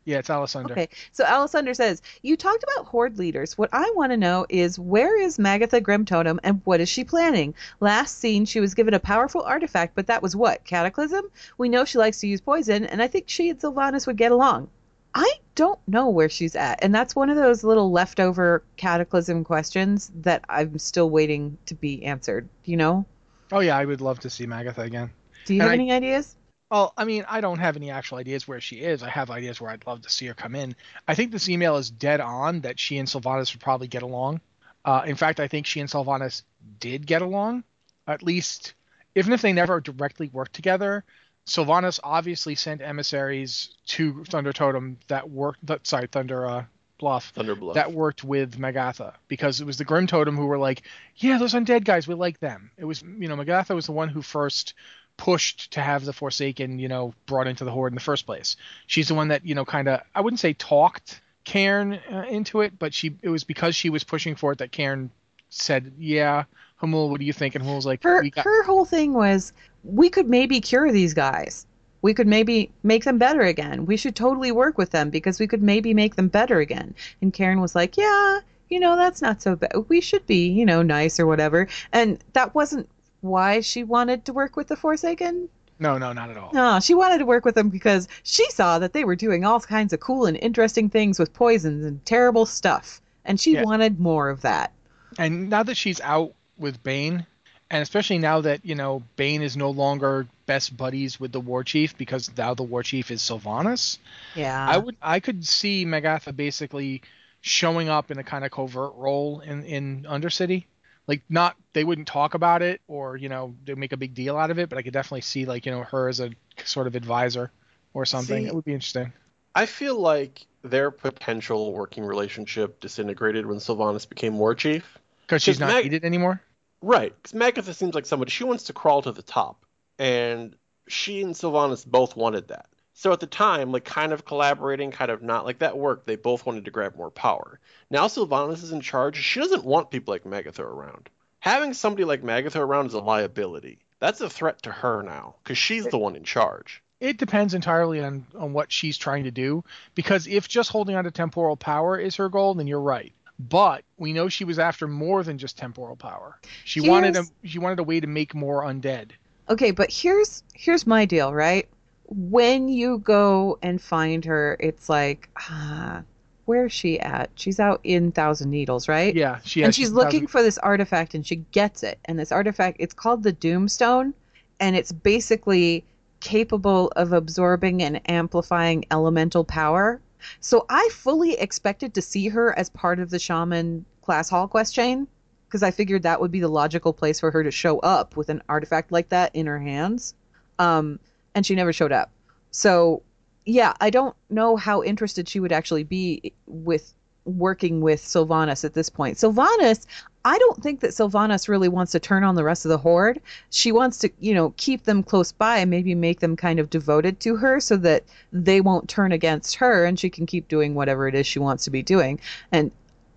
Yeah, 0.05 0.18
it's 0.21 0.31
Alessander. 0.31 0.71
Okay, 0.71 0.88
so 1.12 1.23
Alessander 1.25 1.77
says, 1.77 2.01
You 2.23 2.35
talked 2.37 2.62
about 2.64 2.87
Horde 2.87 3.18
leaders. 3.18 3.59
What 3.59 3.68
I 3.75 3.92
want 3.94 4.11
to 4.12 4.16
know 4.16 4.47
is 4.49 4.79
where 4.79 5.21
is 5.21 5.37
Magatha 5.37 5.83
Grimtotem 5.83 6.38
and 6.42 6.62
what 6.64 6.81
is 6.81 6.88
she 6.88 7.05
planning? 7.05 7.55
Last 7.81 8.18
seen, 8.18 8.47
she 8.47 8.59
was 8.59 8.73
given 8.73 8.94
a 8.94 9.01
powerful 9.01 9.42
artifact, 9.42 9.94
but 9.94 10.07
that 10.07 10.23
was 10.23 10.35
what? 10.35 10.64
Cataclysm? 10.64 11.31
We 11.59 11.68
know 11.68 11.85
she 11.85 11.99
likes 11.99 12.21
to 12.21 12.27
use 12.27 12.40
poison, 12.40 12.87
and 12.87 13.03
I 13.03 13.07
think 13.07 13.25
she 13.29 13.51
and 13.51 13.61
Sylvanas 13.61 14.07
would 14.07 14.16
get 14.16 14.33
along. 14.33 14.71
I 15.14 15.31
don't 15.55 15.81
know 15.87 16.09
where 16.09 16.31
she's 16.31 16.57
at, 16.57 16.83
and 16.83 16.94
that's 16.94 17.14
one 17.14 17.29
of 17.29 17.37
those 17.37 17.62
little 17.62 17.90
leftover 17.90 18.62
Cataclysm 18.79 19.44
questions 19.44 20.11
that 20.23 20.42
I'm 20.49 20.79
still 20.79 21.11
waiting 21.11 21.59
to 21.66 21.75
be 21.75 22.05
answered. 22.05 22.49
You 22.64 22.79
know? 22.79 23.07
Oh 23.50 23.61
yeah, 23.61 23.76
I 23.76 23.84
would 23.84 24.00
love 24.00 24.20
to 24.20 24.30
see 24.30 24.46
Magatha 24.46 24.78
again. 24.84 25.11
Do 25.44 25.54
you 25.54 25.61
And 25.62 25.70
have 25.70 25.78
I- 25.78 25.82
any 25.82 25.92
ideas? 25.92 26.34
Well, 26.70 26.92
I 26.98 27.04
mean, 27.04 27.24
I 27.26 27.40
don't 27.40 27.61
have 27.61 27.76
any 27.76 27.90
actual 27.90 28.18
ideas 28.18 28.46
where 28.46 28.61
she 28.61 28.76
is. 28.76 29.02
I 29.02 29.08
have 29.08 29.30
ideas 29.30 29.58
where 29.58 29.70
I'd 29.70 29.87
love 29.87 30.02
to 30.02 30.11
see 30.11 30.26
her 30.26 30.34
come 30.34 30.54
in. 30.54 30.76
I 31.06 31.14
think 31.14 31.32
this 31.32 31.48
email 31.48 31.78
is 31.78 31.88
dead 31.88 32.20
on 32.20 32.61
that 32.61 32.78
she 32.78 32.98
and 32.98 33.08
Sylvanas 33.08 33.54
would 33.54 33.62
probably 33.62 33.88
get 33.88 34.02
along. 34.02 34.42
Uh, 34.84 35.02
in 35.06 35.16
fact, 35.16 35.40
I 35.40 35.48
think 35.48 35.64
she 35.64 35.80
and 35.80 35.88
Sylvanas 35.88 36.42
did 36.78 37.06
get 37.06 37.22
along. 37.22 37.64
At 38.06 38.22
least, 38.22 38.74
even 39.14 39.32
if 39.32 39.40
they 39.40 39.54
never 39.54 39.80
directly 39.80 40.28
worked 40.30 40.52
together, 40.52 41.04
Sylvanas 41.46 42.00
obviously 42.04 42.54
sent 42.54 42.82
emissaries 42.82 43.74
to 43.87 44.24
Thunder 44.24 44.52
Totem 44.52 44.98
that 45.08 45.30
worked. 45.30 45.64
That, 45.66 45.87
sorry, 45.87 46.06
Thunder 46.06 46.46
uh, 46.46 46.64
Bluff 46.98 47.32
Thunderbluff. 47.34 47.74
that 47.74 47.92
worked 47.92 48.24
with 48.24 48.58
Magatha 48.58 49.14
because 49.28 49.61
it 49.61 49.64
was 49.64 49.78
the 49.78 49.84
Grim 49.84 50.06
Totem 50.06 50.37
who 50.37 50.46
were 50.46 50.58
like, 50.58 50.82
yeah, 51.16 51.38
those 51.38 51.54
undead 51.54 51.84
guys, 51.84 52.08
we 52.08 52.14
like 52.14 52.40
them. 52.40 52.70
It 52.76 52.84
was, 52.84 53.02
you 53.02 53.28
know, 53.28 53.37
Magatha 53.37 53.74
was 53.74 53.87
the 53.87 53.92
one 53.92 54.08
who 54.08 54.22
first 54.22 54.74
pushed 55.16 55.72
to 55.72 55.80
have 55.80 56.04
the 56.04 56.12
Forsaken, 56.12 56.78
you 56.78 56.88
know, 56.88 57.14
brought 57.26 57.46
into 57.46 57.64
the 57.64 57.70
Horde 57.70 57.92
in 57.92 57.96
the 57.96 58.00
first 58.00 58.26
place. 58.26 58.56
She's 58.87 59.08
the 59.08 59.14
one 59.14 59.28
that, 59.28 59.44
you 59.44 59.54
know, 59.54 59.64
kind 59.64 59.88
of, 59.88 60.00
I 60.14 60.20
wouldn't 60.20 60.40
say 60.40 60.52
talked 60.52 61.20
Cairn 61.44 61.94
uh, 62.12 62.24
into 62.28 62.61
it, 62.61 62.78
but 62.78 62.94
she, 62.94 63.16
it 63.22 63.28
was 63.28 63.44
because 63.44 63.74
she 63.74 63.90
was 63.90 64.04
pushing 64.04 64.37
for 64.37 64.52
it 64.52 64.58
that 64.58 64.72
Cairn 64.72 65.11
said, 65.50 65.92
yeah, 65.98 66.44
Hamuul, 66.82 67.11
what 67.11 67.20
do 67.20 67.26
you 67.26 67.32
think? 67.32 67.54
And 67.54 67.64
Hamuul's 67.64 67.87
like, 67.87 68.02
Her 68.02 68.20
we 68.22 68.30
got, 68.30 68.44
her 68.44 68.62
whole 68.64 68.84
thing 68.84 69.12
was 69.12 69.52
we 69.84 70.08
could 70.08 70.28
maybe 70.28 70.61
cure 70.61 70.92
these 70.92 71.14
guys. 71.14 71.66
We 72.02 72.14
could 72.14 72.26
maybe 72.26 72.70
make 72.82 73.04
them 73.04 73.18
better 73.18 73.42
again. 73.42 73.87
We 73.87 73.96
should 73.96 74.14
totally 74.16 74.52
work 74.52 74.78
with 74.78 74.90
them 74.90 75.11
because 75.11 75.40
we 75.40 75.46
could 75.46 75.62
maybe 75.62 75.94
make 75.94 76.16
them 76.16 76.28
better 76.28 76.61
again. 76.61 76.94
And 77.20 77.32
Cairn 77.32 77.61
was 77.61 77.74
like, 77.74 77.96
"Yeah, 77.96 78.40
you 78.68 78.78
know, 78.80 78.96
that's 78.96 79.20
not 79.22 79.42
so 79.42 79.56
bad. 79.56 79.72
We 79.88 80.00
should 80.00 80.26
be, 80.26 80.48
you 80.48 80.64
know, 80.64 80.82
nice 80.82 81.18
or 81.18 81.26
whatever." 81.26 81.66
And 81.92 82.18
that 82.34 82.54
wasn't 82.54 82.88
why 83.20 83.61
she 83.61 83.82
wanted 83.82 84.24
to 84.26 84.32
work 84.32 84.56
with 84.56 84.68
the 84.68 84.76
Forsaken. 84.76 85.48
no, 85.80 85.96
no, 85.96 86.12
not 86.12 86.28
at 86.28 86.37
all. 86.37 86.50
No, 86.52 86.80
she 86.80 86.92
wanted 86.94 87.18
to 87.18 87.24
work 87.26 87.44
with 87.44 87.54
them 87.54 87.68
because 87.68 88.08
she 88.24 88.48
saw 88.50 88.80
that 88.80 88.92
they 88.92 89.04
were 89.04 89.14
doing 89.14 89.44
all 89.44 89.61
kinds 89.61 89.92
of 89.92 90.00
cool 90.00 90.26
and 90.26 90.37
interesting 90.37 90.88
things 90.88 91.18
with 91.20 91.32
poisons 91.32 91.84
and 91.84 92.04
terrible 92.04 92.46
stuff. 92.46 93.00
And 93.24 93.38
she 93.40 93.52
Yeah. 93.52 93.62
wanted 93.62 94.00
more 94.00 94.28
of 94.28 94.40
that. 94.42 94.72
And 95.18 95.48
now 95.48 95.62
that 95.62 95.76
she's 95.76 96.00
out 96.00 96.32
with 96.58 96.82
Bane, 96.82 97.26
and 97.70 97.83
especially 97.83 98.18
now 98.18 98.40
that 98.40 98.64
you 98.64 98.74
know 98.74 99.02
Bane 99.16 99.42
is 99.42 99.57
no 99.57 99.70
longer 99.70 100.26
best 100.46 100.76
buddies 100.76 101.20
with 101.20 101.33
the 101.33 101.40
War 101.40 101.64
Chief 101.64 101.96
because 101.96 102.31
now 102.37 102.55
the 102.55 102.62
War 102.62 102.82
Chief 102.82 103.11
is 103.11 103.22
Sylvanas, 103.22 103.99
Yeah. 104.34 104.66
I 104.68 104.78
would 104.78 104.97
I 105.03 105.20
could 105.20 105.47
see 105.47 105.84
Magatha 105.84 106.34
basically 106.34 107.03
showing 107.40 107.88
up 107.88 108.11
in 108.11 108.18
a 108.18 108.24
kind 108.24 108.45
of 108.45 108.51
covert 108.51 108.95
role 108.97 109.40
in 109.40 109.64
in 109.64 110.07
Undercity. 110.09 110.64
Like 111.07 111.22
not 111.28 111.57
they 111.72 111.84
wouldn't 111.84 112.07
talk 112.07 112.34
about 112.34 112.62
it 112.62 112.80
or 112.88 113.16
you 113.16 113.28
know 113.28 113.55
they 113.64 113.74
make 113.74 113.93
a 113.93 113.97
big 113.97 114.14
deal 114.14 114.36
out 114.36 114.51
of 114.51 114.59
it, 114.59 114.68
but 114.68 114.78
I 114.78 114.82
could 114.82 114.93
definitely 114.93 115.22
see 115.22 115.45
like 115.45 115.66
you 115.66 115.72
know 115.72 115.82
her 115.82 116.09
as 116.09 116.20
a 116.20 116.30
sort 116.64 116.86
of 116.86 116.95
advisor 116.95 117.51
or 117.95 118.05
something. 118.05 118.45
See- 118.45 118.49
it 118.49 118.55
would 118.55 118.64
be 118.64 118.74
interesting. 118.74 119.12
I 119.55 119.66
feel 119.66 119.99
like 119.99 120.47
their 120.62 120.90
potential 120.90 121.72
working 121.72 122.05
relationship 122.05 122.80
disintegrated 122.80 123.45
when 123.47 123.59
Sylvanas 123.59 124.09
became 124.09 124.38
War 124.38 124.55
Chief. 124.55 124.99
Because 125.22 125.43
she's 125.43 125.59
not 125.59 125.68
Mag- 125.68 125.84
needed 125.84 126.05
anymore. 126.05 126.40
Right, 126.81 127.12
because 127.14 127.39
Magatha 127.39 127.74
seems 127.74 127.95
like 127.95 128.07
somebody 128.07 128.31
she 128.31 128.45
wants 128.45 128.64
to 128.64 128.72
crawl 128.72 129.03
to 129.03 129.12
the 129.12 129.22
top, 129.22 129.64
and 129.99 130.55
she 130.87 131.22
and 131.22 131.35
Sylvanas 131.35 131.87
both 131.87 132.16
wanted 132.16 132.49
that. 132.49 132.66
So 132.95 133.12
at 133.12 133.20
the 133.20 133.26
time, 133.26 133.70
like 133.70 133.85
kind 133.85 134.12
of 134.12 134.24
collaborating, 134.24 134.91
kind 134.91 135.11
of 135.11 135.22
not, 135.22 135.45
like 135.45 135.61
that 135.61 135.79
worked. 135.79 136.07
They 136.07 136.16
both 136.16 136.45
wanted 136.45 136.64
to 136.64 136.72
grab 136.72 136.97
more 136.97 137.11
power. 137.11 137.61
Now 137.91 138.07
Sylvanas 138.07 138.64
is 138.64 138.72
in 138.72 138.81
charge. 138.81 139.16
She 139.16 139.39
doesn't 139.39 139.64
want 139.64 139.91
people 139.91 140.12
like 140.12 140.24
Magatha 140.24 140.61
around. 140.61 141.09
Having 141.41 141.74
somebody 141.74 142.05
like 142.05 142.22
Magatha 142.22 142.59
around 142.59 142.87
is 142.87 142.95
a 142.95 143.01
liability. 143.01 143.79
That's 144.01 144.20
a 144.20 144.29
threat 144.29 144.62
to 144.62 144.72
her 144.72 145.03
now 145.03 145.37
because 145.43 145.59
she's 145.59 145.87
the 145.87 145.99
one 145.99 146.16
in 146.16 146.24
charge. 146.24 146.83
It 147.01 147.18
depends 147.18 147.55
entirely 147.55 148.03
on, 148.03 148.26
on 148.37 148.53
what 148.53 148.72
she's 148.72 148.99
trying 148.99 149.24
to 149.24 149.31
do. 149.31 149.62
Because 149.95 150.26
if 150.26 150.49
just 150.49 150.70
holding 150.70 150.97
on 150.97 151.05
to 151.05 151.12
temporal 151.12 151.57
power 151.57 151.97
is 151.97 152.16
her 152.16 152.29
goal, 152.29 152.55
then 152.55 152.66
you're 152.66 152.81
right. 152.81 153.12
But 153.39 153.84
we 153.97 154.12
know 154.12 154.28
she 154.28 154.45
was 154.45 154.59
after 154.59 154.89
more 154.89 155.22
than 155.22 155.39
just 155.39 155.57
temporal 155.57 155.97
power. 155.97 156.39
She 156.64 156.80
wanted 156.80 157.16
a 157.16 157.24
she 157.45 157.59
wanted 157.59 157.78
a 157.78 157.84
way 157.84 158.01
to 158.01 158.07
make 158.07 158.34
more 158.34 158.62
undead. 158.62 159.12
Okay, 159.49 159.70
but 159.70 159.91
here's 159.91 160.43
here's 160.55 160.86
my 160.86 161.05
deal, 161.05 161.32
right? 161.32 161.68
When 162.07 162.68
you 162.68 162.99
go 162.99 163.59
and 163.62 163.80
find 163.80 164.24
her, 164.24 164.57
it's 164.59 164.89
like, 164.89 165.28
ah, 165.39 166.03
where's 166.47 166.72
she 166.72 166.99
at? 166.99 167.30
She's 167.34 167.61
out 167.61 167.80
in 167.84 168.11
Thousand 168.11 168.51
Needles, 168.51 168.89
right? 168.89 169.14
Yeah, 169.14 169.39
she 169.45 169.62
and 169.62 169.74
she's 169.74 169.89
she- 169.89 169.93
looking 169.93 170.26
for 170.26 170.43
this 170.43 170.59
artifact 170.59 171.14
and 171.14 171.26
she 171.26 171.36
gets 171.53 171.82
it 171.82 171.99
and 172.07 172.18
this 172.18 172.32
artifact 172.32 172.78
it's 172.80 172.95
called 172.95 173.22
the 173.22 173.32
doomstone 173.32 174.14
and 174.59 174.74
it's 174.74 174.91
basically 174.91 175.84
capable 176.20 176.91
of 176.97 177.12
absorbing 177.12 177.82
and 177.82 178.01
amplifying 178.11 178.84
elemental 178.91 179.45
power 179.45 180.01
so 180.41 180.64
i 180.69 180.89
fully 180.93 181.39
expected 181.39 181.95
to 181.95 182.03
see 182.03 182.29
her 182.29 182.57
as 182.59 182.71
part 182.71 182.99
of 182.99 183.11
the 183.11 183.19
shaman 183.19 183.85
class 184.03 184.29
hall 184.29 184.49
quest 184.49 184.75
chain 184.75 185.07
because 185.47 185.62
i 185.62 185.71
figured 185.71 186.03
that 186.03 186.21
would 186.21 186.31
be 186.31 186.41
the 186.41 186.49
logical 186.49 186.93
place 186.93 187.21
for 187.21 187.31
her 187.31 187.43
to 187.43 187.51
show 187.51 187.79
up 187.81 188.16
with 188.16 188.29
an 188.29 188.43
artifact 188.49 188.93
like 188.93 189.09
that 189.09 189.35
in 189.35 189.47
her 189.47 189.59
hands 189.59 190.14
um, 190.59 190.99
and 191.35 191.47
she 191.47 191.55
never 191.55 191.73
showed 191.73 191.93
up 191.93 192.11
so 192.51 193.03
yeah 193.45 193.75
i 193.81 193.91
don't 193.91 194.16
know 194.31 194.57
how 194.57 194.83
interested 194.83 195.29
she 195.29 195.41
would 195.41 195.53
actually 195.53 195.85
be 195.85 196.33
with 196.47 196.95
working 197.29 197.81
with 197.81 198.01
Sylvanas 198.01 198.64
at 198.64 198.75
this 198.75 198.89
point. 198.89 199.19
Sylvanas, 199.19 199.87
I 200.29 200.37
don't 200.37 200.62
think 200.62 200.81
that 200.81 200.91
Sylvanas 200.91 201.49
really 201.49 201.70
wants 201.70 201.93
to 201.93 201.99
turn 201.99 202.22
on 202.22 202.35
the 202.35 202.45
rest 202.45 202.66
of 202.66 202.68
the 202.68 202.76
horde. 202.76 203.18
She 203.49 203.72
wants 203.72 203.97
to, 204.01 204.11
you 204.20 204.35
know, 204.35 204.53
keep 204.59 204.85
them 204.85 205.03
close 205.03 205.33
by 205.33 205.57
and 205.57 205.70
maybe 205.70 205.95
make 205.95 206.20
them 206.20 206.37
kind 206.37 206.61
of 206.61 206.68
devoted 206.68 207.18
to 207.20 207.37
her 207.37 207.61
so 207.61 207.79
that 207.79 208.05
they 208.31 208.61
won't 208.61 208.91
turn 208.91 209.11
against 209.11 209.57
her 209.57 209.87
and 209.87 209.99
she 209.99 210.11
can 210.11 210.26
keep 210.26 210.47
doing 210.47 210.74
whatever 210.74 211.09
it 211.09 211.14
is 211.14 211.26
she 211.26 211.39
wants 211.39 211.64
to 211.64 211.70
be 211.70 211.83
doing. 211.83 212.20
And 212.53 212.70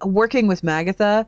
working 0.05 0.47
with 0.47 0.61
Magatha 0.61 1.25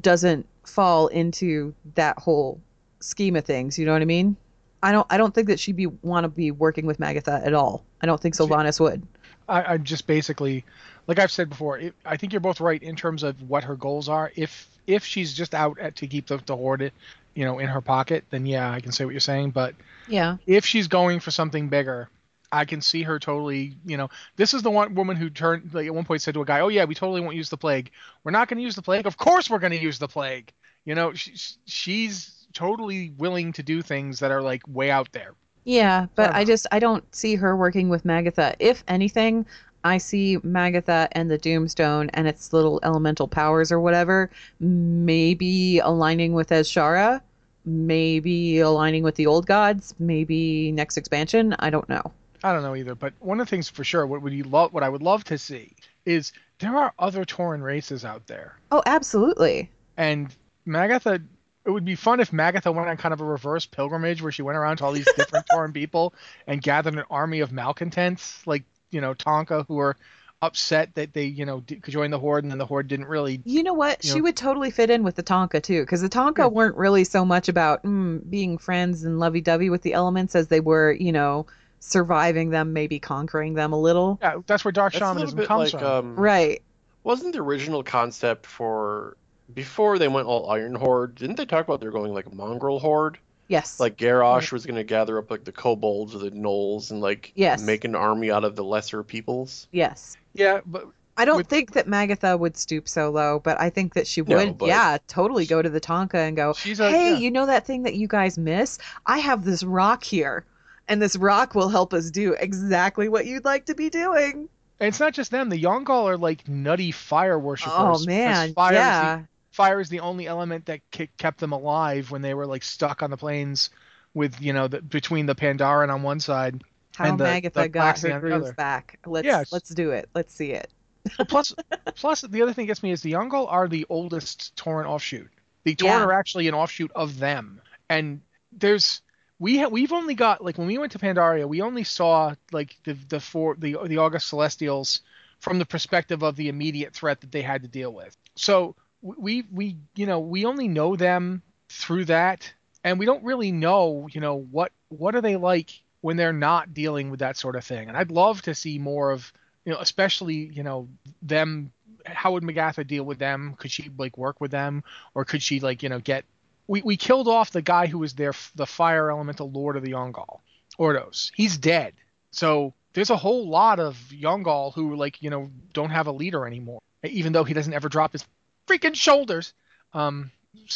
doesn't 0.00 0.46
fall 0.64 1.06
into 1.06 1.72
that 1.94 2.18
whole 2.18 2.60
scheme 2.98 3.36
of 3.36 3.44
things, 3.44 3.78
you 3.78 3.86
know 3.86 3.92
what 3.92 4.02
I 4.02 4.06
mean? 4.06 4.36
I 4.82 4.90
don't 4.90 5.06
I 5.10 5.16
don't 5.16 5.32
think 5.32 5.46
that 5.46 5.60
she'd 5.60 5.76
be 5.76 5.86
want 5.86 6.24
to 6.24 6.28
be 6.28 6.50
working 6.50 6.86
with 6.86 6.98
Magatha 6.98 7.46
at 7.46 7.54
all. 7.54 7.84
I 8.00 8.06
don't 8.06 8.20
think 8.20 8.34
Sylvanas 8.34 8.80
would. 8.80 9.06
I, 9.50 9.74
I 9.74 9.78
just 9.78 10.06
basically, 10.06 10.64
like 11.06 11.18
I've 11.18 11.32
said 11.32 11.48
before, 11.50 11.78
it, 11.78 11.94
I 12.04 12.16
think 12.16 12.32
you're 12.32 12.40
both 12.40 12.60
right 12.60 12.82
in 12.82 12.96
terms 12.96 13.22
of 13.22 13.42
what 13.42 13.64
her 13.64 13.76
goals 13.76 14.08
are. 14.08 14.32
If 14.36 14.68
if 14.86 15.04
she's 15.04 15.34
just 15.34 15.54
out 15.54 15.78
at, 15.78 15.96
to 15.96 16.06
keep 16.08 16.26
the, 16.28 16.38
the 16.38 16.56
horde, 16.56 16.92
you 17.34 17.44
know, 17.44 17.58
in 17.58 17.68
her 17.68 17.80
pocket, 17.80 18.24
then 18.30 18.46
yeah, 18.46 18.70
I 18.70 18.80
can 18.80 18.92
say 18.92 19.04
what 19.04 19.12
you're 19.12 19.20
saying. 19.20 19.50
But 19.52 19.74
Yeah. 20.06 20.38
if 20.46 20.64
she's 20.66 20.88
going 20.88 21.20
for 21.20 21.30
something 21.30 21.68
bigger, 21.68 22.10
I 22.52 22.64
can 22.64 22.80
see 22.80 23.02
her 23.02 23.18
totally. 23.18 23.76
You 23.84 23.96
know, 23.96 24.08
this 24.36 24.54
is 24.54 24.62
the 24.62 24.70
one 24.70 24.94
woman 24.94 25.16
who 25.16 25.30
turned 25.30 25.72
like 25.74 25.86
at 25.86 25.94
one 25.94 26.04
point 26.04 26.22
said 26.22 26.34
to 26.34 26.42
a 26.42 26.44
guy, 26.44 26.60
"Oh 26.60 26.68
yeah, 26.68 26.84
we 26.84 26.94
totally 26.94 27.20
won't 27.20 27.36
use 27.36 27.50
the 27.50 27.56
plague. 27.56 27.90
We're 28.24 28.32
not 28.32 28.48
going 28.48 28.58
to 28.58 28.64
use 28.64 28.76
the 28.76 28.82
plague. 28.82 29.06
Of 29.06 29.16
course 29.16 29.50
we're 29.50 29.58
going 29.60 29.72
to 29.72 29.78
use 29.82 29.98
the 29.98 30.08
plague." 30.08 30.52
You 30.84 30.94
know, 30.94 31.12
she, 31.14 31.32
she's 31.66 32.46
totally 32.54 33.10
willing 33.10 33.52
to 33.54 33.62
do 33.62 33.82
things 33.82 34.20
that 34.20 34.30
are 34.32 34.42
like 34.42 34.62
way 34.66 34.90
out 34.90 35.12
there. 35.12 35.34
Yeah, 35.70 36.06
but. 36.16 36.34
I 36.34 36.44
just 36.44 36.66
I 36.72 36.80
don't 36.80 37.04
see 37.14 37.36
her 37.36 37.56
working 37.56 37.88
with 37.88 38.02
Magatha. 38.04 38.56
If 38.58 38.82
anything, 38.88 39.46
I 39.84 39.98
see 39.98 40.36
Magatha 40.38 41.06
and 41.12 41.30
the 41.30 41.38
Doomstone 41.38 42.10
and 42.14 42.26
its 42.26 42.52
little 42.52 42.80
elemental 42.82 43.28
powers 43.28 43.70
or 43.70 43.78
whatever, 43.78 44.30
maybe 44.58 45.78
aligning 45.78 46.32
with 46.32 46.48
Azshara, 46.50 47.20
maybe 47.64 48.58
aligning 48.58 49.04
with 49.04 49.14
the 49.14 49.26
old 49.28 49.46
gods, 49.46 49.94
maybe 50.00 50.72
next 50.72 50.96
expansion. 50.96 51.54
I 51.60 51.70
don't 51.70 51.88
know. 51.88 52.02
I 52.42 52.52
don't 52.52 52.62
know 52.62 52.74
either, 52.74 52.96
but 52.96 53.12
one 53.20 53.38
of 53.38 53.46
the 53.46 53.50
things 53.50 53.68
for 53.68 53.84
sure, 53.84 54.06
what 54.08 54.22
would 54.22 54.32
you 54.32 54.44
love, 54.44 54.72
what 54.72 54.82
I 54.82 54.88
would 54.88 55.02
love 55.02 55.22
to 55.24 55.38
see, 55.38 55.72
is 56.04 56.32
there 56.58 56.74
are 56.76 56.92
other 56.98 57.24
Tauren 57.24 57.62
races 57.62 58.04
out 58.04 58.26
there, 58.26 58.58
Oh, 58.72 58.82
absolutely. 58.86 59.70
and 59.96 60.34
Magatha. 60.66 61.22
It 61.66 61.70
would 61.70 61.84
be 61.84 61.94
fun 61.94 62.20
if 62.20 62.30
Magatha 62.30 62.74
went 62.74 62.88
on 62.88 62.96
kind 62.96 63.12
of 63.12 63.20
a 63.20 63.24
reverse 63.24 63.66
pilgrimage 63.66 64.22
where 64.22 64.32
she 64.32 64.42
went 64.42 64.56
around 64.56 64.78
to 64.78 64.84
all 64.84 64.92
these 64.92 65.08
different 65.16 65.46
Tauren 65.52 65.74
people 65.74 66.14
and 66.46 66.62
gathered 66.62 66.94
an 66.94 67.04
army 67.10 67.40
of 67.40 67.52
malcontents, 67.52 68.46
like 68.46 68.64
you 68.90 69.00
know 69.00 69.14
Taunka, 69.14 69.66
who 69.68 69.74
were 69.74 69.96
upset 70.42 70.94
that 70.94 71.12
they 71.12 71.24
you 71.24 71.44
know 71.44 71.60
d- 71.60 71.76
could 71.76 71.92
join 71.92 72.10
the 72.10 72.18
horde, 72.18 72.44
and 72.44 72.50
then 72.50 72.56
the 72.58 72.64
horde 72.64 72.88
didn't 72.88 73.06
really. 73.06 73.42
You 73.44 73.62
know 73.62 73.74
what? 73.74 74.02
You 74.02 74.10
she 74.12 74.18
know- 74.18 74.24
would 74.24 74.36
totally 74.36 74.70
fit 74.70 74.88
in 74.88 75.02
with 75.02 75.16
the 75.16 75.22
Taunka 75.22 75.62
too, 75.62 75.82
because 75.82 76.00
the 76.00 76.08
Taunka 76.08 76.38
Yeah. 76.38 76.46
weren't 76.46 76.76
really 76.76 77.04
so 77.04 77.24
much 77.26 77.48
about 77.50 77.82
mm, 77.84 78.28
being 78.30 78.56
friends 78.56 79.04
and 79.04 79.18
lovey-dovey 79.18 79.68
with 79.68 79.82
the 79.82 79.92
elements 79.92 80.34
as 80.34 80.48
they 80.48 80.60
were, 80.60 80.92
you 80.92 81.12
know, 81.12 81.44
surviving 81.80 82.50
them, 82.50 82.72
maybe 82.72 82.98
conquering 82.98 83.52
them 83.54 83.72
a 83.74 83.78
little. 83.80 84.18
Yeah, 84.22 84.36
that's 84.46 84.64
where 84.64 84.72
dark 84.72 84.94
That's 84.94 85.02
a 85.02 85.12
little 85.12 85.28
shamanism 85.28 85.46
comes 85.46 85.74
like 85.74 85.82
from. 85.82 85.92
um, 86.10 86.16
Right. 86.16 86.62
wasn't 87.04 87.34
the 87.34 87.40
original 87.40 87.82
concept 87.82 88.46
for 88.46 89.16
before 89.54 89.98
they 89.98 90.08
went 90.08 90.26
all 90.26 90.50
Iron 90.50 90.74
Horde? 90.74 91.14
Didn't 91.14 91.36
they 91.36 91.46
talk 91.46 91.66
about 91.66 91.80
they're 91.80 91.90
going 91.90 92.12
like 92.14 92.32
mongrel 92.32 92.78
horde? 92.78 93.18
Yes. 93.48 93.80
Like 93.80 93.96
Garrosh 93.96 94.52
was 94.52 94.64
going 94.64 94.76
to 94.76 94.84
gather 94.84 95.18
up 95.18 95.30
like 95.30 95.44
the 95.44 95.50
kobolds 95.52 96.14
or 96.14 96.18
the 96.18 96.30
gnolls 96.30 96.90
and 96.92 97.00
like 97.00 97.32
Yes. 97.34 97.62
make 97.62 97.84
an 97.84 97.96
army 97.96 98.30
out 98.30 98.44
of 98.44 98.54
the 98.56 98.62
lesser 98.64 99.02
peoples. 99.02 99.66
yes. 99.72 100.16
yeah, 100.34 100.60
but 100.64 100.86
I 101.16 101.24
don't 101.24 101.38
With- 101.38 101.48
think 101.48 101.72
that 101.72 101.86
Magatha 101.88 102.38
would 102.38 102.56
stoop 102.56 102.88
so 102.88 103.10
low, 103.10 103.40
but 103.40 103.60
I 103.60 103.68
think 103.68 103.94
that 103.94 104.06
she 104.06 104.22
would, 104.22 104.56
but- 104.56 104.68
yeah, 104.68 104.96
totally 105.08 105.44
go 105.46 105.60
to 105.60 105.68
the 105.68 105.80
Taunka 105.80 106.14
and 106.14 106.36
go, 106.36 106.52
She's 106.54 106.78
a- 106.80 106.88
hey, 106.90 107.10
yeah. 107.10 107.18
you 107.18 107.30
know 107.32 107.44
that 107.46 107.66
thing 107.66 107.82
that 107.82 107.94
you 107.96 108.06
guys 108.06 108.38
miss? 108.38 108.78
I 109.04 109.18
have 109.18 109.44
this 109.44 109.62
rock 109.64 110.04
here, 110.04 110.44
and 110.88 111.02
this 111.02 111.16
rock 111.16 111.54
will 111.56 111.68
help 111.68 111.92
us 111.92 112.10
do 112.12 112.34
exactly 112.34 113.08
what 113.08 113.26
you'd 113.26 113.44
like 113.44 113.66
to 113.66 113.74
be 113.74 113.90
doing. 113.90 114.48
and 114.78 114.88
it's 114.88 115.00
not 115.00 115.12
just 115.12 115.30
them. 115.32 115.50
The 115.50 115.60
Yaungol 115.62 116.04
are 116.08 116.16
like 116.16 116.48
nutty 116.48 116.90
fire 116.92 117.38
worshippers. 117.38 117.74
Oh, 117.76 118.06
man. 118.06 118.54
fire 118.54 118.72
is 118.72 118.78
the- 118.78 118.82
Yeah. 118.84 119.20
Fire 119.60 119.80
is 119.80 119.88
the 119.90 120.00
only 120.00 120.26
element 120.26 120.66
that 120.66 120.80
kept 121.18 121.38
them 121.40 121.52
alive 121.52 122.10
when 122.10 122.22
they 122.22 122.34
were 122.34 122.46
like 122.46 122.62
stuck 122.62 123.02
on 123.02 123.10
the 123.10 123.16
plains 123.16 123.70
with 124.14 124.40
you 124.40 124.52
know 124.52 124.68
the, 124.68 124.80
between 124.80 125.26
the 125.26 125.34
Pandaren 125.34 125.92
on 125.92 126.02
one 126.02 126.18
side. 126.20 126.62
How 126.96 127.04
and 127.10 127.18
the- 127.20 127.24
Magatha 127.24 127.52
the 127.64 127.68
got 127.68 128.00
her 128.00 128.08
on 128.12 128.14
the 128.14 128.20
groove 128.28 128.42
other. 128.42 128.52
back. 128.54 128.98
Let's 129.06 129.26
Yes. 129.26 129.52
let's 129.52 129.68
do 129.70 129.90
it. 129.90 130.08
Let's 130.14 130.34
see 130.34 130.52
it. 130.52 130.70
Well, 131.18 131.26
plus, 131.26 131.54
plus 131.94 132.20
the 132.22 132.42
other 132.42 132.52
thing 132.52 132.64
that 132.66 132.70
gets 132.72 132.82
me 132.82 132.90
is 132.90 133.00
the 133.02 133.12
Yaungol 133.12 133.46
are 133.50 133.68
the 133.68 133.86
oldest 133.88 134.54
Tauren 134.56 134.86
offshoot. 134.86 135.28
The 135.64 135.74
Tauren 135.76 135.84
Yeah. 135.84 136.04
are 136.04 136.12
actually 136.12 136.48
an 136.48 136.54
offshoot 136.54 136.90
of 136.94 137.18
them, 137.18 137.60
and 137.88 138.20
there's 138.52 139.02
we 139.38 139.58
ha- 139.58 139.68
we've 139.68 139.92
only 139.92 140.14
got 140.14 140.42
like 140.44 140.58
when 140.58 140.66
we 140.66 140.78
went 140.78 140.92
to 140.92 140.98
Pandaria, 140.98 141.46
we 141.46 141.60
only 141.62 141.84
saw 141.84 142.34
like 142.52 142.76
the 142.84 142.94
the 143.08 143.20
four 143.20 143.56
the 143.56 143.76
the 143.86 143.98
August 143.98 144.28
Celestials 144.28 145.02
from 145.38 145.58
the 145.58 145.66
perspective 145.66 146.22
of 146.22 146.36
the 146.36 146.48
immediate 146.48 146.92
threat 146.94 147.20
that 147.20 147.30
they 147.32 147.42
had 147.42 147.62
to 147.62 147.68
deal 147.68 147.92
with. 147.92 148.16
So 148.36 148.74
we 149.02 149.44
we 149.52 149.76
you 149.94 150.06
know 150.06 150.20
we 150.20 150.44
only 150.44 150.68
know 150.68 150.96
them 150.96 151.42
through 151.68 152.06
that, 152.06 152.52
and 152.84 152.98
we 152.98 153.06
don't 153.06 153.24
really 153.24 153.52
know 153.52 154.08
you 154.10 154.20
know 154.20 154.36
what 154.50 154.72
what 154.88 155.14
are 155.14 155.20
they 155.20 155.36
like 155.36 155.70
when 156.00 156.16
they're 156.16 156.32
not 156.32 156.72
dealing 156.72 157.10
with 157.10 157.20
that 157.20 157.36
sort 157.36 157.56
of 157.56 157.64
thing. 157.64 157.88
And 157.88 157.96
I'd 157.96 158.10
love 158.10 158.42
to 158.42 158.54
see 158.54 158.78
more 158.78 159.10
of 159.10 159.32
you 159.64 159.72
know 159.72 159.78
especially 159.78 160.50
you 160.52 160.62
know 160.62 160.88
them. 161.22 161.72
How 162.06 162.32
would 162.32 162.42
Magatha 162.42 162.86
deal 162.86 163.04
with 163.04 163.18
them? 163.18 163.54
Could 163.58 163.70
she 163.70 163.90
like 163.98 164.16
work 164.16 164.40
with 164.40 164.50
them, 164.50 164.84
or 165.14 165.24
could 165.24 165.42
she 165.42 165.60
like 165.60 165.82
you 165.82 165.88
know 165.88 165.98
get 165.98 166.24
we, 166.66 166.82
we 166.82 166.96
killed 166.96 167.26
off 167.26 167.50
the 167.50 167.62
guy 167.62 167.86
who 167.86 167.98
was 167.98 168.14
their 168.14 168.32
the 168.54 168.66
fire 168.66 169.10
elemental 169.10 169.50
lord 169.50 169.76
of 169.76 169.82
the 169.82 169.92
Yaungol, 169.92 170.40
Ordos. 170.78 171.30
He's 171.34 171.58
dead. 171.58 171.94
So 172.30 172.74
there's 172.92 173.10
a 173.10 173.16
whole 173.16 173.48
lot 173.48 173.80
of 173.80 173.96
Yaungol 174.10 174.72
who 174.74 174.94
like 174.96 175.22
you 175.22 175.30
know 175.30 175.50
don't 175.72 175.90
have 175.90 176.06
a 176.06 176.12
leader 176.12 176.46
anymore, 176.46 176.80
even 177.04 177.32
though 177.32 177.44
he 177.44 177.54
doesn't 177.54 177.74
ever 177.74 177.88
drop 177.88 178.12
his 178.12 178.24
freaking 178.70 178.94
shoulders. 178.94 179.52
Um, 179.92 180.30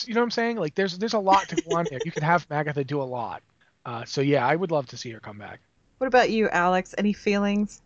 you 0.04 0.14
know 0.14 0.20
what 0.20 0.24
I'm 0.24 0.30
saying? 0.30 0.56
Like 0.56 0.74
there's 0.74 0.98
there's 0.98 1.14
a 1.14 1.18
lot 1.18 1.48
to 1.48 1.56
go 1.56 1.76
on 1.76 1.86
there. 1.90 2.00
You 2.04 2.12
could 2.12 2.22
have 2.22 2.48
Magatha 2.50 2.86
do 2.86 3.00
a 3.00 3.04
lot. 3.04 3.42
Uh, 3.84 4.04
so 4.04 4.20
yeah, 4.20 4.46
I 4.46 4.56
would 4.56 4.70
love 4.70 4.86
to 4.88 4.96
see 4.96 5.10
her 5.10 5.20
come 5.20 5.38
back. 5.38 5.60
What 5.98 6.06
about 6.06 6.30
you, 6.30 6.48
Alex? 6.48 6.94
Any 6.98 7.12
feelings? 7.12 7.82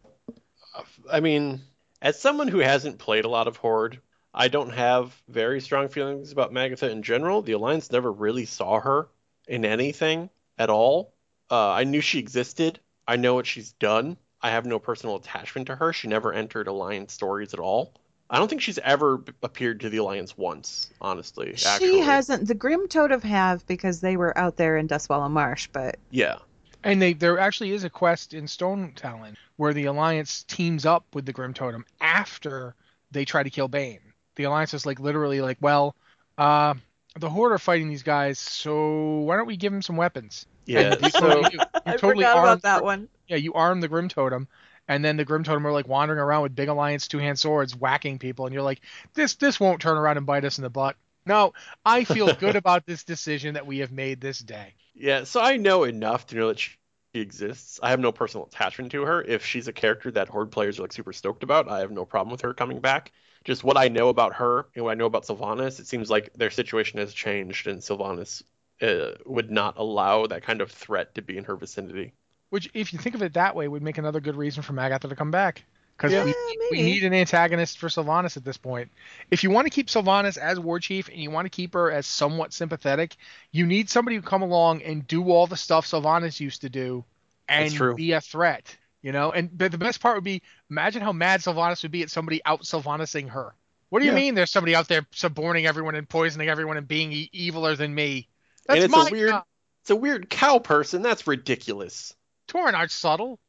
I 1.10 1.20
mean, 1.20 1.60
as 2.00 2.20
someone 2.20 2.48
who 2.48 2.58
hasn't 2.58 2.98
played 2.98 3.24
a 3.24 3.28
lot 3.28 3.48
of 3.48 3.56
Horde, 3.56 4.00
I 4.32 4.48
don't 4.48 4.70
have 4.70 5.20
very 5.28 5.60
strong 5.60 5.88
feelings 5.88 6.30
about 6.30 6.52
Magatha 6.52 6.90
in 6.90 7.02
general. 7.02 7.42
The 7.42 7.52
Alliance 7.52 7.90
never 7.90 8.12
really 8.12 8.44
saw 8.44 8.80
her 8.80 9.08
in 9.48 9.64
anything 9.64 10.30
at 10.56 10.70
all. 10.70 11.12
Uh, 11.50 11.70
I 11.70 11.84
knew 11.84 12.00
she 12.00 12.18
existed. 12.18 12.78
I 13.06 13.16
know 13.16 13.34
what 13.34 13.46
she's 13.46 13.72
done. 13.72 14.16
I 14.40 14.50
have 14.50 14.66
no 14.66 14.78
personal 14.78 15.16
attachment 15.16 15.66
to 15.66 15.76
her. 15.76 15.92
She 15.92 16.06
never 16.06 16.32
entered 16.32 16.68
Alliance 16.68 17.12
stories 17.12 17.54
at 17.54 17.60
all. 17.60 17.94
I 18.30 18.38
don't 18.38 18.48
think 18.48 18.60
she's 18.60 18.78
ever 18.78 19.22
appeared 19.42 19.80
to 19.80 19.88
the 19.88 19.96
Alliance 19.98 20.36
once, 20.36 20.90
honestly. 21.00 21.54
She 21.56 21.66
actually. 21.66 22.00
hasn't. 22.00 22.46
The 22.46 22.54
Grim 22.54 22.86
Totem 22.88 23.22
have 23.22 23.66
because 23.66 24.00
they 24.00 24.16
were 24.16 24.36
out 24.36 24.56
there 24.56 24.76
in 24.76 24.86
Dustwallow 24.86 25.30
Marsh, 25.30 25.68
but 25.72 25.96
Yeah. 26.10 26.36
And 26.84 27.02
they 27.02 27.14
there 27.14 27.38
actually 27.38 27.72
is 27.72 27.84
a 27.84 27.90
quest 27.90 28.34
in 28.34 28.46
Stone 28.46 28.92
Talon 28.94 29.36
where 29.56 29.72
the 29.72 29.86
Alliance 29.86 30.44
teams 30.44 30.86
up 30.86 31.04
with 31.14 31.26
the 31.26 31.32
Grim 31.32 31.54
Totem 31.54 31.84
after 32.00 32.74
they 33.10 33.24
try 33.24 33.42
to 33.42 33.50
kill 33.50 33.68
Bane. 33.68 34.00
The 34.36 34.44
Alliance 34.44 34.74
is 34.74 34.86
like 34.86 35.00
literally 35.00 35.40
like, 35.40 35.58
well, 35.60 35.96
uh, 36.36 36.74
the 37.18 37.30
Horde 37.30 37.52
are 37.52 37.58
fighting 37.58 37.88
these 37.88 38.02
guys, 38.02 38.38
so 38.38 39.20
why 39.20 39.36
don't 39.36 39.46
we 39.46 39.56
give 39.56 39.72
them 39.72 39.82
some 39.82 39.96
weapons? 39.96 40.46
Yeah. 40.66 40.92
And 40.92 41.02
you 41.02 41.10
So 41.10 41.20
totally, 41.20 41.50
you 41.54 41.58
I 41.86 41.92
totally 41.92 42.24
forgot 42.24 42.36
arm 42.36 42.44
about 42.44 42.62
that 42.62 42.84
one. 42.84 43.08
yeah, 43.26 43.36
you 43.36 43.54
arm 43.54 43.80
the 43.80 43.88
Grim 43.88 44.08
Totem, 44.08 44.46
and 44.88 45.04
then 45.04 45.16
the 45.16 45.24
Grim 45.24 45.44
Totem 45.44 45.66
are 45.66 45.72
like 45.72 45.86
wandering 45.86 46.18
around 46.18 46.42
with 46.42 46.56
big 46.56 46.68
Alliance 46.68 47.06
two 47.06 47.18
hand 47.18 47.38
swords, 47.38 47.76
whacking 47.76 48.18
people, 48.18 48.46
and 48.46 48.54
you're 48.54 48.62
like, 48.62 48.80
this 49.14 49.34
this 49.34 49.60
won't 49.60 49.80
turn 49.80 49.96
around 49.96 50.16
and 50.16 50.26
bite 50.26 50.44
us 50.44 50.58
in 50.58 50.64
the 50.64 50.70
butt. 50.70 50.96
No, 51.26 51.52
I 51.84 52.04
feel 52.04 52.34
good 52.34 52.56
about 52.56 52.86
this 52.86 53.04
decision 53.04 53.54
that 53.54 53.66
we 53.66 53.78
have 53.78 53.92
made 53.92 54.20
this 54.20 54.38
day. 54.38 54.74
Yeah, 54.94 55.24
so 55.24 55.40
I 55.40 55.58
know 55.58 55.84
enough 55.84 56.26
to 56.28 56.36
know 56.36 56.48
that 56.48 56.58
she 56.58 56.72
exists. 57.14 57.78
I 57.82 57.90
have 57.90 58.00
no 58.00 58.12
personal 58.12 58.46
attachment 58.46 58.90
to 58.92 59.04
her. 59.04 59.22
If 59.22 59.44
she's 59.44 59.68
a 59.68 59.72
character 59.72 60.10
that 60.12 60.28
Horde 60.28 60.50
players 60.50 60.78
are 60.78 60.82
like 60.82 60.92
super 60.92 61.12
stoked 61.12 61.42
about, 61.42 61.68
I 61.68 61.80
have 61.80 61.92
no 61.92 62.04
problem 62.04 62.32
with 62.32 62.40
her 62.40 62.54
coming 62.54 62.80
back. 62.80 63.12
Just 63.44 63.62
what 63.62 63.76
I 63.76 63.88
know 63.88 64.08
about 64.08 64.34
her 64.34 64.66
and 64.74 64.84
what 64.84 64.90
I 64.90 64.94
know 64.94 65.06
about 65.06 65.24
Sylvanas, 65.24 65.78
it 65.78 65.86
seems 65.86 66.10
like 66.10 66.32
their 66.34 66.50
situation 66.50 66.98
has 66.98 67.14
changed, 67.14 67.66
and 67.66 67.80
Sylvanas 67.80 68.42
uh, 68.82 69.12
would 69.26 69.50
not 69.50 69.78
allow 69.78 70.26
that 70.26 70.42
kind 70.42 70.60
of 70.60 70.70
threat 70.70 71.14
to 71.14 71.22
be 71.22 71.36
in 71.36 71.44
her 71.44 71.56
vicinity. 71.56 72.14
Which, 72.50 72.70
if 72.74 72.92
you 72.92 72.98
think 72.98 73.14
of 73.14 73.22
it 73.22 73.34
that 73.34 73.54
way, 73.54 73.68
would 73.68 73.82
make 73.82 73.98
another 73.98 74.20
good 74.20 74.36
reason 74.36 74.62
for 74.62 74.72
Magatha 74.72 75.08
to 75.08 75.16
come 75.16 75.30
back. 75.30 75.64
Because 75.96 76.12
Yeah. 76.12 76.24
we, 76.24 76.34
we 76.70 76.82
need 76.82 77.02
an 77.02 77.12
antagonist 77.12 77.78
for 77.78 77.88
Sylvanas 77.88 78.36
at 78.36 78.44
this 78.44 78.56
point. 78.56 78.90
If 79.30 79.42
you 79.42 79.50
want 79.50 79.66
to 79.66 79.70
keep 79.70 79.88
Sylvanas 79.88 80.38
as 80.38 80.58
war 80.60 80.78
chief 80.78 81.08
and 81.08 81.18
you 81.18 81.30
want 81.30 81.46
to 81.46 81.50
keep 81.50 81.74
her 81.74 81.90
as 81.90 82.06
somewhat 82.06 82.52
sympathetic, 82.52 83.16
you 83.50 83.66
need 83.66 83.90
somebody 83.90 84.16
to 84.20 84.26
come 84.26 84.42
along 84.42 84.82
and 84.82 85.06
do 85.06 85.30
all 85.30 85.46
the 85.48 85.56
stuff 85.56 85.86
Sylvanas 85.86 86.38
used 86.38 86.60
to 86.60 86.68
do 86.70 87.04
and 87.48 87.96
be 87.96 88.12
a 88.12 88.20
threat. 88.20 88.76
You 89.02 89.12
know, 89.12 89.30
and 89.30 89.56
but 89.56 89.70
the 89.70 89.78
best 89.78 90.00
part 90.00 90.16
would 90.16 90.24
be 90.24 90.42
imagine 90.70 91.02
how 91.02 91.12
mad 91.12 91.40
Sylvanas 91.40 91.82
would 91.82 91.92
be 91.92 92.02
at 92.02 92.10
somebody 92.10 92.40
out 92.44 92.62
Sylvanasing 92.62 93.28
her. 93.30 93.54
What 93.90 94.00
do 94.00 94.04
you 94.06 94.10
Yeah. 94.12 94.16
mean? 94.16 94.34
There's 94.34 94.50
somebody 94.50 94.74
out 94.74 94.88
there 94.88 95.06
suborning 95.12 95.66
everyone 95.66 95.94
and 95.94 96.08
poisoning 96.08 96.48
everyone 96.48 96.76
and 96.76 96.86
being 96.86 97.12
e- 97.12 97.30
eviler 97.32 97.76
than 97.76 97.94
me. 97.94 98.28
That's 98.66 98.76
and 98.76 98.84
it's 98.84 98.92
my 98.92 99.08
a 99.08 99.10
weird, 99.10 99.30
job. 99.30 99.44
it's 99.82 99.90
a 99.90 99.96
weird 99.96 100.28
cow 100.28 100.58
person. 100.58 101.02
That's 101.02 101.26
ridiculous. 101.26 102.14
Tauren 102.48 102.74
aren't 102.74 102.90
subtle. 102.90 103.38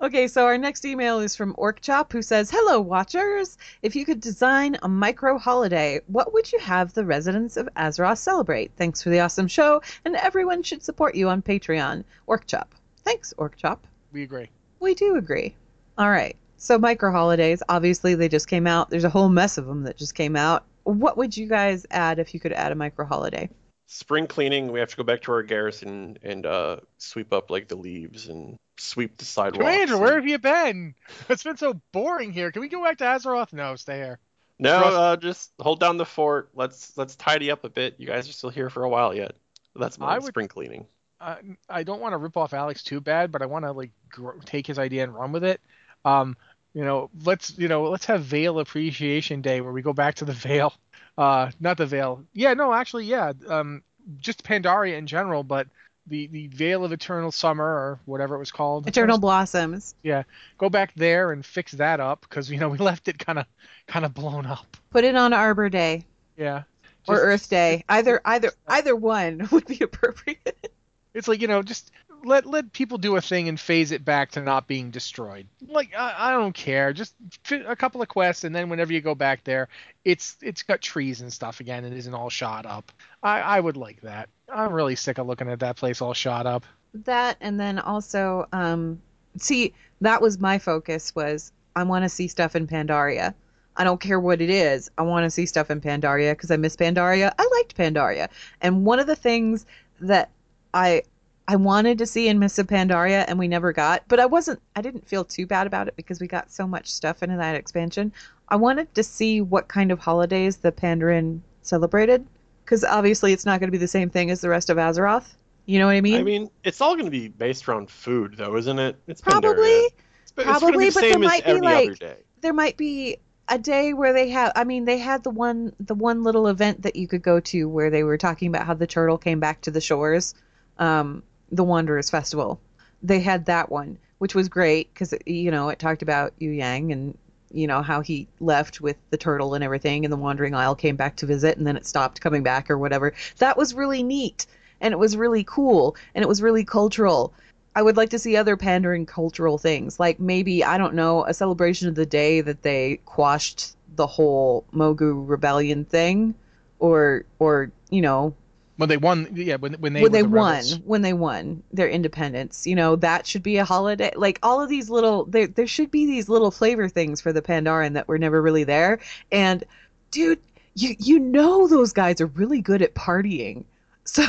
Okay, 0.00 0.28
so 0.28 0.46
our 0.46 0.56
next 0.56 0.84
email 0.84 1.18
is 1.18 1.34
from 1.34 1.54
Orkchop, 1.54 2.12
who 2.12 2.22
says, 2.22 2.52
"Hello, 2.52 2.80
watchers. 2.80 3.58
If 3.82 3.96
you 3.96 4.04
could 4.04 4.20
design 4.20 4.76
a 4.80 4.88
micro 4.88 5.38
holiday, 5.38 6.00
what 6.06 6.32
would 6.32 6.52
you 6.52 6.60
have 6.60 6.94
the 6.94 7.04
residents 7.04 7.56
of 7.56 7.68
Azeroth 7.76 8.18
celebrate? 8.18 8.70
Thanks 8.76 9.02
for 9.02 9.10
the 9.10 9.18
awesome 9.18 9.48
show, 9.48 9.82
and 10.04 10.14
everyone 10.14 10.62
should 10.62 10.84
support 10.84 11.16
you 11.16 11.28
on 11.28 11.42
Patreon." 11.42 12.04
Orkchop. 12.28 12.68
Thanks, 13.02 13.34
Orkchop. 13.38 13.78
We 14.12 14.22
agree. 14.22 14.50
We 14.78 14.94
do 14.94 15.16
agree. 15.16 15.56
All 15.96 16.10
right. 16.10 16.36
So 16.58 16.78
micro 16.78 17.10
holidays, 17.10 17.60
obviously 17.68 18.14
they 18.14 18.28
just 18.28 18.46
came 18.46 18.68
out. 18.68 18.90
There's 18.90 19.02
a 19.02 19.10
whole 19.10 19.28
mess 19.28 19.58
of 19.58 19.66
them 19.66 19.82
that 19.82 19.96
just 19.96 20.14
came 20.14 20.36
out. 20.36 20.64
What 20.84 21.16
would 21.16 21.36
you 21.36 21.48
guys 21.48 21.86
add 21.90 22.20
if 22.20 22.34
you 22.34 22.40
could 22.40 22.52
add 22.52 22.70
a 22.70 22.76
micro 22.76 23.04
holiday? 23.04 23.50
Spring 23.90 24.26
cleaning, 24.26 24.70
we 24.70 24.80
have 24.80 24.90
to 24.90 24.96
go 24.96 25.02
back 25.02 25.22
to 25.22 25.32
our 25.32 25.42
garrison 25.42 26.18
and 26.22 26.44
uh, 26.44 26.76
sweep 26.98 27.32
up 27.32 27.50
like 27.50 27.68
the 27.68 27.74
leaves 27.74 28.28
and 28.28 28.58
sweep 28.76 29.16
the 29.16 29.24
sidewalks. 29.24 29.58
Commander, 29.64 29.94
and- 29.94 30.02
where 30.02 30.14
have 30.16 30.26
you 30.26 30.38
been? 30.38 30.94
It's 31.30 31.42
been 31.42 31.56
so 31.56 31.80
boring 31.92 32.30
here. 32.30 32.52
Can 32.52 32.60
we 32.60 32.68
go 32.68 32.84
back 32.84 32.98
to 32.98 33.04
Azeroth? 33.04 33.54
No, 33.54 33.76
stay 33.76 33.96
here. 33.96 34.18
No, 34.58 34.76
uh, 34.76 35.16
just 35.16 35.52
hold 35.58 35.80
down 35.80 35.96
the 35.96 36.04
fort. 36.04 36.50
Let's 36.54 36.96
let's 36.98 37.16
tidy 37.16 37.50
up 37.50 37.64
a 37.64 37.70
bit. 37.70 37.94
You 37.96 38.06
guys 38.06 38.28
are 38.28 38.32
still 38.32 38.50
here 38.50 38.68
for 38.68 38.84
a 38.84 38.88
while 38.90 39.14
yet. 39.14 39.36
That's 39.74 39.98
my 39.98 40.18
would- 40.18 40.26
spring 40.28 40.48
cleaning. 40.48 40.86
Uh, 41.20 41.36
I 41.68 41.82
don't 41.82 42.00
want 42.00 42.12
to 42.12 42.16
rip 42.18 42.36
off 42.36 42.52
Alex 42.52 42.82
too 42.82 43.00
bad, 43.00 43.32
but 43.32 43.40
I 43.40 43.46
want 43.46 43.64
to 43.64 43.72
like 43.72 43.90
gr- 44.10 44.38
take 44.44 44.66
his 44.66 44.78
idea 44.78 45.02
and 45.02 45.14
run 45.14 45.32
with 45.32 45.44
it. 45.44 45.60
Um, 46.04 46.36
you 46.74 46.84
know, 46.84 47.08
let's 47.24 47.56
you 47.56 47.68
know 47.68 47.84
let's 47.84 48.04
have 48.04 48.22
Vale 48.22 48.58
Appreciation 48.60 49.40
Day 49.40 49.60
where 49.62 49.72
we 49.72 49.80
go 49.80 49.92
back 49.94 50.16
to 50.16 50.24
the 50.26 50.32
Vale. 50.34 50.74
Uh, 51.18 51.50
not 51.60 51.76
the 51.76 51.84
Vale. 51.84 52.24
Yeah, 52.32 52.54
no, 52.54 52.72
actually, 52.72 53.04
yeah. 53.06 53.32
Um, 53.48 53.82
just 54.20 54.44
Pandaria 54.44 54.96
in 54.96 55.06
general, 55.08 55.42
but 55.42 55.66
the 56.06 56.28
the 56.28 56.46
Vale 56.46 56.84
of 56.84 56.92
Eternal 56.92 57.32
Summer 57.32 57.64
or 57.64 58.00
whatever 58.06 58.36
it 58.36 58.38
was 58.38 58.52
called. 58.52 58.86
Eternal 58.86 59.18
Blossoms. 59.18 59.94
Yeah, 60.02 60.22
go 60.56 60.70
back 60.70 60.92
there 60.94 61.32
and 61.32 61.44
fix 61.44 61.72
that 61.72 61.98
up 62.00 62.20
because 62.22 62.48
you 62.50 62.58
know 62.58 62.68
we 62.68 62.78
left 62.90 63.08
it 63.08 63.18
kind 63.18 63.38
of 63.40 63.46
kind 63.88 64.04
of 64.06 64.14
blown 64.14 64.46
up. 64.46 64.76
Put 64.90 65.04
it 65.04 65.16
on 65.16 65.32
Arbor 65.32 65.68
Day 65.68 66.04
Yeah. 66.36 66.62
or 67.08 67.16
Earth 67.16 67.50
Day. 67.50 67.84
Either 67.88 68.20
either 68.24 68.52
either 68.68 68.94
one 68.96 69.48
would 69.52 69.66
be 69.66 69.80
appropriate. 69.82 70.70
It's 71.14 71.26
like 71.26 71.42
you 71.42 71.48
know, 71.48 71.62
just 71.62 71.90
let 72.24 72.46
let 72.46 72.72
people 72.72 72.98
do 72.98 73.16
a 73.16 73.20
thing 73.20 73.48
and 73.48 73.58
phase 73.58 73.92
it 73.92 74.04
back 74.04 74.32
to 74.32 74.42
not 74.42 74.66
being 74.66 74.90
destroyed. 74.90 75.46
Like 75.66 75.94
I, 75.96 76.14
I 76.18 76.30
don't 76.32 76.54
care, 76.54 76.92
just 76.92 77.14
a 77.50 77.76
couple 77.76 78.02
of 78.02 78.08
quests, 78.08 78.44
and 78.44 78.54
then 78.54 78.68
whenever 78.68 78.92
you 78.92 79.00
go 79.00 79.14
back 79.14 79.44
there, 79.44 79.68
it's 80.04 80.36
it's 80.42 80.62
got 80.62 80.80
trees 80.80 81.20
and 81.20 81.32
stuff 81.32 81.60
again, 81.60 81.84
and 81.84 81.94
isn't 81.94 82.14
all 82.14 82.30
shot 82.30 82.66
up. 82.66 82.92
I 83.22 83.40
I 83.40 83.60
would 83.60 83.76
like 83.76 84.00
that. 84.02 84.28
I'm 84.52 84.72
really 84.72 84.96
sick 84.96 85.18
of 85.18 85.26
looking 85.26 85.48
at 85.48 85.60
that 85.60 85.76
place 85.76 86.00
all 86.02 86.14
shot 86.14 86.46
up. 86.46 86.64
that 86.94 87.36
and 87.40 87.60
then 87.60 87.78
also 87.78 88.46
um 88.52 89.00
see 89.36 89.72
that 90.00 90.22
was 90.22 90.38
my 90.38 90.58
focus 90.58 91.14
was 91.14 91.52
I 91.76 91.82
want 91.84 92.04
to 92.04 92.08
see 92.08 92.28
stuff 92.28 92.56
in 92.56 92.66
Pandaria. 92.66 93.34
I 93.76 93.84
don't 93.84 94.00
care 94.00 94.18
what 94.18 94.40
it 94.40 94.50
is. 94.50 94.90
I 94.98 95.02
want 95.02 95.24
to 95.24 95.30
see 95.30 95.46
stuff 95.46 95.70
in 95.70 95.80
Pandaria 95.80 96.32
because 96.32 96.50
I 96.50 96.56
miss 96.56 96.76
Pandaria. 96.76 97.32
I 97.38 97.48
liked 97.58 97.76
Pandaria. 97.76 98.28
And 98.60 98.84
one 98.84 98.98
of 98.98 99.06
the 99.06 99.14
things 99.14 99.66
that 100.00 100.30
I 100.74 101.02
I 101.48 101.56
wanted 101.56 101.96
to 101.98 102.06
see 102.06 102.28
in 102.28 102.38
Mists 102.38 102.58
of 102.58 102.66
Pandaria 102.66 103.24
and 103.26 103.38
we 103.38 103.48
never 103.48 103.72
got, 103.72 104.02
but 104.06 104.20
I 104.20 104.26
wasn't 104.26 104.60
I 104.76 104.82
didn't 104.82 105.08
feel 105.08 105.24
too 105.24 105.46
bad 105.46 105.66
about 105.66 105.88
it 105.88 105.96
because 105.96 106.20
we 106.20 106.26
got 106.26 106.52
so 106.52 106.66
much 106.66 106.92
stuff 106.92 107.22
into 107.22 107.38
that 107.38 107.54
expansion. 107.54 108.12
I 108.50 108.56
wanted 108.56 108.94
to 108.94 109.02
see 109.02 109.40
what 109.40 109.66
kind 109.66 109.90
of 109.90 109.98
holidays 109.98 110.58
the 110.58 110.70
Pandaren 110.70 111.40
celebrated 111.62 112.26
because 112.64 112.84
obviously 112.84 113.32
it's 113.32 113.46
not 113.46 113.60
going 113.60 113.68
to 113.68 113.72
be 113.72 113.78
the 113.78 113.88
same 113.88 114.10
thing 114.10 114.30
as 114.30 114.42
the 114.42 114.50
rest 114.50 114.68
of 114.68 114.76
Azeroth. 114.76 115.34
You 115.64 115.78
know 115.78 115.86
what 115.86 115.96
I 115.96 116.02
mean? 116.02 116.20
I 116.20 116.22
mean, 116.22 116.50
it's 116.64 116.82
all 116.82 116.94
going 116.94 117.06
to 117.06 117.10
be 117.10 117.28
based 117.28 117.66
around 117.66 117.90
food, 117.90 118.34
though, 118.36 118.56
isn't 118.56 118.78
it? 118.78 118.96
It's 119.06 119.20
Probably. 119.22 119.50
Pandaria. 119.50 119.88
It's, 120.22 120.32
Probably, 120.32 120.90
the 120.90 120.94
but 120.94 121.00
there 121.00 121.18
might 121.18 121.44
be, 121.46 121.60
like- 121.60 122.26
there 122.42 122.52
might 122.52 122.76
be 122.76 123.16
a 123.48 123.58
day 123.58 123.94
where 123.94 124.12
they 124.12 124.28
have 124.28 124.52
I 124.54 124.64
mean 124.64 124.84
they 124.84 124.98
had 124.98 125.24
the 125.24 125.30
one 125.30 125.74
the 125.80 125.94
one 125.94 126.22
little 126.22 126.46
event 126.46 126.82
that 126.82 126.96
you 126.96 127.08
could 127.08 127.22
go 127.22 127.40
to 127.40 127.68
where 127.68 127.88
they 127.88 128.04
were 128.04 128.18
talking 128.18 128.48
about 128.48 128.66
how 128.66 128.74
the 128.74 128.86
turtle 128.86 129.16
came 129.16 129.40
back 129.40 129.62
to 129.62 129.70
the 129.70 129.80
shores 129.80 130.34
um 130.78 131.22
the 131.50 131.64
Wanderers 131.64 132.10
Festival. 132.10 132.60
They 133.02 133.20
had 133.20 133.46
that 133.46 133.70
one, 133.70 133.98
which 134.18 134.34
was 134.34 134.48
great 134.48 134.92
because 134.92 135.14
you 135.26 135.50
know 135.50 135.68
it 135.68 135.78
talked 135.78 136.02
about 136.02 136.34
Liu 136.40 136.58
Lang 136.58 136.92
and 136.92 137.16
you 137.50 137.66
know 137.66 137.82
how 137.82 138.00
he 138.00 138.28
left 138.40 138.80
with 138.80 138.96
the 139.10 139.16
turtle 139.16 139.54
and 139.54 139.64
everything, 139.64 140.04
and 140.04 140.12
the 140.12 140.16
Wandering 140.16 140.54
Isle 140.54 140.74
came 140.74 140.96
back 140.96 141.16
to 141.16 141.26
visit, 141.26 141.56
and 141.56 141.66
then 141.66 141.76
it 141.76 141.86
stopped 141.86 142.20
coming 142.20 142.42
back 142.42 142.70
or 142.70 142.78
whatever. 142.78 143.14
That 143.38 143.56
was 143.56 143.74
really 143.74 144.02
neat, 144.02 144.46
and 144.80 144.92
it 144.92 144.98
was 144.98 145.16
really 145.16 145.44
cool, 145.44 145.96
and 146.14 146.22
it 146.22 146.28
was 146.28 146.42
really 146.42 146.64
cultural. 146.64 147.32
I 147.74 147.82
would 147.82 147.96
like 147.96 148.10
to 148.10 148.18
see 148.18 148.36
other 148.36 148.56
Pandaren 148.56 149.06
cultural 149.06 149.56
things, 149.56 150.00
like 150.00 150.18
maybe 150.18 150.64
I 150.64 150.78
don't 150.78 150.94
know 150.94 151.24
a 151.24 151.34
celebration 151.34 151.88
of 151.88 151.94
the 151.94 152.06
day 152.06 152.40
that 152.40 152.62
they 152.62 153.00
quashed 153.04 153.76
the 153.94 154.06
whole 154.06 154.64
Mogu 154.74 155.24
rebellion 155.26 155.84
thing, 155.84 156.34
or 156.80 157.24
or 157.38 157.70
you 157.90 158.02
know 158.02 158.34
When 158.78 158.88
they 158.88 158.96
won, 158.96 159.28
yeah, 159.34 159.56
when 159.56 159.74
when 159.74 159.92
they 159.92 160.00
when 160.02 160.12
they 160.12 160.22
the 160.22 160.28
won 160.28 160.54
rebels. 160.54 160.78
when 160.86 161.02
they 161.02 161.12
won 161.12 161.62
their 161.72 161.88
independence 161.88 162.66
you 162.66 162.74
know 162.76 162.96
that 162.96 163.26
should 163.26 163.42
be 163.42 163.56
a 163.58 163.64
holiday 163.64 164.12
like 164.16 164.38
all 164.42 164.62
of 164.62 164.68
these 164.70 164.88
little 164.88 165.24
there, 165.26 165.46
there 165.48 165.66
should 165.66 165.90
be 165.90 166.06
these 166.06 166.28
little 166.28 166.50
flavor 166.50 166.88
things 166.88 167.20
for 167.20 167.32
the 167.32 167.42
Pandaren 167.42 167.94
that 167.94 168.08
were 168.08 168.18
never 168.18 168.40
really 168.40 168.64
there. 168.64 169.00
And 169.32 169.64
dude 170.12 170.38
you 170.74 170.94
you 170.98 171.18
know 171.18 171.66
those 171.68 171.92
guys 171.92 172.20
are 172.20 172.26
really 172.28 172.60
good 172.62 172.80
at 172.80 172.94
partying. 172.94 173.64
So 174.04 174.22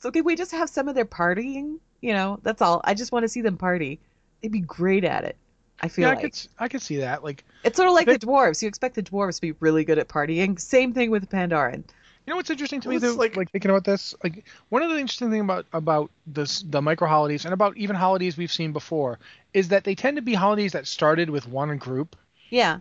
so 0.00 0.10
can 0.10 0.24
we 0.24 0.36
just 0.36 0.50
have 0.52 0.68
some 0.68 0.88
of 0.88 0.94
their 0.94 1.04
partying? 1.06 1.78
You 2.00 2.12
know 2.12 2.38
that's 2.42 2.60
all. 2.62 2.80
I 2.84 2.94
just 2.94 3.12
want 3.12 3.22
to 3.24 3.28
see 3.28 3.40
them 3.40 3.56
party. 3.56 3.98
They'd 4.42 4.52
be 4.52 4.60
great 4.60 5.04
at 5.04 5.24
it 5.24 5.36
i 5.80 5.86
feel 5.88 6.02
Yeah, 6.06 6.10
I 6.10 6.14
like. 6.14 6.22
could 6.22 6.32
s- 6.32 6.48
I 6.58 6.66
could 6.68 6.82
see 6.82 6.96
that. 6.98 7.22
Like 7.24 7.44
it's 7.64 7.76
sort 7.76 7.88
of 7.88 7.94
like 7.94 8.06
They- 8.06 8.16
the 8.16 8.26
dwarves. 8.26 8.60
You 8.62 8.68
expect 8.68 8.96
the 8.96 9.02
dwarves 9.02 9.36
to 9.36 9.40
be 9.42 9.52
really 9.60 9.84
good 9.84 9.98
at 9.98 10.08
partying. 10.08 10.58
Same 10.60 10.92
thing 10.92 11.10
with 11.12 11.22
the 11.28 11.36
Pandaren 11.36 11.84
You 12.28 12.34
know 12.34 12.36
what's 12.36 12.50
interesting 12.50 12.82
to 12.82 12.88
Well, 12.88 12.92
me 12.92 12.96
it's 12.98 13.06
though, 13.14 13.18
like- 13.18 13.36
like, 13.38 13.50
thinking 13.52 13.70
about 13.70 13.84
this, 13.84 14.14
like 14.22 14.44
one 14.68 14.82
of 14.82 14.90
the 14.90 14.98
interesting 14.98 15.30
thing 15.30 15.40
about 15.40 15.64
about 15.72 16.10
this 16.26 16.60
the 16.60 16.82
micro 16.82 17.08
holidays 17.08 17.46
and 17.46 17.54
about 17.54 17.74
even 17.78 17.96
holidays 17.96 18.36
we've 18.36 18.52
seen 18.52 18.74
before 18.74 19.18
is 19.54 19.68
that 19.68 19.84
they 19.84 19.94
tend 19.94 20.16
to 20.18 20.22
be 20.22 20.34
holidays 20.34 20.72
that 20.72 20.86
started 20.86 21.30
with 21.30 21.48
one 21.48 21.74
group 21.78 22.16
yeah 22.50 22.80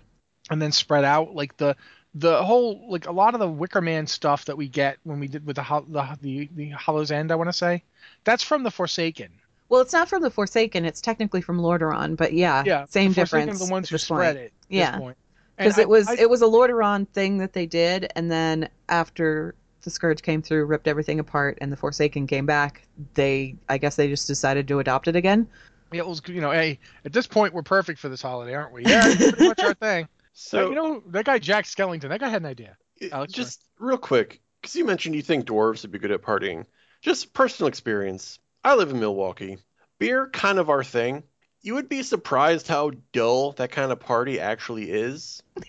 and 0.49 0.61
then 0.61 0.73
spread 0.73 1.05
out. 1.05 1.33
Like 1.33 1.55
the 1.55 1.77
the 2.13 2.43
whole 2.43 2.91
like 2.91 3.07
a 3.07 3.11
lot 3.13 3.35
of 3.35 3.39
the 3.39 3.47
Wicker 3.47 3.79
Man 3.79 4.05
stuff 4.05 4.43
that 4.45 4.57
we 4.57 4.67
get 4.67 4.97
when 5.05 5.17
we 5.21 5.29
did 5.29 5.45
with 5.45 5.55
the 5.55 5.63
Hol- 5.63 5.85
the 5.87 6.17
the, 6.21 6.49
the 6.53 6.69
Hallow's 6.71 7.11
End, 7.11 7.31
I 7.31 7.35
want 7.35 7.47
to 7.47 7.53
say, 7.53 7.83
that's 8.25 8.43
from 8.43 8.63
the 8.63 8.71
Forsaken. 8.71 9.29
Well, 9.69 9.79
it's 9.79 9.93
not 9.93 10.09
from 10.09 10.23
the 10.23 10.29
Forsaken. 10.29 10.83
It's 10.83 10.99
technically 10.99 11.39
from 11.39 11.59
Lordaeron, 11.59 12.17
but 12.17 12.33
yeah, 12.33 12.63
Yeah, 12.65 12.83
same 12.89 13.11
the 13.11 13.21
difference. 13.21 13.65
the 13.65 13.71
ones 13.71 13.87
who 13.87 13.97
spread 13.97 14.35
point. 14.35 14.45
it. 14.45 14.45
at 14.47 14.51
Yeah. 14.67 14.91
this 14.91 14.99
point. 14.99 15.17
And 15.57 15.65
because 15.67 15.77
it 15.79 15.89
was 15.89 16.07
I- 16.07 16.15
it 16.15 16.29
was 16.29 16.41
a 16.41 16.45
Lordaeron 16.45 17.07
thing 17.09 17.37
that 17.39 17.53
they 17.53 17.65
did, 17.65 18.11
and 18.15 18.31
then 18.31 18.69
after 18.89 19.55
the 19.81 19.89
Scourge 19.89 20.21
came 20.21 20.41
through, 20.41 20.65
ripped 20.65 20.87
everything 20.87 21.19
apart, 21.19 21.57
and 21.61 21.71
the 21.71 21.77
Forsaken 21.77 22.27
came 22.27 22.45
back, 22.45 22.87
they 23.13 23.55
I 23.69 23.77
guess 23.77 23.95
they 23.95 24.07
just 24.07 24.27
decided 24.27 24.67
to 24.67 24.79
adopt 24.79 25.07
it 25.07 25.15
again. 25.15 25.47
Yeah, 25.91 26.01
it 26.01 26.07
was 26.07 26.21
you 26.27 26.41
know, 26.41 26.51
hey, 26.51 26.79
at 27.05 27.13
this 27.13 27.27
point 27.27 27.53
we're 27.53 27.63
perfect 27.63 27.99
for 27.99 28.09
this 28.09 28.21
holiday, 28.21 28.53
aren't 28.53 28.73
we? 28.73 28.83
Yeah, 28.85 29.03
it's 29.05 29.31
pretty 29.31 29.47
much 29.47 29.59
our 29.59 29.73
thing. 29.89 30.07
So 30.33 30.59
Hey, 30.65 30.69
you 30.69 30.75
know 30.75 31.03
that 31.07 31.25
guy 31.25 31.39
Jack 31.39 31.65
Skellington, 31.65 32.09
that 32.09 32.19
guy 32.19 32.29
had 32.29 32.41
an 32.41 32.47
idea. 32.47 32.77
it- 32.97 33.11
Alex, 33.13 33.33
just 33.33 33.63
real 33.79 33.97
quick, 33.97 34.41
because 34.61 34.75
you 34.75 34.85
mentioned 34.85 35.15
you 35.15 35.21
think 35.21 35.45
dwarves 35.45 35.81
would 35.83 35.91
be 35.91 35.99
good 35.99 36.11
at 36.11 36.21
partying. 36.21 36.65
Just 37.01 37.33
personal 37.33 37.67
experience. 37.67 38.39
I 38.63 38.75
live 38.75 38.89
in 38.91 38.99
Milwaukee. 38.99 39.57
Beer, 39.99 40.27
kind 40.27 40.59
of 40.59 40.69
our 40.69 40.83
thing. 40.83 41.23
You 41.61 41.73
would 41.75 41.89
be 41.89 42.03
surprised 42.03 42.67
how 42.67 42.91
dull 43.11 43.51
that 43.53 43.71
kind 43.71 43.91
of 43.91 43.99
party 43.99 44.39
actually 44.39 44.91
is. 44.91 45.41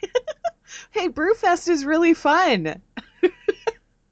Hey, 0.91 1.09
Brewfest 1.09 1.69
is 1.69 1.85
really 1.87 2.13
fun. 2.13 2.81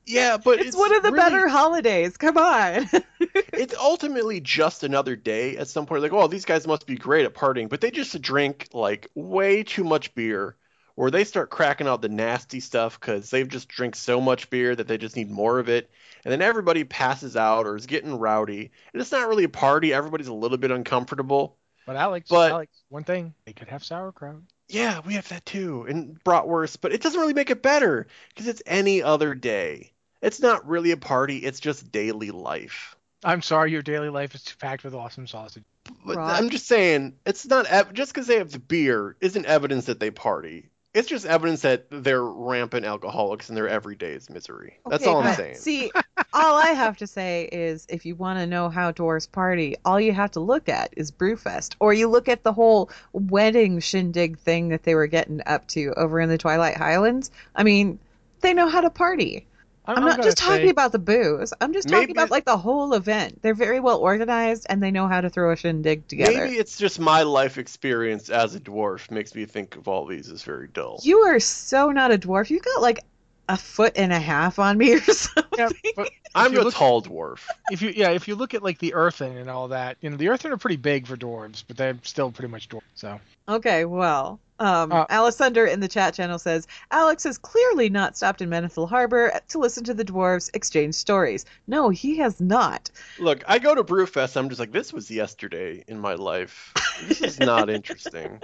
Yeah, 0.06 0.36
but 0.38 0.60
It's, 0.60 0.76
one 0.76 0.94
of 0.94 1.02
the 1.02 1.10
really- 1.10 1.22
better 1.22 1.48
holidays. 1.48 2.16
Come 2.16 2.38
on. 2.38 2.88
it's 3.52 3.74
ultimately 3.76 4.40
just 4.40 4.84
another 4.84 5.16
day 5.16 5.56
at 5.58 5.68
some 5.68 5.84
point. 5.84 6.02
Like, 6.02 6.12
oh, 6.12 6.28
these 6.28 6.44
guys 6.44 6.66
must 6.66 6.86
be 6.86 6.96
great 6.96 7.26
at 7.26 7.34
partying, 7.34 7.68
but 7.68 7.80
they 7.80 7.90
just 7.90 8.20
drink 8.22 8.68
like 8.72 9.10
way 9.14 9.64
too 9.64 9.84
much 9.84 10.14
beer, 10.14 10.56
or 10.94 11.10
they 11.10 11.24
start 11.24 11.50
cracking 11.50 11.88
out 11.88 12.02
the 12.02 12.08
nasty 12.08 12.60
stuff 12.60 12.98
because 13.00 13.30
they've 13.30 13.48
just 13.48 13.68
drank 13.68 13.96
so 13.96 14.20
much 14.20 14.48
beer 14.48 14.74
that 14.76 14.86
they 14.88 14.96
just 14.96 15.16
need 15.16 15.30
more 15.30 15.58
of 15.58 15.68
it, 15.68 15.90
and 16.24 16.32
then 16.32 16.40
everybody 16.40 16.84
passes 16.84 17.36
out 17.36 17.66
or 17.66 17.76
is 17.76 17.86
getting 17.86 18.16
rowdy, 18.18 18.70
and 18.92 19.02
it's 19.02 19.12
not 19.12 19.28
really 19.28 19.44
a 19.44 19.48
party. 19.48 19.92
Everybody's 19.92 20.28
a 20.28 20.34
little 20.34 20.58
bit 20.58 20.70
uncomfortable. 20.70 21.56
But 21.86 21.96
Alex, 21.96 22.28
But- 22.28 22.50
Alex, 22.50 22.72
one 22.88 23.04
thing, 23.04 23.32
they 23.46 23.52
could 23.52 23.68
have 23.68 23.84
sauerkraut. 23.84 24.42
Yeah, 24.68 25.00
we 25.06 25.14
have 25.14 25.28
that 25.28 25.46
too, 25.46 25.86
and 25.88 26.22
bratwurst, 26.24 26.78
but 26.80 26.92
it 26.92 27.00
doesn't 27.00 27.20
really 27.20 27.32
make 27.34 27.50
it 27.50 27.62
better 27.62 28.08
because 28.28 28.48
it's 28.48 28.62
any 28.66 29.00
other 29.02 29.34
day. 29.34 29.92
It's 30.20 30.40
not 30.40 30.66
really 30.66 30.90
a 30.90 30.96
party. 30.96 31.38
It's 31.38 31.60
just 31.60 31.92
daily 31.92 32.32
life. 32.32 32.96
I'm 33.24 33.42
sorry, 33.42 33.70
your 33.70 33.82
daily 33.82 34.08
life 34.08 34.34
is 34.34 34.42
packed 34.58 34.82
with 34.82 34.94
awesome 34.94 35.28
sausage. 35.28 35.62
But 36.04 36.16
Right. 36.16 36.36
I'm 36.36 36.50
just 36.50 36.66
saying, 36.66 37.14
it's 37.24 37.46
not 37.46 37.66
ev- 37.66 37.92
just 37.92 38.12
because 38.12 38.26
they 38.26 38.38
have 38.38 38.50
the 38.50 38.58
beer 38.58 39.16
isn't 39.20 39.46
evidence 39.46 39.84
that 39.86 40.00
they 40.00 40.10
party. 40.10 40.68
It's 40.96 41.08
just 41.08 41.26
evidence 41.26 41.60
that 41.60 41.84
they're 41.90 42.24
rampant 42.24 42.86
alcoholics 42.86 43.50
and 43.50 43.56
their 43.56 43.68
everyday 43.68 44.12
is 44.12 44.30
misery. 44.30 44.78
That's 44.88 45.04
Okay, 45.04 45.12
all 45.12 45.22
I'm 45.22 45.34
saying. 45.34 45.56
See, 45.56 45.92
all 46.32 46.56
I 46.56 46.68
have 46.68 46.96
to 46.96 47.06
say 47.06 47.50
is 47.52 47.86
if 47.90 48.06
you 48.06 48.14
want 48.14 48.38
to 48.38 48.46
know 48.46 48.70
how 48.70 48.92
dwarves 48.92 49.30
party, 49.30 49.76
all 49.84 50.00
you 50.00 50.14
have 50.14 50.30
to 50.30 50.40
look 50.40 50.70
at 50.70 50.94
is 50.96 51.12
Brewfest. 51.12 51.74
Or 51.80 51.92
you 51.92 52.08
look 52.08 52.30
at 52.30 52.44
the 52.44 52.52
whole 52.54 52.90
wedding 53.12 53.78
shindig 53.78 54.38
thing 54.38 54.70
that 54.70 54.84
they 54.84 54.94
were 54.94 55.06
getting 55.06 55.42
up 55.44 55.68
to 55.68 55.92
over 55.98 56.18
in 56.18 56.30
the 56.30 56.38
Twilight 56.38 56.78
Highlands. 56.78 57.30
I 57.54 57.62
mean, 57.62 57.98
they 58.40 58.54
know 58.54 58.70
how 58.70 58.80
to 58.80 58.88
party. 58.88 59.46
I'm, 59.86 60.04
not 60.04 60.10
gonna 60.12 60.22
just 60.24 60.38
talking 60.38 60.66
say- 60.66 60.70
about 60.70 60.92
the 60.92 60.98
booze. 60.98 61.52
I'm 61.60 61.72
just 61.72 61.88
talking 61.88 62.10
about 62.10 62.30
like 62.30 62.44
the 62.44 62.56
whole 62.56 62.94
event. 62.94 63.42
They're 63.42 63.54
very 63.54 63.80
well 63.80 63.98
organized 63.98 64.66
and 64.68 64.82
they 64.82 64.90
know 64.90 65.06
how 65.06 65.20
to 65.20 65.30
throw 65.30 65.52
a 65.52 65.56
shindig 65.56 66.08
together. 66.08 66.32
Maybe 66.32 66.56
it's 66.56 66.76
just 66.76 66.98
my 66.98 67.22
life 67.22 67.58
experience 67.58 68.30
as 68.30 68.54
a 68.54 68.60
dwarf 68.60 69.10
makes 69.10 69.34
me 69.34 69.44
think 69.44 69.76
of 69.76 69.88
all 69.88 70.06
these 70.06 70.30
as 70.30 70.42
very 70.42 70.68
dull. 70.68 71.00
You 71.02 71.18
are 71.18 71.38
so 71.40 71.90
not 71.90 72.12
a 72.12 72.18
dwarf. 72.18 72.50
You've 72.50 72.64
got 72.64 72.82
like 72.82 73.04
a 73.48 73.56
foot 73.56 73.92
and 73.96 74.12
a 74.12 74.18
half 74.18 74.58
on 74.58 74.76
me 74.76 74.94
or 74.96 75.00
something. 75.00 75.44
Yeah, 75.58 76.04
I'm 76.34 76.56
a 76.56 76.62
look- 76.62 76.74
tall 76.74 77.00
dwarf. 77.02 77.46
if 77.70 77.80
you 77.80 77.90
yeah, 77.94 78.10
if 78.10 78.26
you 78.28 78.34
look 78.34 78.54
at 78.54 78.62
like 78.62 78.78
the 78.78 78.92
Earthen 78.94 79.36
and 79.36 79.48
all 79.48 79.68
that, 79.68 79.96
you 80.00 80.10
know, 80.10 80.16
the 80.16 80.28
Earthen 80.28 80.52
are 80.52 80.56
pretty 80.56 80.76
big 80.76 81.06
for 81.06 81.16
dwarves, 81.16 81.62
but 81.66 81.76
they're 81.76 81.98
still 82.02 82.30
pretty 82.32 82.50
much 82.50 82.68
dwarves. 82.68 82.82
So 82.94 83.20
Okay, 83.48 83.84
well, 83.84 84.40
um, 84.58 84.92
Uh, 84.92 85.06
Alessander 85.06 85.66
in 85.70 85.80
the 85.80 85.88
chat 85.88 86.14
channel 86.14 86.38
says 86.38 86.66
Alex 86.90 87.24
has 87.24 87.38
clearly 87.38 87.88
not 87.88 88.16
stopped 88.16 88.40
in 88.40 88.48
Menethil 88.50 88.88
Harbor 88.88 89.32
to 89.48 89.58
listen 89.58 89.84
to 89.84 89.94
the 89.94 90.04
dwarves 90.04 90.50
exchange 90.54 90.94
stories. 90.94 91.44
No, 91.66 91.88
he 91.90 92.16
has 92.18 92.40
not. 92.40 92.90
Look, 93.18 93.42
I 93.46 93.58
go 93.58 93.74
to 93.74 93.84
Brewfest. 93.84 94.36
I'm 94.36 94.48
just 94.48 94.58
like, 94.60 94.72
this 94.72 94.92
was 94.92 95.10
yesterday 95.10 95.84
in 95.88 95.98
my 95.98 96.14
life. 96.14 96.72
This 97.08 97.20
is 97.20 97.40
not 97.40 97.68
interesting. 97.78 98.40